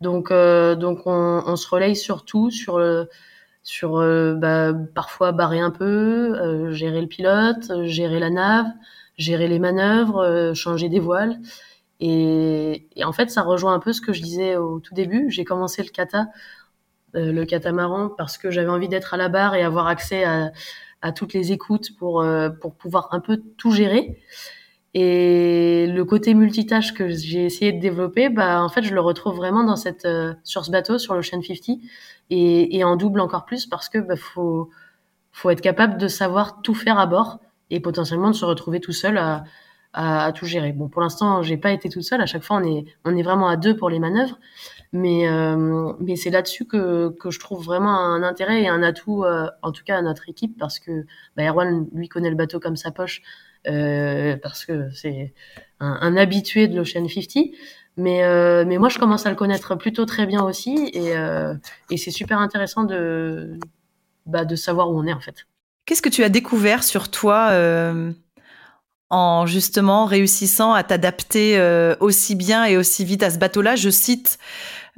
Donc 0.00 0.32
donc 0.32 1.06
on, 1.06 1.42
on, 1.46 1.56
se 1.56 1.68
relaye 1.68 1.96
surtout 1.96 2.50
sur 2.50 2.78
le 2.78 3.08
sur 3.62 3.98
bah, 4.36 4.72
parfois 4.94 5.32
barrer 5.32 5.60
un 5.60 5.70
peu, 5.70 6.72
gérer 6.72 7.00
le 7.00 7.06
pilote, 7.06 7.84
gérer 7.84 8.18
la 8.18 8.30
nave, 8.30 8.66
gérer 9.18 9.48
les 9.48 9.58
manœuvres, 9.58 10.52
changer 10.54 10.88
des 10.88 11.00
voiles. 11.00 11.38
Et, 12.00 12.88
et, 12.96 13.04
en 13.04 13.12
fait, 13.12 13.30
ça 13.30 13.42
rejoint 13.42 13.74
un 13.74 13.80
peu 13.80 13.92
ce 13.92 14.00
que 14.00 14.12
je 14.12 14.22
disais 14.22 14.56
au 14.56 14.80
tout 14.80 14.94
début. 14.94 15.30
J'ai 15.30 15.44
commencé 15.44 15.82
le 15.82 15.90
kata, 15.90 16.28
euh, 17.16 17.32
le 17.32 17.44
catamaran, 17.44 18.10
parce 18.10 18.38
que 18.38 18.50
j'avais 18.50 18.68
envie 18.68 18.88
d'être 18.88 19.14
à 19.14 19.16
la 19.16 19.28
barre 19.28 19.54
et 19.54 19.62
avoir 19.62 19.88
accès 19.88 20.24
à, 20.24 20.52
à 21.02 21.12
toutes 21.12 21.32
les 21.32 21.52
écoutes 21.52 21.96
pour, 21.98 22.20
euh, 22.20 22.50
pour 22.50 22.74
pouvoir 22.74 23.08
un 23.12 23.20
peu 23.20 23.42
tout 23.56 23.72
gérer. 23.72 24.18
Et 24.94 25.86
le 25.88 26.04
côté 26.04 26.34
multitâche 26.34 26.94
que 26.94 27.08
j'ai 27.08 27.44
essayé 27.44 27.72
de 27.72 27.80
développer, 27.80 28.28
bah, 28.30 28.62
en 28.62 28.68
fait, 28.68 28.82
je 28.82 28.94
le 28.94 29.00
retrouve 29.00 29.36
vraiment 29.36 29.64
dans 29.64 29.76
cette, 29.76 30.04
euh, 30.06 30.34
sur 30.44 30.64
ce 30.64 30.70
bateau, 30.70 30.98
sur 30.98 31.14
l'Ocean 31.14 31.42
50, 31.42 31.78
et, 32.30 32.76
et 32.76 32.84
en 32.84 32.96
double 32.96 33.20
encore 33.20 33.44
plus 33.44 33.66
parce 33.66 33.88
que 33.88 33.98
bah, 33.98 34.16
faut, 34.16 34.70
faut 35.32 35.50
être 35.50 35.60
capable 35.60 35.98
de 35.98 36.08
savoir 36.08 36.62
tout 36.62 36.74
faire 36.74 36.98
à 36.98 37.06
bord 37.06 37.38
et 37.70 37.80
potentiellement 37.80 38.30
de 38.30 38.34
se 38.34 38.44
retrouver 38.44 38.80
tout 38.80 38.92
seul 38.92 39.18
à, 39.18 39.44
à, 39.92 40.32
tout 40.32 40.46
gérer. 40.46 40.72
Bon, 40.72 40.88
pour 40.88 41.02
l'instant, 41.02 41.42
j'ai 41.42 41.56
pas 41.56 41.72
été 41.72 41.88
toute 41.88 42.02
seule. 42.02 42.20
À 42.20 42.26
chaque 42.26 42.42
fois, 42.42 42.58
on 42.58 42.64
est, 42.64 42.84
on 43.04 43.16
est 43.16 43.22
vraiment 43.22 43.48
à 43.48 43.56
deux 43.56 43.76
pour 43.76 43.90
les 43.90 43.98
manœuvres. 43.98 44.38
Mais, 44.92 45.28
euh, 45.28 45.92
mais 46.00 46.16
c'est 46.16 46.30
là-dessus 46.30 46.64
que, 46.64 47.10
que 47.20 47.30
je 47.30 47.38
trouve 47.38 47.62
vraiment 47.62 47.98
un 47.98 48.22
intérêt 48.22 48.62
et 48.62 48.68
un 48.68 48.82
atout, 48.82 49.22
euh, 49.24 49.46
en 49.62 49.70
tout 49.70 49.84
cas 49.84 49.98
à 49.98 50.02
notre 50.02 50.28
équipe, 50.30 50.58
parce 50.58 50.78
que 50.78 51.04
bah, 51.36 51.44
Erwan, 51.44 51.86
lui, 51.92 52.08
connaît 52.08 52.30
le 52.30 52.36
bateau 52.36 52.58
comme 52.58 52.76
sa 52.76 52.90
poche, 52.90 53.20
euh, 53.66 54.36
parce 54.42 54.64
que 54.64 54.90
c'est 54.92 55.34
un, 55.80 55.98
un, 56.00 56.16
habitué 56.16 56.68
de 56.68 56.76
l'Ocean 56.76 57.06
50. 57.06 57.54
Mais, 57.98 58.22
euh, 58.24 58.64
mais 58.64 58.78
moi, 58.78 58.88
je 58.88 58.98
commence 58.98 59.26
à 59.26 59.30
le 59.30 59.36
connaître 59.36 59.74
plutôt 59.74 60.06
très 60.06 60.24
bien 60.24 60.44
aussi, 60.44 60.88
et, 60.94 61.16
euh, 61.16 61.54
et 61.90 61.96
c'est 61.96 62.12
super 62.12 62.38
intéressant 62.38 62.84
de, 62.84 63.58
bah, 64.24 64.44
de 64.44 64.54
savoir 64.54 64.90
où 64.90 64.98
on 64.98 65.04
est 65.04 65.12
en 65.12 65.20
fait. 65.20 65.46
Qu'est-ce 65.88 66.02
que 66.02 66.10
tu 66.10 66.22
as 66.22 66.28
découvert 66.28 66.84
sur 66.84 67.10
toi 67.10 67.50
en 69.08 69.46
justement 69.46 70.04
réussissant 70.04 70.74
à 70.74 70.82
t'adapter 70.82 71.56
euh, 71.56 71.96
aussi 72.00 72.34
bien 72.34 72.66
et 72.66 72.76
aussi 72.76 73.06
vite 73.06 73.22
à 73.22 73.30
ce 73.30 73.38
bateau-là? 73.38 73.74
Je 73.74 73.88
cite 73.88 74.38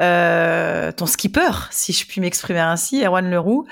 euh, 0.00 0.90
ton 0.90 1.06
skipper, 1.06 1.68
si 1.70 1.92
je 1.92 2.04
puis 2.08 2.20
m'exprimer 2.20 2.58
ainsi, 2.58 3.04
Erwan 3.04 3.30
Leroux. 3.30 3.66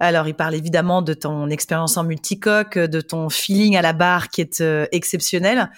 Alors, 0.00 0.26
il 0.26 0.32
parle 0.32 0.54
évidemment 0.54 1.02
de 1.02 1.12
ton 1.12 1.50
expérience 1.50 1.98
en 1.98 2.04
multicoque, 2.04 2.78
de 2.78 3.02
ton 3.02 3.28
feeling 3.28 3.76
à 3.76 3.82
la 3.82 3.92
barre 3.92 4.30
qui 4.30 4.40
est 4.40 4.62
euh, 4.62 4.86
exceptionnel, 4.90 5.70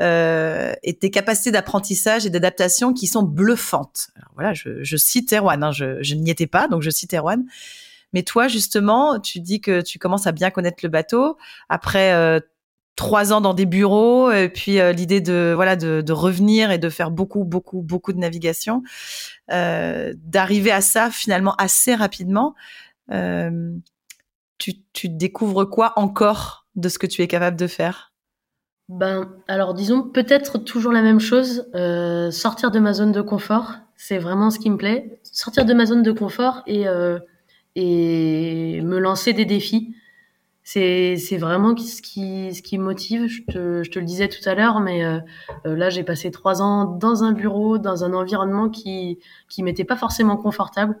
euh, 0.00 0.72
et 0.82 0.96
tes 0.96 1.10
capacités 1.10 1.50
d'apprentissage 1.50 2.24
et 2.24 2.30
d'adaptation 2.30 2.94
qui 2.94 3.06
sont 3.06 3.22
bluffantes. 3.22 4.08
Voilà, 4.32 4.54
je, 4.54 4.96
cite 4.96 5.30
Erwan, 5.34 5.62
hein, 5.62 5.72
je 5.72 6.14
n'y 6.14 6.30
étais 6.30 6.46
pas, 6.46 6.68
donc 6.68 6.80
je 6.80 6.88
cite 6.88 7.12
Erwan. 7.12 7.44
Mais 8.12 8.22
toi, 8.22 8.48
justement, 8.48 9.18
tu 9.20 9.40
dis 9.40 9.60
que 9.60 9.80
tu 9.80 9.98
commences 9.98 10.26
à 10.26 10.32
bien 10.32 10.50
connaître 10.50 10.78
le 10.82 10.88
bateau. 10.88 11.38
Après 11.68 12.12
euh, 12.12 12.40
trois 12.96 13.32
ans 13.32 13.40
dans 13.40 13.54
des 13.54 13.66
bureaux 13.66 14.30
et 14.30 14.48
puis 14.48 14.78
euh, 14.78 14.92
l'idée 14.92 15.20
de 15.20 15.52
voilà 15.54 15.76
de, 15.76 16.02
de, 16.02 16.12
revenir 16.12 16.70
et 16.70 16.78
de 16.78 16.88
faire 16.88 17.10
beaucoup 17.10 17.44
beaucoup 17.44 17.82
beaucoup 17.82 18.12
de 18.12 18.18
navigation 18.18 18.82
euh, 19.50 20.12
d'arriver 20.16 20.70
à 20.70 20.80
ça 20.80 21.10
finalement 21.10 21.54
assez 21.56 21.94
rapidement 21.94 22.54
euh, 23.10 23.72
tu, 24.58 24.74
tu 24.92 25.08
découvres 25.08 25.64
quoi 25.64 25.94
encore 25.96 26.66
de 26.76 26.88
ce 26.88 26.98
que 26.98 27.06
tu 27.06 27.22
es 27.22 27.26
capable 27.26 27.56
de 27.56 27.66
faire? 27.66 28.12
Ben 28.88 29.28
alors 29.48 29.74
disons 29.74 30.02
peut-être 30.02 30.58
toujours 30.58 30.92
la 30.92 31.02
même 31.02 31.20
chose 31.20 31.66
euh, 31.74 32.30
sortir 32.30 32.70
de 32.70 32.78
ma 32.78 32.92
zone 32.92 33.12
de 33.12 33.22
confort 33.22 33.72
c'est 33.96 34.18
vraiment 34.18 34.50
ce 34.50 34.58
qui 34.58 34.68
me 34.68 34.76
plaît 34.76 35.18
sortir 35.22 35.64
de 35.64 35.72
ma 35.72 35.86
zone 35.86 36.02
de 36.02 36.12
confort 36.12 36.62
et 36.66 36.86
et 37.76 38.80
me 38.82 38.98
lancer 38.98 39.32
des 39.32 39.44
défis. 39.44 39.94
C'est, 40.64 41.16
vraiment 41.38 41.76
ce 41.76 42.00
qui, 42.00 42.54
ce 42.54 42.62
qui 42.62 42.78
motive. 42.78 43.26
Je 43.26 43.42
te, 43.42 43.82
je 43.82 43.90
te 43.90 43.98
le 43.98 44.04
disais 44.04 44.28
tout 44.28 44.48
à 44.48 44.54
l'heure, 44.54 44.80
mais 44.80 45.04
euh, 45.04 45.18
euh, 45.66 45.76
là, 45.76 45.90
j'ai 45.90 46.04
passé 46.04 46.30
trois 46.30 46.62
ans 46.62 46.84
dans 46.84 47.24
un 47.24 47.32
bureau, 47.32 47.78
dans 47.78 48.04
un 48.04 48.12
environnement 48.12 48.68
qui, 48.68 49.18
qui 49.48 49.62
m'était 49.62 49.84
pas 49.84 49.96
forcément 49.96 50.36
confortable. 50.36 50.96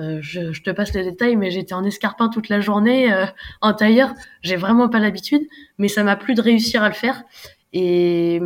Euh, 0.00 0.18
je, 0.22 0.52
je, 0.52 0.62
te 0.62 0.70
passe 0.70 0.94
les 0.94 1.04
détails, 1.04 1.36
mais 1.36 1.50
j'étais 1.50 1.74
en 1.74 1.84
escarpin 1.84 2.28
toute 2.28 2.48
la 2.48 2.60
journée, 2.60 3.12
euh, 3.12 3.26
en 3.60 3.74
tailleur. 3.74 4.14
J'ai 4.40 4.56
vraiment 4.56 4.88
pas 4.88 4.98
l'habitude, 4.98 5.46
mais 5.76 5.88
ça 5.88 6.02
m'a 6.02 6.16
plu 6.16 6.34
de 6.34 6.40
réussir 6.40 6.82
à 6.82 6.88
le 6.88 6.94
faire 6.94 7.22
et, 7.74 8.36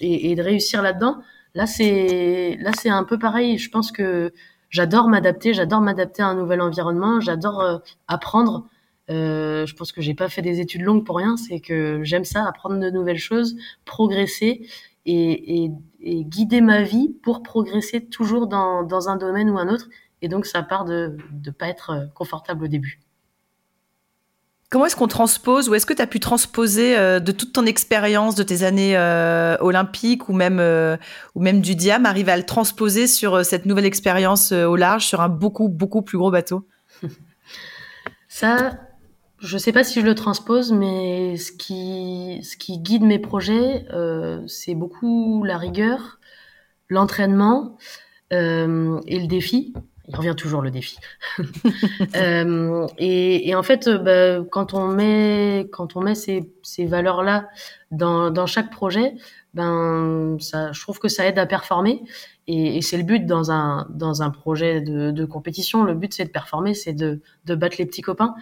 et, 0.00 0.30
et 0.30 0.34
de 0.36 0.42
réussir 0.42 0.82
là-dedans. 0.82 1.18
Là, 1.54 1.66
c'est 1.66 2.56
là, 2.60 2.70
c'est 2.78 2.88
un 2.88 3.04
peu 3.04 3.18
pareil. 3.18 3.58
Je 3.58 3.70
pense 3.70 3.90
que 3.92 4.32
j'adore 4.74 5.08
m'adapter, 5.08 5.54
j'adore 5.54 5.80
m'adapter 5.80 6.22
à 6.22 6.26
un 6.26 6.34
nouvel 6.34 6.60
environnement, 6.60 7.20
j'adore 7.20 7.60
euh, 7.60 7.78
apprendre. 8.08 8.66
Euh, 9.08 9.66
je 9.66 9.74
pense 9.76 9.92
que 9.92 10.00
j'ai 10.00 10.14
pas 10.14 10.28
fait 10.28 10.42
des 10.42 10.58
études 10.58 10.82
longues 10.82 11.04
pour 11.06 11.16
rien, 11.16 11.36
c'est 11.36 11.60
que 11.60 12.00
j'aime 12.02 12.24
ça, 12.24 12.44
apprendre 12.44 12.80
de 12.80 12.90
nouvelles 12.90 13.18
choses, 13.18 13.56
progresser 13.84 14.66
et, 15.06 15.70
guider 16.02 16.60
ma 16.60 16.82
vie 16.82 17.14
pour 17.22 17.42
progresser 17.42 18.04
toujours 18.04 18.48
dans, 18.48 18.82
dans 18.82 19.08
un 19.08 19.16
domaine 19.16 19.48
ou 19.48 19.58
un 19.58 19.68
autre. 19.68 19.88
Et 20.22 20.28
donc, 20.28 20.44
ça 20.44 20.62
part 20.62 20.84
de 20.84 21.16
ne 21.44 21.50
pas 21.50 21.68
être 21.68 21.90
euh, 21.90 22.06
confortable 22.14 22.64
au 22.64 22.68
début. 22.68 23.00
Comment 24.74 24.86
est-ce 24.86 24.96
qu'on 24.96 25.06
transpose 25.06 25.68
ou 25.68 25.76
est-ce 25.76 25.86
que 25.86 25.92
tu 25.92 26.02
as 26.02 26.06
pu 26.08 26.18
transposer 26.18 26.98
euh, 26.98 27.20
de 27.20 27.30
toute 27.30 27.52
ton 27.52 27.64
expérience 27.64 28.34
de 28.34 28.42
tes 28.42 28.64
années 28.64 28.96
euh, 28.96 29.56
olympiques 29.60 30.28
ou 30.28 30.32
même, 30.32 30.58
euh, 30.58 30.96
ou 31.36 31.42
même 31.42 31.60
du 31.60 31.76
diam, 31.76 32.06
arriver 32.06 32.32
à 32.32 32.36
le 32.36 32.42
transposer 32.42 33.06
sur 33.06 33.44
cette 33.44 33.66
nouvelle 33.66 33.84
expérience 33.84 34.50
au 34.50 34.74
large, 34.74 35.06
sur 35.06 35.20
un 35.20 35.28
beaucoup, 35.28 35.68
beaucoup 35.68 36.02
plus 36.02 36.18
gros 36.18 36.32
bateau? 36.32 36.66
Ça, 38.28 38.72
je 39.38 39.54
ne 39.54 39.58
sais 39.60 39.70
pas 39.70 39.84
si 39.84 40.00
je 40.00 40.06
le 40.06 40.16
transpose, 40.16 40.72
mais 40.72 41.36
ce 41.36 41.52
qui, 41.52 42.40
ce 42.42 42.56
qui 42.56 42.80
guide 42.80 43.04
mes 43.04 43.20
projets, 43.20 43.86
c'est 44.48 44.74
beaucoup 44.74 45.44
la 45.44 45.56
rigueur, 45.56 46.18
l'entraînement 46.88 47.76
et 48.32 48.36
le 49.20 49.26
défi 49.28 49.72
il 50.08 50.16
revient 50.16 50.34
toujours 50.36 50.60
le 50.60 50.70
défi. 50.70 50.98
euh, 52.16 52.86
et, 52.98 53.48
et, 53.48 53.54
en 53.54 53.62
fait, 53.62 53.88
bah, 53.88 54.44
quand 54.50 54.74
on 54.74 54.88
met 54.88 55.68
quand 55.72 55.96
on 55.96 56.02
met 56.02 56.14
ces, 56.14 56.52
ces 56.62 56.86
valeurs 56.86 57.22
là 57.22 57.48
dans, 57.90 58.30
dans 58.30 58.46
chaque 58.46 58.70
projet, 58.70 59.14
ben 59.54 60.36
ça, 60.40 60.72
je 60.72 60.80
trouve 60.80 60.98
que 60.98 61.08
ça 61.08 61.26
aide 61.26 61.38
à 61.38 61.46
performer. 61.46 62.02
Et, 62.46 62.76
et 62.76 62.82
c'est 62.82 62.98
le 62.98 63.04
but 63.04 63.24
dans 63.24 63.50
un 63.50 63.86
dans 63.90 64.22
un 64.22 64.30
projet 64.30 64.80
de, 64.80 65.10
de 65.10 65.24
compétition. 65.24 65.84
Le 65.84 65.94
but 65.94 66.12
c'est 66.12 66.24
de 66.26 66.30
performer, 66.30 66.74
c'est 66.74 66.92
de 66.92 67.20
de 67.46 67.54
battre 67.54 67.76
les 67.78 67.86
petits 67.86 68.02
copains. 68.02 68.34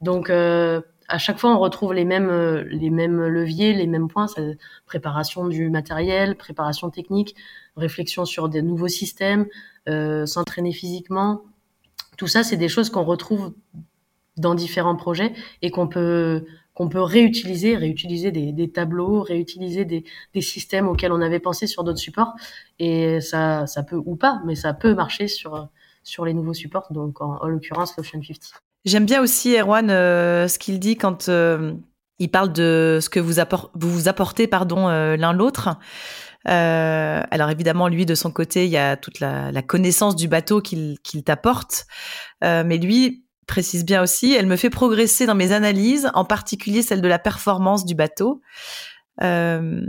Donc 0.00 0.30
euh, 0.30 0.80
à 1.08 1.18
chaque 1.18 1.38
fois, 1.38 1.50
on 1.54 1.58
retrouve 1.58 1.92
les 1.92 2.04
mêmes, 2.04 2.30
les 2.70 2.88
mêmes 2.88 3.20
leviers, 3.26 3.74
les 3.74 3.88
mêmes 3.88 4.08
points. 4.08 4.26
Préparation 4.86 5.48
du 5.48 5.68
matériel, 5.68 6.36
préparation 6.36 6.88
technique, 6.88 7.34
réflexion 7.76 8.24
sur 8.24 8.48
des 8.48 8.62
nouveaux 8.62 8.88
systèmes, 8.88 9.42
euh, 9.42 9.46
s'entraîner 9.86 10.72
physiquement. 10.72 11.42
Tout 12.16 12.26
ça, 12.26 12.42
c'est 12.42 12.56
des 12.56 12.68
choses 12.68 12.90
qu'on 12.90 13.04
retrouve 13.04 13.54
dans 14.36 14.54
différents 14.54 14.96
projets 14.96 15.32
et 15.62 15.70
qu'on 15.70 15.88
peut 15.88 16.44
qu'on 16.74 16.88
peut 16.88 17.02
réutiliser, 17.02 17.76
réutiliser 17.76 18.30
des, 18.30 18.70
tableaux, 18.70 19.22
réutiliser 19.22 19.84
des, 19.84 20.04
des, 20.32 20.40
systèmes 20.40 20.88
auxquels 20.88 21.12
on 21.12 21.20
avait 21.20 21.40
pensé 21.40 21.66
sur 21.66 21.84
d'autres 21.84 21.98
supports. 21.98 22.34
Et 22.78 23.20
ça, 23.20 23.66
ça 23.66 23.82
peut 23.82 24.00
ou 24.02 24.16
pas, 24.16 24.40
mais 24.46 24.54
ça 24.54 24.72
peut 24.72 24.94
marcher 24.94 25.28
sur 25.28 25.68
sur 26.02 26.24
les 26.24 26.34
nouveaux 26.34 26.54
supports, 26.54 26.86
donc 26.90 27.20
en, 27.20 27.38
en 27.40 27.48
l'occurrence 27.48 27.96
l'Ocean 27.96 28.22
50. 28.22 28.62
J'aime 28.84 29.04
bien 29.04 29.20
aussi 29.20 29.56
Erwan 29.56 29.90
euh, 29.90 30.48
ce 30.48 30.58
qu'il 30.58 30.80
dit 30.80 30.96
quand 30.96 31.28
euh, 31.28 31.74
il 32.18 32.30
parle 32.30 32.52
de 32.52 32.98
ce 33.00 33.10
que 33.10 33.20
vous, 33.20 33.34
vous, 33.74 34.08
apportez 34.08 34.46
pardon 34.46 34.88
euh, 34.88 35.16
l'un 35.16 35.32
l'autre. 35.32 35.76
Euh, 36.48 37.22
alors 37.30 37.50
évidemment, 37.50 37.88
lui, 37.88 38.06
de 38.06 38.14
son 38.14 38.30
côté, 38.30 38.64
il 38.64 38.70
y 38.70 38.76
a 38.76 38.96
toute 38.96 39.20
la, 39.20 39.52
la 39.52 39.62
connaissance 39.62 40.16
du 40.16 40.28
bateau 40.28 40.60
qu'il 40.60 40.98
t'apporte. 41.24 41.86
Euh, 42.44 42.64
mais 42.64 42.78
lui 42.78 43.24
précise 43.46 43.84
bien 43.84 44.00
aussi, 44.02 44.32
elle 44.32 44.46
me 44.46 44.56
fait 44.56 44.70
progresser 44.70 45.26
dans 45.26 45.34
mes 45.34 45.52
analyses, 45.52 46.08
en 46.14 46.24
particulier 46.24 46.82
celle 46.82 47.02
de 47.02 47.08
la 47.08 47.18
performance 47.18 47.84
du 47.84 47.96
bateau. 47.96 48.40
Euh, 49.22 49.84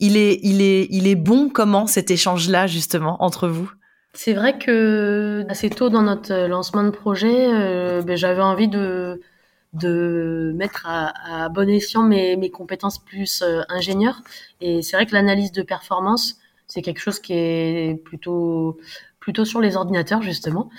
il 0.00 0.16
est, 0.16 0.40
il 0.42 0.62
est, 0.62 0.88
il 0.90 1.06
est 1.06 1.14
bon 1.14 1.50
comment 1.50 1.86
cet 1.86 2.10
échange-là 2.10 2.66
justement 2.66 3.22
entre 3.22 3.48
vous? 3.48 3.70
C'est 4.14 4.32
vrai 4.32 4.58
que 4.58 5.44
assez 5.48 5.70
tôt 5.70 5.90
dans 5.90 6.02
notre 6.02 6.46
lancement 6.46 6.84
de 6.84 6.90
projet, 6.90 7.52
euh, 7.52 8.00
ben, 8.02 8.16
j'avais 8.16 8.42
envie 8.42 8.68
de 8.68 9.20
de 9.74 10.52
mettre 10.56 10.86
à, 10.86 11.48
bon 11.48 11.68
escient 11.68 12.02
mes, 12.02 12.36
mes 12.36 12.50
compétences 12.50 12.98
plus 12.98 13.42
euh, 13.42 13.62
ingénieur. 13.68 14.22
Et 14.60 14.82
c'est 14.82 14.96
vrai 14.96 15.06
que 15.06 15.12
l'analyse 15.12 15.52
de 15.52 15.62
performance, 15.62 16.38
c'est 16.66 16.82
quelque 16.82 17.00
chose 17.00 17.18
qui 17.20 17.34
est 17.34 18.02
plutôt, 18.04 18.78
plutôt 19.20 19.44
sur 19.44 19.60
les 19.60 19.76
ordinateurs, 19.76 20.22
justement. 20.22 20.70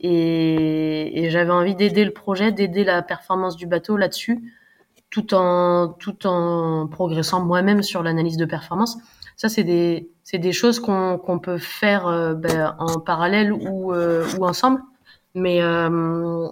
Et, 0.00 1.28
j'avais 1.30 1.50
envie 1.50 1.74
d'aider 1.74 2.04
le 2.04 2.12
projet, 2.12 2.52
d'aider 2.52 2.84
la 2.84 3.02
performance 3.02 3.56
du 3.56 3.66
bateau 3.66 3.96
là-dessus, 3.96 4.54
tout 5.10 5.34
en, 5.34 5.88
tout 5.88 6.26
en 6.26 6.86
progressant 6.86 7.44
moi-même 7.44 7.82
sur 7.82 8.02
l'analyse 8.02 8.36
de 8.36 8.44
performance. 8.44 8.98
Ça, 9.36 9.48
c'est 9.48 9.64
des, 9.64 10.10
c'est 10.24 10.38
des 10.38 10.52
choses 10.52 10.80
qu'on 10.80 11.18
qu'on 11.18 11.38
peut 11.38 11.58
faire 11.58 12.06
euh, 12.06 12.34
ben, 12.34 12.74
en 12.78 13.00
parallèle 13.00 13.52
ou, 13.52 13.92
euh, 13.92 14.26
ou 14.38 14.44
ensemble. 14.44 14.82
Mais 15.34 15.62
euh, 15.62 16.48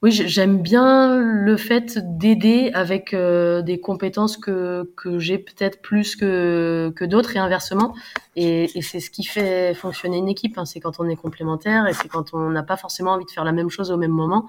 oui, 0.00 0.12
j'aime 0.12 0.62
bien 0.62 1.18
le 1.18 1.56
fait 1.56 1.98
d'aider 2.18 2.70
avec 2.72 3.14
euh, 3.14 3.62
des 3.62 3.80
compétences 3.80 4.36
que, 4.36 4.92
que 4.96 5.18
j'ai 5.18 5.38
peut-être 5.38 5.82
plus 5.82 6.14
que, 6.14 6.92
que 6.94 7.04
d'autres 7.04 7.34
et 7.34 7.40
inversement. 7.40 7.94
Et, 8.36 8.68
c'est 8.80 9.00
ce 9.00 9.10
qui 9.10 9.24
fait 9.24 9.74
fonctionner 9.74 10.18
une 10.18 10.28
équipe. 10.28 10.56
Hein. 10.56 10.66
C'est 10.66 10.78
quand 10.78 11.00
on 11.00 11.08
est 11.08 11.16
complémentaire 11.16 11.88
et 11.88 11.94
c'est 11.94 12.06
quand 12.06 12.32
on 12.32 12.50
n'a 12.50 12.62
pas 12.62 12.76
forcément 12.76 13.12
envie 13.12 13.24
de 13.24 13.30
faire 13.30 13.42
la 13.42 13.50
même 13.50 13.70
chose 13.70 13.90
au 13.90 13.96
même 13.96 14.12
moment 14.12 14.48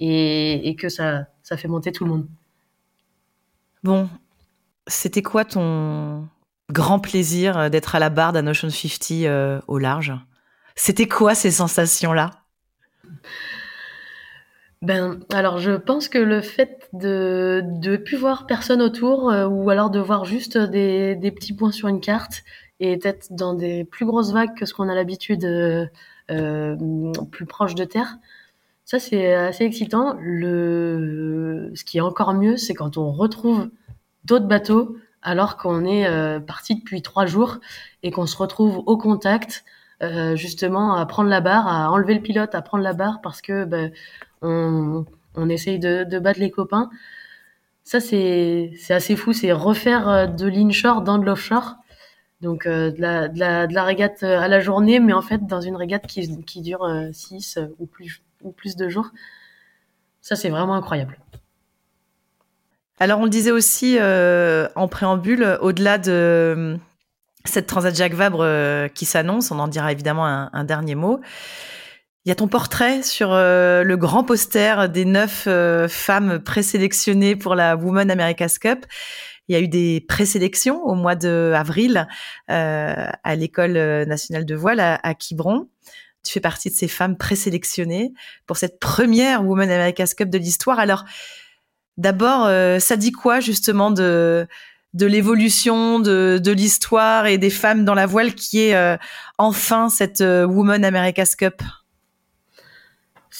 et, 0.00 0.76
que 0.78 0.90
ça, 0.90 1.24
ça 1.42 1.56
fait 1.56 1.68
monter 1.68 1.92
tout 1.92 2.04
le 2.04 2.10
monde. 2.10 2.26
Bon, 3.82 4.06
c'était 4.86 5.22
quoi 5.22 5.46
ton 5.46 6.28
grand 6.70 6.98
plaisir 6.98 7.70
d'être 7.70 7.94
à 7.94 8.00
la 8.00 8.10
barre 8.10 8.34
d'un 8.34 8.46
Ocean 8.46 8.68
50 8.68 9.22
euh, 9.22 9.60
au 9.66 9.78
large? 9.78 10.12
C'était 10.74 11.08
quoi 11.08 11.34
ces 11.34 11.50
sensations-là? 11.50 12.30
Ben, 14.82 15.20
alors 15.30 15.58
je 15.58 15.72
pense 15.72 16.08
que 16.08 16.18
le 16.18 16.40
fait 16.40 16.88
de 16.94 17.62
de 17.64 17.96
plus 17.96 18.16
voir 18.16 18.46
personne 18.46 18.80
autour 18.80 19.30
euh, 19.30 19.46
ou 19.46 19.68
alors 19.68 19.90
de 19.90 20.00
voir 20.00 20.24
juste 20.24 20.56
des, 20.56 21.16
des 21.16 21.30
petits 21.30 21.52
points 21.52 21.70
sur 21.70 21.88
une 21.88 22.00
carte 22.00 22.44
et 22.80 22.96
d'être 22.96 23.26
dans 23.30 23.52
des 23.54 23.84
plus 23.84 24.06
grosses 24.06 24.32
vagues 24.32 24.54
que 24.56 24.64
ce 24.64 24.72
qu'on 24.72 24.88
a 24.88 24.94
l'habitude 24.94 25.44
euh, 25.44 25.86
euh, 26.30 26.76
plus 27.30 27.44
proche 27.44 27.74
de 27.74 27.84
terre, 27.84 28.18
ça 28.84 28.98
c'est 28.98 29.34
assez 29.34 29.64
excitant. 29.64 30.16
Le 30.20 31.70
ce 31.74 31.84
qui 31.84 31.98
est 31.98 32.00
encore 32.00 32.32
mieux, 32.34 32.56
c'est 32.56 32.74
quand 32.74 32.96
on 32.96 33.12
retrouve 33.12 33.68
d'autres 34.24 34.46
bateaux 34.46 34.96
alors 35.22 35.56
qu'on 35.58 35.84
est 35.84 36.06
euh, 36.06 36.40
parti 36.40 36.76
depuis 36.76 37.02
trois 37.02 37.26
jours 37.26 37.58
et 38.02 38.10
qu'on 38.10 38.26
se 38.26 38.36
retrouve 38.36 38.78
au 38.86 38.96
contact. 38.96 39.64
Euh, 40.02 40.34
justement 40.34 40.94
à 40.94 41.04
prendre 41.04 41.28
la 41.28 41.42
barre, 41.42 41.68
à 41.68 41.90
enlever 41.90 42.14
le 42.14 42.22
pilote, 42.22 42.54
à 42.54 42.62
prendre 42.62 42.82
la 42.82 42.94
barre 42.94 43.20
parce 43.22 43.42
que 43.42 43.66
ben, 43.66 43.92
on, 44.42 45.04
essaye 45.48 45.78
de, 45.78 46.18
battre 46.18 46.40
les 46.40 46.50
copains. 46.50 46.90
Ça, 47.84 48.00
c'est 48.00 48.72
assez 48.90 49.16
fou. 49.16 49.32
C'est 49.32 49.52
refaire 49.52 50.08
euh, 50.08 50.26
de 50.26 50.46
l'inshore 50.46 51.02
dans 51.02 51.18
de 51.18 51.24
l'offshore. 51.24 51.76
Donc, 52.40 52.66
euh, 52.66 52.90
de, 52.90 53.00
la, 53.00 53.28
de, 53.28 53.38
la, 53.38 53.66
de, 53.66 53.74
la, 53.74 53.84
régate 53.84 54.22
euh, 54.22 54.40
à 54.40 54.48
la 54.48 54.60
journée, 54.60 54.98
mais 54.98 55.12
en 55.12 55.20
fait, 55.20 55.46
dans 55.46 55.60
une 55.60 55.76
régate 55.76 56.06
qui, 56.06 56.42
qui 56.44 56.62
dure 56.62 56.88
6 57.12 57.58
euh, 57.58 57.66
ou 57.78 57.86
plus, 57.86 58.22
ou 58.42 58.50
plus 58.50 58.76
de 58.76 58.88
jours. 58.88 59.10
Ça, 60.22 60.36
c'est 60.36 60.48
vraiment 60.48 60.74
incroyable. 60.74 61.18
Alors, 62.98 63.20
on 63.20 63.24
le 63.24 63.30
disait 63.30 63.50
aussi 63.50 63.98
en 63.98 64.88
préambule, 64.88 65.58
au-delà 65.62 65.96
de 65.96 66.76
cette 67.46 67.66
Transat 67.66 67.96
Jacques 67.96 68.12
Vabre 68.12 68.46
qui 68.92 69.06
s'annonce, 69.06 69.50
on 69.50 69.58
en 69.58 69.68
dira 69.68 69.90
évidemment 69.90 70.26
un 70.26 70.64
dernier 70.64 70.94
mot. 70.94 71.22
Il 72.26 72.28
y 72.28 72.32
a 72.32 72.34
ton 72.34 72.48
portrait 72.48 73.02
sur 73.02 73.32
euh, 73.32 73.82
le 73.82 73.96
grand 73.96 74.24
poster 74.24 74.90
des 74.90 75.06
neuf 75.06 75.44
euh, 75.46 75.88
femmes 75.88 76.38
présélectionnées 76.38 77.34
pour 77.34 77.54
la 77.54 77.76
Women 77.76 78.10
America's 78.10 78.58
Cup. 78.58 78.84
Il 79.48 79.54
y 79.54 79.56
a 79.56 79.60
eu 79.60 79.68
des 79.68 80.04
présélections 80.06 80.82
au 80.84 80.94
mois 80.94 81.14
d'avril 81.14 82.06
euh, 82.50 83.06
à 83.24 83.36
l'école 83.36 83.72
nationale 84.06 84.44
de 84.44 84.54
voile 84.54 84.80
à, 84.80 85.00
à, 85.02 85.14
Quiberon. 85.14 85.70
Tu 86.22 86.34
fais 86.34 86.40
partie 86.40 86.68
de 86.68 86.74
ces 86.74 86.88
femmes 86.88 87.16
présélectionnées 87.16 88.12
pour 88.46 88.58
cette 88.58 88.78
première 88.78 89.42
Women 89.46 89.70
America's 89.70 90.12
Cup 90.12 90.28
de 90.28 90.36
l'histoire. 90.36 90.78
Alors, 90.78 91.06
d'abord, 91.96 92.44
euh, 92.44 92.78
ça 92.80 92.96
dit 92.96 93.12
quoi 93.12 93.40
justement 93.40 93.90
de 93.90 94.46
de 94.92 95.06
l'évolution 95.06 96.00
de, 96.00 96.40
de 96.42 96.50
l'histoire 96.50 97.26
et 97.26 97.38
des 97.38 97.48
femmes 97.48 97.84
dans 97.84 97.94
la 97.94 98.06
voile 98.06 98.34
qui 98.34 98.58
est 98.58 98.98
enfin 99.38 99.88
cette 99.88 100.20
Women 100.20 100.84
America's 100.84 101.36
Cup? 101.36 101.62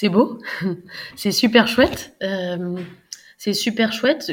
C'est 0.00 0.08
beau, 0.08 0.38
c'est 1.14 1.30
super 1.30 1.68
chouette. 1.68 2.16
c'est 3.36 3.52
super 3.52 3.92
chouette. 3.92 4.32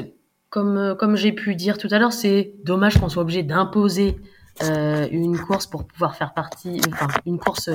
Comme, 0.50 0.96
comme 0.98 1.18
j'ai 1.18 1.34
pu 1.34 1.56
dire 1.56 1.78
tout 1.78 1.90
à 1.92 2.00
l'heure, 2.00 2.14
c'est 2.14 2.54
dommage 2.64 2.98
qu'on 2.98 3.10
soit 3.10 3.24
obligé 3.24 3.44
d'imposer 3.44 4.16
euh, 4.64 5.10
une 5.12 5.38
course 5.38 5.68
pour 5.68 5.86
pouvoir 5.86 6.16
faire 6.16 6.34
partie, 6.34 6.80
enfin 6.88 7.08
une 7.26 7.38
course 7.38 7.70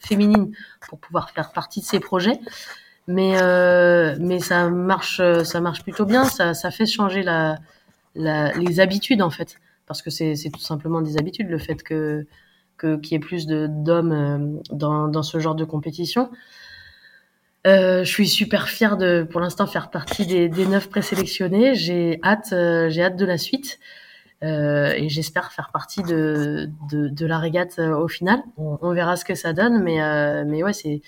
féminine 0.00 0.50
pour 0.88 0.98
pouvoir 0.98 1.30
faire 1.30 1.52
partie 1.52 1.78
de 1.78 1.84
ces 1.84 2.00
projets. 2.00 2.40
Mais 3.06 3.40
euh, 3.40 4.38
ça 4.40 4.68
marche, 4.68 5.22
ça 5.44 5.60
marche 5.60 5.84
plutôt 5.84 6.06
bien. 6.06 6.24
Ça, 6.24 6.70
fait 6.72 6.86
changer 6.86 7.24
les 8.16 8.80
habitudes 8.80 9.22
en 9.22 9.30
fait, 9.30 9.60
parce 9.86 10.02
que 10.02 10.10
c'est 10.10 10.50
tout 10.52 10.60
simplement 10.60 11.02
des 11.02 11.18
habitudes 11.18 11.48
le 11.48 11.58
fait 11.58 11.84
que 11.84 12.26
qu'il 12.80 13.12
y 13.12 13.14
ait 13.14 13.20
plus 13.20 13.46
d'hommes 13.46 14.12
euh, 14.12 14.60
dans 14.72 15.22
ce 15.22 15.38
genre 15.38 15.54
de 15.54 15.64
compétition. 15.64 16.30
Euh, 17.66 18.04
je 18.04 18.10
suis 18.10 18.28
super 18.28 18.68
fière 18.68 18.96
de, 18.96 19.26
pour 19.28 19.40
l'instant, 19.40 19.66
faire 19.66 19.90
partie 19.90 20.26
des, 20.26 20.48
des 20.48 20.66
neuf 20.66 20.88
présélectionnés. 20.88 21.74
J'ai 21.74 22.18
hâte, 22.22 22.52
euh, 22.52 22.88
j'ai 22.88 23.02
hâte 23.02 23.16
de 23.16 23.26
la 23.26 23.38
suite. 23.38 23.78
Euh, 24.44 24.92
et 24.92 25.08
j'espère 25.08 25.52
faire 25.52 25.70
partie 25.72 26.02
de, 26.04 26.70
de, 26.90 27.08
de, 27.08 27.26
la 27.26 27.38
régate 27.38 27.78
euh, 27.80 27.96
au 27.96 28.06
final. 28.08 28.40
On, 28.56 28.78
on, 28.82 28.92
verra 28.94 29.16
ce 29.16 29.24
que 29.24 29.34
ça 29.34 29.52
donne, 29.52 29.82
mais, 29.82 30.00
euh, 30.00 30.44
mais 30.46 30.62
ouais, 30.62 30.72
c'est 30.72 31.02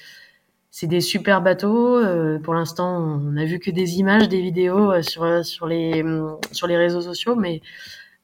c'est 0.73 0.87
des 0.87 1.01
super 1.01 1.43
bateaux. 1.43 2.01
Pour 2.45 2.55
l'instant, 2.55 2.99
on 2.99 3.37
a 3.37 3.45
vu 3.45 3.59
que 3.61 3.71
des 3.71 3.99
images, 3.99 4.29
des 4.29 4.41
vidéos 4.41 5.03
sur 5.03 5.45
sur 5.45 5.67
les 5.67 6.05
sur 6.53 6.67
les 6.69 6.77
réseaux 6.77 7.01
sociaux, 7.01 7.37
mais 7.37 7.61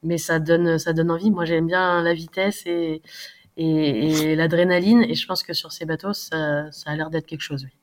mais 0.03 0.17
ça 0.17 0.39
donne 0.39 0.79
ça 0.79 0.93
donne 0.93 1.11
envie. 1.11 1.31
Moi, 1.31 1.45
j'aime 1.45 1.67
bien 1.67 2.01
la 2.03 2.13
vitesse 2.13 2.63
et 2.65 3.01
et, 3.57 4.31
et 4.31 4.35
l'adrénaline, 4.35 5.03
et 5.03 5.15
je 5.15 5.27
pense 5.27 5.43
que 5.43 5.53
sur 5.53 5.71
ces 5.71 5.85
bateaux, 5.85 6.13
ça, 6.13 6.71
ça 6.71 6.91
a 6.91 6.95
l'air 6.95 7.09
d'être 7.09 7.25
quelque 7.27 7.41
chose. 7.41 7.65
Oui. 7.65 7.76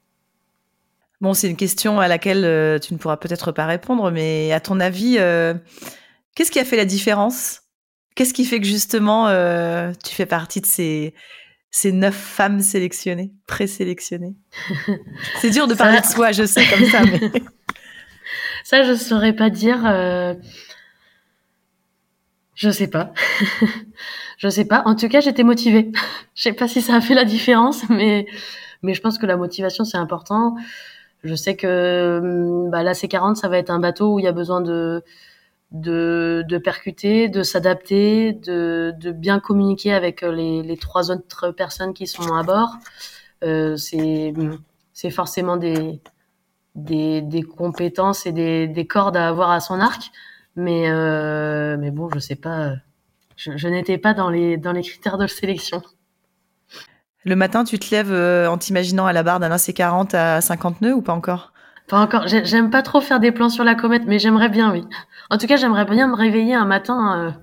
Bon, 1.24 1.34
c'est 1.34 1.48
une 1.48 1.56
question 1.56 2.00
à 2.00 2.06
laquelle 2.06 2.78
tu 2.80 2.92
ne 2.92 2.98
pourras 2.98 3.16
peut-être 3.16 3.50
pas 3.50 3.64
répondre, 3.66 4.10
mais 4.10 4.52
à 4.52 4.60
ton 4.60 4.78
avis, 4.78 5.16
euh, 5.18 5.54
Qu'est-ce 6.34 6.50
qui 6.50 6.58
a 6.58 6.64
fait 6.64 6.76
la 6.76 6.84
différence? 6.84 7.62
Qu'est-ce 8.16 8.34
qui 8.34 8.44
fait 8.44 8.60
que 8.60 8.66
justement 8.66 9.28
euh, 9.28 9.92
tu 10.04 10.14
fais 10.14 10.26
partie 10.26 10.60
de 10.60 10.66
ces, 10.66 11.14
ces 11.70 11.92
neuf 11.92 12.14
femmes 12.14 12.60
sélectionnées, 12.60 13.32
présélectionnées? 13.46 14.34
C'est 15.40 15.50
dur 15.50 15.66
de 15.66 15.74
parler 15.74 16.00
de 16.00 16.06
soi, 16.06 16.32
je 16.32 16.44
sais 16.44 16.64
comme 16.66 16.84
ça. 16.86 17.02
Mais... 17.04 17.20
ça, 18.64 18.82
je 18.82 18.94
saurais 18.94 19.32
pas 19.32 19.50
dire. 19.50 19.80
Euh... 19.86 20.34
Je 22.54 22.70
sais 22.70 22.88
pas. 22.88 23.12
je 24.38 24.48
sais 24.48 24.64
pas. 24.64 24.82
En 24.86 24.94
tout 24.96 25.08
cas, 25.08 25.20
j'étais 25.20 25.42
motivée. 25.44 25.90
je 26.34 26.42
sais 26.42 26.52
pas 26.52 26.68
si 26.68 26.82
ça 26.82 26.96
a 26.96 27.00
fait 27.00 27.14
la 27.14 27.24
différence, 27.24 27.88
mais 27.88 28.26
mais 28.82 28.94
je 28.94 29.00
pense 29.00 29.18
que 29.18 29.26
la 29.26 29.36
motivation 29.36 29.84
c'est 29.84 29.96
important. 29.96 30.56
Je 31.24 31.34
sais 31.34 31.56
que 31.56 32.18
hum, 32.22 32.70
bah, 32.70 32.82
la 32.82 32.92
C40, 32.92 33.34
ça 33.36 33.48
va 33.48 33.58
être 33.58 33.70
un 33.70 33.80
bateau 33.80 34.14
où 34.14 34.18
il 34.18 34.24
y 34.24 34.28
a 34.28 34.32
besoin 34.32 34.60
de 34.60 35.02
de, 35.74 36.44
de 36.48 36.58
percuter, 36.58 37.28
de 37.28 37.42
s'adapter, 37.42 38.32
de, 38.32 38.94
de, 38.98 39.10
bien 39.12 39.40
communiquer 39.40 39.92
avec 39.92 40.22
euh, 40.22 40.32
les, 40.32 40.62
les, 40.62 40.76
trois 40.76 41.10
autres 41.10 41.50
personnes 41.50 41.92
qui 41.94 42.06
sont 42.06 42.32
à 42.34 42.42
bord. 42.44 42.76
Euh, 43.42 43.76
c'est 43.76 45.10
forcément 45.10 45.56
des, 45.56 46.00
des, 46.76 47.22
des, 47.22 47.42
compétences 47.42 48.26
et 48.26 48.32
des, 48.32 48.68
des, 48.68 48.86
cordes 48.86 49.16
à 49.16 49.28
avoir 49.28 49.50
à 49.50 49.60
son 49.60 49.80
arc. 49.80 50.10
Mais, 50.56 50.88
euh, 50.88 51.76
mais 51.78 51.90
bon, 51.90 52.08
je 52.14 52.20
sais 52.20 52.36
pas. 52.36 52.74
Je, 53.36 53.56
je 53.56 53.68
n'étais 53.68 53.98
pas 53.98 54.14
dans 54.14 54.30
les, 54.30 54.56
dans 54.56 54.72
les 54.72 54.82
critères 54.82 55.18
de 55.18 55.26
sélection. 55.26 55.82
Le 57.24 57.36
matin, 57.36 57.64
tu 57.64 57.78
te 57.78 57.94
lèves 57.94 58.12
euh, 58.12 58.48
en 58.48 58.58
t'imaginant 58.58 59.06
à 59.06 59.12
la 59.12 59.22
barre 59.22 59.40
d'un 59.40 59.50
AC40 59.50 60.14
à 60.14 60.40
50 60.40 60.82
nœuds 60.82 60.94
ou 60.94 61.02
pas 61.02 61.14
encore? 61.14 61.52
Pas 61.88 61.98
encore. 61.98 62.28
J'aime 62.28 62.70
pas 62.70 62.82
trop 62.82 63.00
faire 63.00 63.20
des 63.20 63.32
plans 63.32 63.48
sur 63.48 63.64
la 63.64 63.74
comète, 63.74 64.02
mais 64.06 64.18
j'aimerais 64.18 64.48
bien, 64.48 64.72
oui. 64.72 64.84
En 65.30 65.38
tout 65.38 65.46
cas, 65.46 65.56
j'aimerais 65.56 65.84
bien 65.86 66.06
me 66.06 66.14
réveiller 66.14 66.54
un 66.54 66.66
matin 66.66 67.34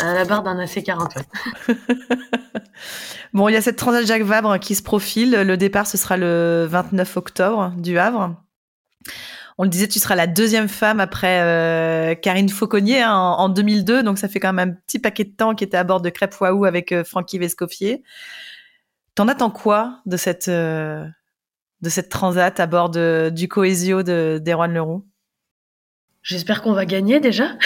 euh, 0.00 0.02
à 0.02 0.14
la 0.14 0.24
barre 0.24 0.42
d'un 0.42 0.62
AC40. 0.62 1.22
bon, 3.34 3.48
il 3.48 3.52
y 3.52 3.56
a 3.56 3.62
cette 3.62 3.76
Transat 3.76 4.06
Jacques 4.06 4.22
Vabre 4.22 4.58
qui 4.58 4.74
se 4.74 4.82
profile. 4.82 5.42
Le 5.42 5.56
départ, 5.56 5.86
ce 5.86 5.98
sera 5.98 6.16
le 6.16 6.66
29 6.68 7.16
octobre 7.16 7.72
du 7.76 7.98
Havre. 7.98 8.34
On 9.58 9.64
le 9.64 9.70
disait, 9.70 9.88
tu 9.88 9.98
seras 9.98 10.14
la 10.14 10.28
deuxième 10.28 10.68
femme 10.68 11.00
après 11.00 11.40
euh, 11.40 12.14
Karine 12.14 12.48
Fauconnier 12.48 13.02
hein, 13.02 13.12
en, 13.12 13.40
en, 13.40 13.48
2002, 13.48 14.04
donc 14.04 14.16
ça 14.16 14.28
fait 14.28 14.38
quand 14.38 14.52
même 14.52 14.70
un 14.70 14.72
petit 14.86 15.00
paquet 15.00 15.24
de 15.24 15.34
temps 15.34 15.56
qui 15.56 15.64
était 15.64 15.76
à 15.76 15.82
bord 15.82 16.00
de 16.00 16.10
Crêpe 16.10 16.40
Waouh 16.40 16.64
avec 16.64 16.92
euh, 16.92 17.02
Francky 17.02 17.38
Vescoffier. 17.38 18.04
T'en 19.18 19.26
attends 19.26 19.50
quoi 19.50 19.98
de 20.06 20.16
cette 20.16 20.46
euh, 20.46 21.04
de 21.80 21.88
cette 21.88 22.08
transat 22.08 22.60
à 22.60 22.66
bord 22.68 22.88
de, 22.88 23.32
du 23.34 23.48
Coesio 23.48 24.04
de 24.04 24.40
d'Erwan 24.40 24.72
Leroux? 24.72 25.08
J'espère 26.22 26.62
qu'on 26.62 26.72
va 26.72 26.86
gagner 26.86 27.18
déjà. 27.18 27.48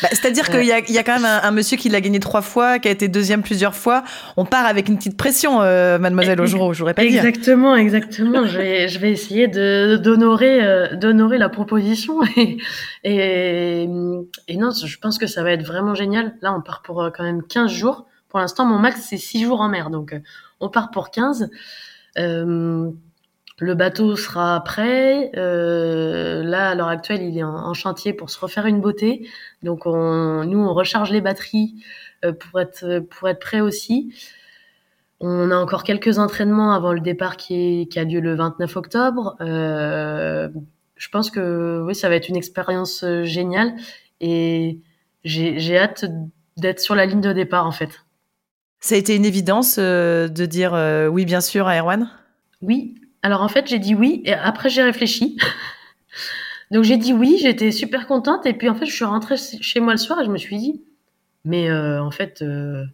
Bah, 0.00 0.08
C'est-à-dire 0.10 0.48
qu'il 0.48 0.64
y 0.64 0.72
a, 0.72 0.78
y 0.78 0.96
a 0.96 1.02
quand 1.02 1.16
même 1.16 1.26
un, 1.26 1.42
un 1.42 1.50
monsieur 1.50 1.76
qui 1.76 1.90
l'a 1.90 2.00
gagné 2.00 2.18
trois 2.18 2.40
fois, 2.40 2.78
qui 2.78 2.88
a 2.88 2.90
été 2.90 3.08
deuxième 3.08 3.42
plusieurs 3.42 3.74
fois. 3.74 4.04
On 4.38 4.46
part 4.46 4.64
avec 4.64 4.88
une 4.88 4.96
petite 4.96 5.18
pression, 5.18 5.60
euh, 5.60 5.98
mademoiselle 5.98 6.40
Augereau, 6.40 6.72
je 6.72 6.78
voudrais 6.78 6.94
pas 6.94 7.04
exactement, 7.04 7.74
dire. 7.74 7.82
Exactement, 7.82 8.40
exactement. 8.40 8.46
je, 8.46 8.56
vais, 8.56 8.88
je 8.88 8.98
vais 8.98 9.12
essayer 9.12 9.48
de, 9.48 9.96
d'honorer, 10.02 10.64
euh, 10.64 10.96
d'honorer 10.96 11.36
la 11.36 11.50
proposition. 11.50 12.22
Et, 12.38 12.56
et, 13.04 13.82
et, 14.48 14.56
non, 14.56 14.70
je 14.70 14.98
pense 14.98 15.18
que 15.18 15.26
ça 15.26 15.42
va 15.42 15.50
être 15.50 15.66
vraiment 15.66 15.94
génial. 15.94 16.34
Là, 16.40 16.54
on 16.54 16.62
part 16.62 16.80
pour 16.80 17.02
euh, 17.02 17.10
quand 17.14 17.24
même 17.24 17.42
15 17.42 17.70
jours. 17.70 18.06
Pour 18.28 18.40
l'instant, 18.40 18.64
mon 18.64 18.78
max, 18.78 19.06
c'est 19.08 19.16
6 19.16 19.44
jours 19.44 19.60
en 19.60 19.68
mer. 19.68 19.90
Donc, 19.90 20.12
euh, 20.12 20.20
on 20.60 20.68
part 20.68 20.90
pour 20.90 21.10
15. 21.10 21.50
Euh, 22.18 22.90
le 23.58 23.74
bateau 23.74 24.16
sera 24.16 24.62
prêt. 24.64 25.30
Euh, 25.36 26.42
là, 26.42 26.70
à 26.70 26.74
l'heure 26.74 26.88
actuelle, 26.88 27.22
il 27.22 27.38
est 27.38 27.44
en, 27.44 27.74
chantier 27.74 28.12
pour 28.12 28.30
se 28.30 28.38
refaire 28.38 28.66
une 28.66 28.80
beauté. 28.80 29.28
Donc, 29.62 29.86
on, 29.86 30.44
nous, 30.44 30.58
on 30.58 30.74
recharge 30.74 31.10
les 31.10 31.20
batteries 31.20 31.74
euh, 32.24 32.32
pour 32.32 32.60
être 32.60 33.00
pour 33.00 33.28
être 33.28 33.40
prêt 33.40 33.60
aussi. 33.60 34.12
On 35.20 35.50
a 35.50 35.56
encore 35.56 35.82
quelques 35.82 36.18
entraînements 36.18 36.72
avant 36.72 36.92
le 36.92 37.00
départ 37.00 37.36
qui, 37.36 37.54
est, 37.82 37.86
qui 37.90 37.98
a 37.98 38.04
lieu 38.04 38.20
le 38.20 38.34
29 38.34 38.76
octobre. 38.76 39.36
Euh, 39.40 40.48
je 40.96 41.08
pense 41.08 41.30
que 41.30 41.82
oui, 41.86 41.94
ça 41.94 42.08
va 42.08 42.16
être 42.16 42.28
une 42.28 42.36
expérience 42.36 43.02
euh, 43.02 43.24
géniale 43.24 43.74
et 44.20 44.80
j'ai 45.24 45.78
hâte 45.78 46.04
d'être 46.56 46.80
sur 46.80 46.94
la 46.94 47.06
ligne 47.06 47.20
de 47.20 47.32
départ 47.32 47.66
en 47.66 47.72
fait. 47.72 48.05
Ça 48.80 48.94
a 48.94 48.98
été 48.98 49.16
une 49.16 49.24
évidence 49.24 49.76
euh, 49.78 50.28
de 50.28 50.46
dire 50.46 50.74
euh, 50.74 51.08
oui, 51.08 51.24
bien 51.24 51.40
sûr, 51.40 51.66
à 51.66 51.78
Erwan? 51.78 52.10
Oui, 52.62 52.94
alors 53.22 53.42
en 53.42 53.48
fait, 53.48 53.66
j'ai 53.66 53.78
dit 53.78 53.94
oui 53.94 54.22
et 54.24 54.32
après 54.32 54.68
j'ai 54.68 54.82
réfléchi. 54.82 55.36
Donc 56.70 56.84
j'ai 56.84 56.96
dit 56.96 57.12
oui, 57.12 57.38
j'étais 57.40 57.70
super 57.70 58.06
contente 58.06 58.44
et 58.46 58.52
puis 58.52 58.68
en 58.68 58.74
fait, 58.74 58.86
je 58.86 58.94
suis 58.94 59.04
rentrée 59.04 59.36
chez 59.36 59.80
moi 59.80 59.92
le 59.92 59.98
soir 59.98 60.20
et 60.20 60.24
je 60.24 60.30
me 60.30 60.38
suis 60.38 60.58
dit 60.58 60.82
mais 61.44 61.70
euh, 61.70 62.02
en 62.02 62.10
fait 62.10 62.38
je 62.40 62.84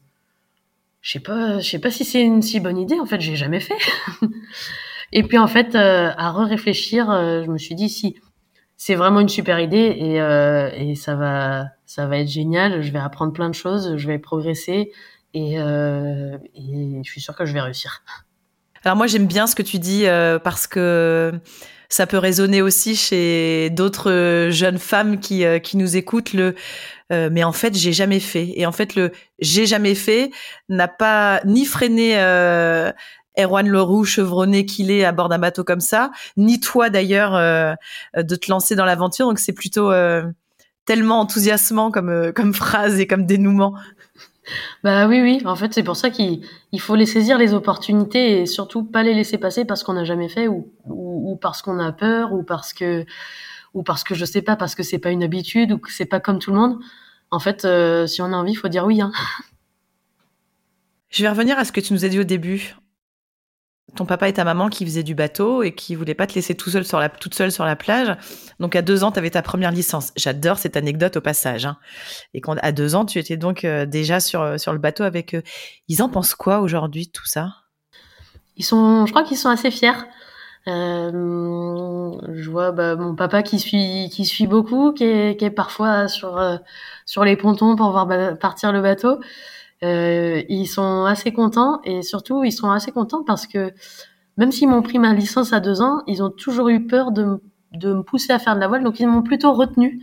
sais 1.01 1.23
sais 1.63 1.79
pas 1.79 1.91
si 1.91 2.05
c'est 2.05 2.23
une 2.23 2.43
si 2.43 2.61
bonne 2.61 2.77
idée 2.79 3.01
en 3.01 3.07
fait, 3.07 3.21
j'ai 3.21 3.35
jamais 3.35 3.61
fait. 3.61 3.79
et 5.13 5.23
puis 5.23 5.39
en 5.39 5.47
fait 5.47 5.75
à 5.75 6.33
réfléchir, 6.33 7.11
euh, 7.11 7.43
je 7.45 7.51
me 7.51 7.59
suis 7.59 7.75
dit 7.75 7.89
si 7.89 8.17
c'est 8.77 8.95
vraiment 8.95 9.21
une 9.21 9.29
super 9.29 9.59
idée 9.59 9.79
et, 9.79 10.17
et 10.91 10.95
ça 10.95 11.15
va 11.15 11.67
ça 11.87 12.07
va 12.07 12.19
être 12.19 12.29
génial, 12.29 12.83
je 12.83 12.93
vais 12.93 12.99
apprendre 12.99 13.33
plein 13.33 13.49
de 13.49 13.55
choses, 13.55 13.97
je 13.97 14.07
vais 14.07 14.19
progresser 14.19 14.93
et, 15.35 15.59
euh, 15.59 16.37
je 16.55 17.11
suis 17.11 17.21
sûre 17.21 17.37
que 17.37 17.45
je 17.47 17.53
vais 17.53 17.61
réussir. 17.61 18.03
Alors 18.85 18.97
moi 18.97 19.07
j'aime 19.07 19.27
bien 19.27 19.47
ce 19.47 19.55
que 19.55 19.63
tu 19.63 19.79
dis 19.79 20.07
euh, 20.07 20.39
parce 20.39 20.67
que 20.67 21.33
ça 21.89 22.07
peut 22.07 22.19
résonner 22.19 22.63
aussi 22.63 22.97
chez 22.97 23.71
d'autres 23.71 24.49
jeunes 24.51 24.79
femmes 24.79 25.21
qui 25.21 25.45
euh, 25.45 25.59
qui 25.59 25.77
nous 25.77 25.97
écoutent 25.97 26.33
le 26.33 26.57
euh, 27.13 27.29
mais 27.31 27.45
en 27.45 27.53
fait 27.53 27.77
j'ai 27.77 27.93
jamais 27.93 28.19
fait 28.19 28.53
et 28.57 28.67
en 28.67 28.73
fait 28.73 28.97
le 28.97 29.13
j'ai 29.39 29.67
jamais 29.67 29.95
fait 29.95 30.31
n'a 30.69 30.89
pas 30.89 31.43
ni 31.45 31.65
freiné 31.65 32.15
euh, 32.17 32.91
Erwan 33.39 33.69
Leroux 33.69 34.05
chevronné 34.05 34.67
qu'il 34.67 34.91
est 34.91 35.05
à 35.05 35.13
bord 35.13 35.29
d'un 35.29 35.39
bateau 35.39 35.65
comme 35.65 35.81
ça 35.81 36.11
ni 36.37 36.59
toi 36.59 36.91
d'ailleurs 36.91 37.37
euh, 37.37 37.75
de 38.17 38.35
te 38.37 38.51
lancer 38.51 38.75
dans 38.75 38.87
l'aventure 38.87 39.27
donc 39.27 39.39
c'est 39.39 39.53
plutôt 39.53 39.93
euh, 39.93 40.25
tellement 40.87 41.21
enthousiasmant 41.21 41.91
comme 41.91 42.33
comme 42.33 42.55
phrase 42.55 42.99
et 42.99 43.07
comme 43.07 43.27
dénouement. 43.27 43.75
Bah 44.83 45.07
oui, 45.07 45.21
oui. 45.21 45.41
En 45.45 45.55
fait, 45.57 45.73
c'est 45.73 45.83
pour 45.83 45.97
ça 45.97 46.11
qu'il 46.11 46.43
faut 46.79 46.97
les 46.97 47.07
saisir 47.07 47.39
les 47.39 47.55
opportunités 47.55 48.41
et 48.41 48.47
surtout 48.47 48.85
pas 48.85 49.03
les 49.03 49.15
laisser 49.15 49.39
passer 49.39 49.65
parce 49.65 49.83
qu'on 49.85 49.95
n'a 49.95 50.05
jamais 50.05 50.29
fait 50.29 50.49
ou, 50.49 50.73
ou, 50.87 51.37
parce 51.37 51.63
qu'on 51.63 51.79
a 51.79 51.93
peur 51.93 52.33
ou 52.33 52.43
parce 52.43 52.73
que 52.73 53.05
ou 53.75 53.83
parce 53.83 54.05
que 54.05 54.15
je 54.15 54.25
sais 54.25 54.43
pas 54.43 54.57
parce 54.57 54.75
que 54.75 54.83
c'est 54.83 54.99
pas 54.99 55.11
une 55.11 55.23
habitude 55.23 55.73
ou 55.73 55.79
que 55.79 55.91
c'est 55.93 56.07
pas 56.07 56.21
comme 56.21 56.39
tout 56.39 56.51
le 56.51 56.59
monde. 56.59 56.79
En 57.31 57.39
fait, 57.39 57.65
euh, 57.65 58.07
si 58.07 58.21
on 58.21 58.27
a 58.27 58.37
envie, 58.37 58.53
il 58.53 58.57
faut 58.57 58.69
dire 58.69 58.85
oui. 58.85 59.01
Hein. 59.01 59.13
Je 61.09 61.23
vais 61.23 61.29
revenir 61.29 61.59
à 61.59 61.65
ce 61.65 61.73
que 61.73 61.81
tu 61.81 61.93
nous 61.93 62.05
as 62.05 62.09
dit 62.09 62.19
au 62.19 62.25
début. 62.25 62.75
Ton 63.95 64.07
papa 64.07 64.29
et 64.29 64.33
ta 64.33 64.45
maman 64.45 64.69
qui 64.69 64.87
faisaient 64.87 65.03
du 65.03 65.15
bateau 65.15 65.63
et 65.63 65.75
qui 65.75 65.95
voulaient 65.95 66.15
pas 66.15 66.27
te 66.27 66.35
laisser 66.35 66.55
tout 66.55 66.71
seul 66.71 66.85
sur 66.85 66.99
la, 66.99 67.11
toute 67.11 67.35
seule 67.35 67.53
sur 67.53 67.65
la 67.67 67.77
plage. 67.77 68.17
Donc 68.59 68.75
à 68.75 68.81
deux 68.81 69.05
ans, 69.05 69.13
tu 69.13 69.19
avais 69.19 69.31
ta 69.31 69.43
première 69.43 69.71
licence. 69.71 70.13
J'adore 70.17 70.59
cette 70.59 70.77
anecdote 70.77 71.19
au 71.19 71.21
passage. 71.21 71.67
Hein. 71.67 71.77
Et 72.33 72.41
quand 72.41 72.57
à 72.63 72.73
deux 72.73 72.95
ans, 72.95 73.05
tu 73.05 73.19
étais 73.19 73.37
donc 73.37 73.65
euh, 73.65 73.85
déjà 73.85 74.21
sur 74.21 74.59
sur 74.59 74.73
le 74.73 74.79
bateau 74.79 75.05
avec 75.05 75.35
eux. 75.35 75.43
Ils 75.89 76.03
en 76.03 76.09
pensent 76.09 76.35
quoi 76.35 76.61
aujourd'hui 76.61 77.11
tout 77.11 77.27
ça? 77.27 77.51
Ils 78.57 78.65
sont, 78.65 79.07
je 79.07 79.13
crois 79.13 79.25
qu'ils 79.25 79.37
sont 79.37 79.49
assez 79.49 79.71
fiers. 79.71 79.93
Euh, 80.69 81.11
je 82.33 82.51
vois 82.51 82.71
bah, 82.71 82.95
mon 82.95 83.17
papa 83.17 83.43
qui 83.43 83.59
suit, 83.59 84.09
qui 84.13 84.25
suit 84.25 84.47
beaucoup, 84.47 84.93
qui 84.93 85.05
est, 85.05 85.37
qui 85.39 85.51
parfois 85.51 86.07
sur 86.09 86.39
euh, 86.39 86.57
sur 87.05 87.25
les 87.25 87.37
pontons 87.37 87.75
pour 87.77 87.91
voir 87.91 88.09
partir 88.39 88.73
le 88.73 88.81
bateau. 88.81 89.21
Euh, 89.85 90.43
ils 90.49 90.67
sont 90.67 91.05
assez 91.05 91.33
contents 91.33 91.81
et 91.85 92.03
surtout 92.03 92.45
ils 92.45 92.53
sont 92.53 92.71
assez 92.71 92.93
contents 92.93 93.25
parce 93.25 93.47
que 93.47 93.73
même 94.37 94.53
s'ils 94.53 94.69
m'ont 94.69 94.83
pris 94.83 94.99
ma 94.99 95.13
licence 95.13 95.53
à 95.53 95.61
deux 95.61 95.83
ans, 95.83 96.03
ils 96.07 96.23
ont 96.23 96.31
toujours 96.31 96.69
eu 96.69 96.87
peur 96.87 97.11
de, 97.11 97.41
me 97.75 98.03
pousser 98.03 98.33
à 98.33 98.39
faire 98.39 98.55
de 98.55 98.61
la 98.61 98.69
voile, 98.69 98.85
donc 98.85 99.01
ils 99.01 99.09
m'ont 99.09 99.23
plutôt 99.23 99.53
retenu. 99.53 100.03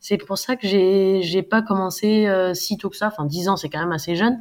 C'est 0.00 0.16
pour 0.16 0.38
ça 0.38 0.56
que 0.56 0.66
j'ai 0.66 1.20
j'ai 1.22 1.42
pas 1.42 1.62
commencé 1.62 2.26
euh, 2.26 2.54
si 2.54 2.76
tôt 2.78 2.90
que 2.90 2.96
ça. 2.96 3.08
Enfin, 3.08 3.24
dix 3.24 3.48
ans, 3.48 3.56
c'est 3.56 3.68
quand 3.68 3.80
même 3.80 3.92
assez 3.92 4.16
jeune 4.16 4.38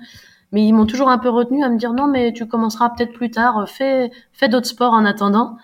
mais 0.52 0.66
ils 0.66 0.74
m'ont 0.74 0.86
toujours 0.86 1.10
un 1.10 1.18
peu 1.18 1.30
retenu 1.30 1.64
à 1.64 1.70
me 1.70 1.78
dire 1.78 1.94
non, 1.94 2.08
mais 2.08 2.34
tu 2.34 2.48
commenceras 2.48 2.90
peut-être 2.90 3.14
plus 3.14 3.32
tard, 3.32 3.70
fais, 3.70 4.12
fais 4.34 4.50
d'autres 4.50 4.68
sports 4.68 4.94
en 4.94 5.06
attendant. 5.06 5.58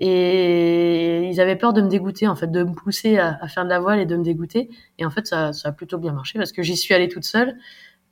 Et 0.00 1.28
ils 1.28 1.40
avaient 1.40 1.56
peur 1.56 1.72
de 1.72 1.82
me 1.82 1.88
dégoûter, 1.88 2.28
en 2.28 2.36
fait, 2.36 2.50
de 2.50 2.62
me 2.62 2.72
pousser 2.72 3.18
à, 3.18 3.48
faire 3.48 3.64
de 3.64 3.68
la 3.68 3.80
voile 3.80 3.98
et 3.98 4.06
de 4.06 4.16
me 4.16 4.22
dégoûter. 4.22 4.70
Et 4.98 5.04
en 5.04 5.10
fait, 5.10 5.26
ça, 5.26 5.52
ça 5.52 5.70
a 5.70 5.72
plutôt 5.72 5.98
bien 5.98 6.12
marché 6.12 6.38
parce 6.38 6.52
que 6.52 6.62
j'y 6.62 6.76
suis 6.76 6.94
allée 6.94 7.08
toute 7.08 7.24
seule. 7.24 7.56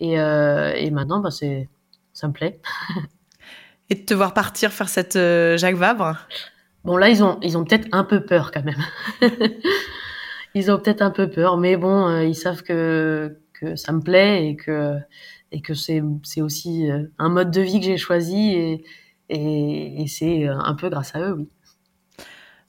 Et, 0.01 0.21
euh, 0.21 0.75
et 0.75 0.91
maintenant, 0.91 1.21
bah, 1.21 1.31
c'est, 1.31 1.69
ça 2.13 2.29
me 2.29 2.33
plaît. 2.33 2.61
et 3.91 3.95
de 3.95 4.05
te 4.05 4.15
voir 4.15 4.35
partir 4.35 4.73
faire 4.73 4.89
cette 4.89 5.17
euh, 5.17 5.57
Jacques 5.57 5.77
Vabre? 5.77 6.17
Bon, 6.85 6.97
là, 6.97 7.09
ils 7.09 7.23
ont, 7.23 7.39
ils 7.43 7.57
ont 7.59 7.65
peut-être 7.65 7.89
un 7.93 8.05
peu 8.05 8.25
peur 8.25 8.53
quand 8.53 8.65
même. 8.65 8.83
ils 10.55 10.71
ont 10.71 10.79
peut-être 10.79 11.03
un 11.03 11.11
peu 11.11 11.29
peur, 11.29 11.57
mais 11.57 11.77
bon, 11.77 12.09
euh, 12.09 12.25
ils 12.25 12.37
savent 12.37 12.63
que, 12.63 13.39
que 13.53 13.77
ça 13.77 13.93
me 13.93 14.01
plaît 14.01 14.49
et 14.49 14.57
que 14.57 14.97
et 15.53 15.61
que 15.63 15.75
c'est 15.75 16.03
c'est 16.25 16.43
aussi 16.43 16.89
un 17.19 17.29
mode 17.29 17.53
de 17.53 17.61
vie 17.61 17.79
que 17.79 17.87
j'ai 17.87 17.97
choisi 17.97 18.51
et, 18.53 18.85
et, 19.29 20.03
et 20.03 20.07
c'est 20.09 20.49
un 20.49 20.75
peu 20.75 20.89
grâce 20.91 21.15
à 21.15 21.21
eux, 21.21 21.35
oui. 21.35 21.49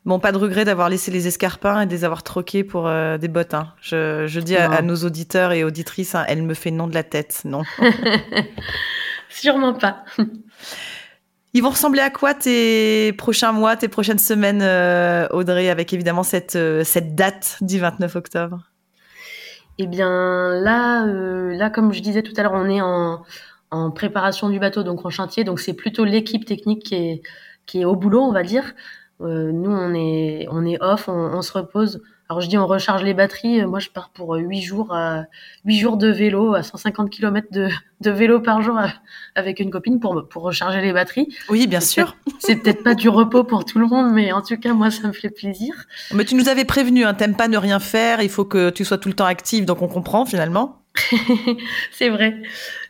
Bon, 0.08 0.20
pas 0.20 0.32
de 0.32 0.38
regret 0.38 0.64
d'avoir 0.64 0.88
laissé 0.88 1.12
les 1.12 1.28
escarpins 1.28 1.82
et 1.82 1.86
de 1.86 1.92
les 1.92 2.06
avoir 2.06 2.24
troqués 2.24 2.64
pour 2.64 2.88
euh, 2.88 3.18
des 3.18 3.28
bottes. 3.28 3.54
Hein. 3.54 3.74
Je, 3.82 4.26
je, 4.26 4.40
dis 4.40 4.56
à, 4.56 4.82
nos 4.82 4.96
auditeurs 4.96 5.52
et 5.52 5.66
auditrices, 5.66 6.16
hein, 6.16 6.24
elle 6.30 6.44
me 6.44 6.54
fait 6.54 6.72
non 6.72 6.88
de 6.88 6.94
la 6.94 7.04
tête, 7.04 7.42
non 7.44 7.64
Sûrement 9.30 9.74
pas. 9.74 10.06
Ils 11.54 11.62
vont 11.62 11.72
ressembler 11.72 12.00
à 12.00 12.10
quoi 12.10 12.34
tes 12.34 13.12
prochains 13.18 13.52
mois, 13.52 13.76
tes 13.76 13.90
prochaines 13.90 14.18
semaines, 14.18 14.62
euh, 14.62 15.28
Audrey, 15.32 15.70
avec 15.70 15.92
évidemment 15.92 16.24
cette, 16.24 16.58
cette 16.86 17.14
date 17.14 17.58
du 17.60 17.78
29 17.78 18.16
octobre? 18.16 18.64
Eh 19.78 19.88
bien 19.88 20.54
là, 20.54 21.06
euh, 21.06 21.54
là 21.54 21.70
comme 21.70 21.92
je 21.92 22.00
disais 22.00 22.24
tout 22.24 22.34
à 22.38 22.44
l'heure, 22.44 22.54
on 22.56 22.70
est 22.70 22.80
en, 22.80 23.24
en 23.72 23.92
préparation 23.92 24.48
du 24.48 24.58
bateau, 24.58 24.84
donc 24.84 25.06
en 25.06 25.10
chantier. 25.10 25.44
Donc 25.44 25.60
c'est 25.60 25.74
plutôt 25.74 26.06
l'équipe 26.06 26.46
technique 26.46 26.84
qui 26.84 26.96
est, 26.96 27.22
qui 27.66 27.82
est 27.82 27.86
au 27.86 27.98
boulot, 27.98 28.22
on 28.22 28.32
va 28.32 28.44
dire. 28.44 28.74
Euh, 29.22 29.52
nous, 29.52 29.72
on 29.72 29.94
est, 29.96 30.48
on 30.52 30.66
est 30.66 30.82
off, 30.82 31.08
on, 31.08 31.12
on, 31.12 31.42
se 31.42 31.52
repose. 31.52 32.02
Alors 32.30 32.42
je 32.42 32.48
dis 32.48 32.58
on 32.58 32.68
recharge 32.68 33.04
les 33.04 33.14
batteries. 33.14 33.66
Moi, 33.66 33.80
je 33.80 33.90
pars 33.90 34.10
pour 34.10 34.36
huit 34.36 34.62
jours, 34.62 34.94
à, 34.94 35.24
8 35.66 35.80
jours 35.80 35.98
de 35.98 36.08
vélo 36.08 36.54
à 36.54 36.62
150 36.62 37.10
km 37.10 37.48
de, 37.52 37.70
de 38.02 38.12
vélo 38.12 38.40
par 38.42 38.62
jour 38.62 38.80
avec 39.36 39.60
une 39.60 39.72
copine 39.72 40.00
pour, 40.00 40.28
pour 40.30 40.44
recharger 40.44 40.82
les 40.82 40.94
batteries. 40.94 41.30
Oui, 41.50 41.66
bien 41.66 41.80
sûr. 41.80 42.16
C'est 42.40 42.58
peut-être 42.58 42.84
pas 42.84 42.94
du 42.94 43.10
repos 43.10 43.44
pour 43.44 43.66
tout 43.66 43.80
le 43.80 43.88
monde, 43.88 44.14
mais 44.14 44.32
en 44.32 44.42
tout 44.42 44.58
cas, 44.58 44.74
moi, 44.74 44.92
ça 44.92 45.08
me 45.08 45.14
fait 45.14 45.30
plaisir. 45.30 45.74
Mais 46.14 46.26
tu 46.26 46.36
nous 46.36 46.50
avais 46.50 46.66
prévenu, 46.66 47.06
hein, 47.06 47.14
t'aimes 47.14 47.36
pas 47.36 47.48
ne 47.48 47.58
rien 47.58 47.80
faire, 47.80 48.22
il 48.22 48.30
faut 48.30 48.46
que 48.46 48.70
tu 48.70 48.86
sois 48.86 48.98
tout 48.98 49.10
le 49.10 49.16
temps 49.16 49.26
active, 49.26 49.66
donc 49.66 49.82
on 49.82 49.88
comprend 49.88 50.26
finalement. 50.26 50.82
c'est 51.92 52.10
vrai. 52.10 52.36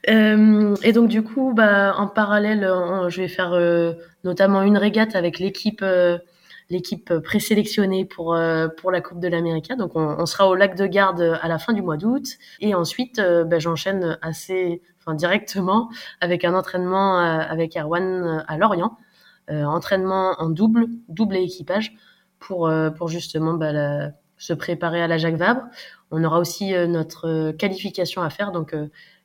Euh, 0.09 0.75
et 0.83 0.91
donc 0.93 1.09
du 1.09 1.23
coup, 1.23 1.53
bah, 1.53 1.95
en 1.97 2.07
parallèle, 2.07 2.69
je 3.09 3.21
vais 3.21 3.27
faire 3.27 3.53
euh, 3.53 3.93
notamment 4.23 4.61
une 4.61 4.77
régate 4.77 5.15
avec 5.15 5.39
l'équipe 5.39 5.81
euh, 5.81 6.17
l'équipe 6.69 7.13
présélectionnée 7.19 8.05
pour 8.05 8.35
euh, 8.35 8.67
pour 8.67 8.91
la 8.91 9.01
Coupe 9.01 9.19
de 9.19 9.27
l'Amérique. 9.27 9.71
Donc 9.77 9.95
on, 9.95 10.15
on, 10.19 10.25
sera 10.25 10.47
au 10.47 10.55
lac 10.55 10.75
de 10.75 10.85
Garde 10.85 11.37
à 11.41 11.47
la 11.47 11.59
fin 11.59 11.73
du 11.73 11.81
mois 11.81 11.97
d'août 11.97 12.37
et 12.59 12.75
ensuite 12.75 13.21
bah, 13.21 13.59
j'enchaîne 13.59 14.17
assez 14.21 14.81
enfin 14.99 15.15
directement 15.15 15.89
avec 16.21 16.43
un 16.43 16.53
entraînement 16.53 17.19
avec 17.19 17.77
Erwan 17.77 18.43
à 18.47 18.57
Lorient, 18.57 18.97
entraînement 19.49 20.35
en 20.39 20.49
double, 20.49 20.87
double 21.07 21.37
équipage 21.37 21.93
pour 22.39 22.69
pour 22.97 23.07
justement 23.07 23.53
bah, 23.53 23.71
la, 23.71 24.11
se 24.38 24.53
préparer 24.53 25.01
à 25.01 25.07
la 25.07 25.17
Jacques 25.17 25.35
Vabre. 25.35 25.63
On 26.11 26.23
aura 26.23 26.39
aussi 26.39 26.73
notre 26.88 27.51
qualification 27.51 28.21
à 28.21 28.29
faire 28.29 28.51
donc 28.51 28.75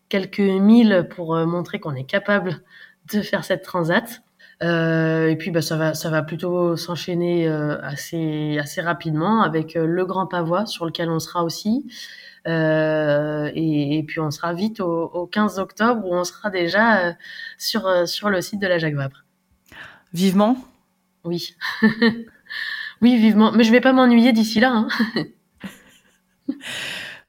quelques 0.09 0.41
milles 0.41 1.07
pour 1.11 1.37
montrer 1.47 1.81
qu'on 1.81 1.95
est 1.95 2.05
capable 2.05 2.63
de 3.13 3.21
faire 3.23 3.45
cette 3.45 3.63
transat. 3.63 4.23
Euh, 4.63 5.29
et 5.29 5.37
puis 5.37 5.51
bah, 5.51 5.61
ça 5.61 5.77
va 5.77 5.95
ça 5.95 6.09
va 6.09 6.23
plutôt 6.23 6.77
s'enchaîner 6.77 7.49
euh, 7.49 7.81
assez 7.83 8.59
assez 8.61 8.81
rapidement 8.81 9.43
avec 9.43 9.75
euh, 9.75 9.87
le 9.87 10.05
Grand 10.05 10.27
Pavois 10.27 10.67
sur 10.67 10.87
lequel 10.87 11.11
on 11.11 11.19
sera 11.19 11.43
aussi. 11.43 11.91
Euh, 12.47 13.51
et, 13.55 13.99
et, 13.99 14.03
puis 14.03 14.19
on 14.19 14.33
sera 14.33 14.53
vite 14.53 14.81
au, 14.81 15.05
au, 15.05 15.27
15 15.27 15.61
octobre 15.61 16.05
où 16.05 16.13
on 16.13 16.25
sera 16.25 16.51
déjà 16.51 17.09
euh, 17.09 17.13
sur 17.57 18.09
sur 18.09 18.31
le 18.31 18.41
site 18.41 18.61
de 18.61 18.67
la 18.67 18.79
Jacques 18.79 18.95
Vabre. 18.95 19.25
Vivement. 20.13 20.57
Oui. 21.25 21.57
oui, 23.03 23.17
vivement. 23.17 23.53
Mais 23.53 23.65
je 23.65 23.73
vais 23.73 23.81
pas 23.81 23.93
m'ennuyer 23.93 24.33
d'ici 24.33 24.61
là. 24.61 24.73
Hein. 24.73 24.89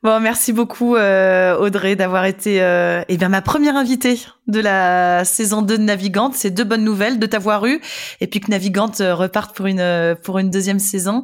Bon, 0.04 0.20
merci 0.20 0.52
beaucoup 0.52 0.98
euh, 0.98 1.56
Audrey 1.58 1.96
d'avoir 1.96 2.26
été 2.26 2.62
euh, 2.62 3.06
eh 3.08 3.16
bien 3.16 3.30
ma 3.30 3.42
première 3.42 3.78
invitée 3.78 4.20
de 4.48 4.60
la 4.60 5.24
saison 5.24 5.62
2 5.62 5.78
de 5.78 5.84
Navigante. 5.84 6.34
C'est 6.34 6.52
deux 6.52 6.66
bonnes 6.66 6.84
nouvelles 6.84 7.20
de 7.20 7.26
t'avoir 7.26 7.66
eu 7.66 7.80
et 8.20 8.28
puis 8.28 8.42
que 8.42 8.52
Navigante 8.52 9.00
euh, 9.00 9.16
reparte 9.16 9.56
pour 9.56 9.66
une 9.66 9.80
euh, 9.80 10.14
pour 10.14 10.40
une 10.40 10.50
deuxième 10.50 10.80
saison. 10.80 11.24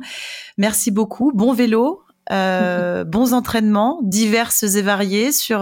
Merci 0.57 0.91
beaucoup. 0.91 1.33
Bon 1.35 1.51
vélo. 1.51 2.03
Euh, 2.31 3.03
bons 3.05 3.33
entraînements 3.33 3.99
divers 4.03 4.51
et 4.63 4.81
variés 4.81 5.31
sur 5.31 5.61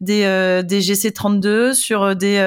des, 0.00 0.62
des 0.64 0.80
GC32, 0.80 1.74
sur 1.74 2.14
des 2.16 2.38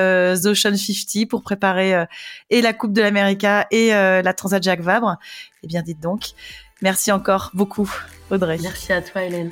Ocean 0.46 0.76
50 0.76 1.28
pour 1.30 1.42
préparer 1.42 2.06
et 2.50 2.62
la 2.62 2.74
Coupe 2.74 2.94
de 2.94 3.02
l'Amérique 3.02 3.46
et 3.72 3.90
la 3.90 4.34
Transat 4.34 4.62
Jacques 4.62 4.82
Vabre. 4.82 5.18
Eh 5.64 5.68
bien, 5.68 5.82
dites 5.82 6.00
donc, 6.00 6.32
merci 6.82 7.12
encore 7.12 7.52
beaucoup, 7.54 7.90
Audrey. 8.32 8.58
Merci 8.62 8.94
à 8.94 9.02
toi, 9.02 9.24
Hélène. 9.24 9.52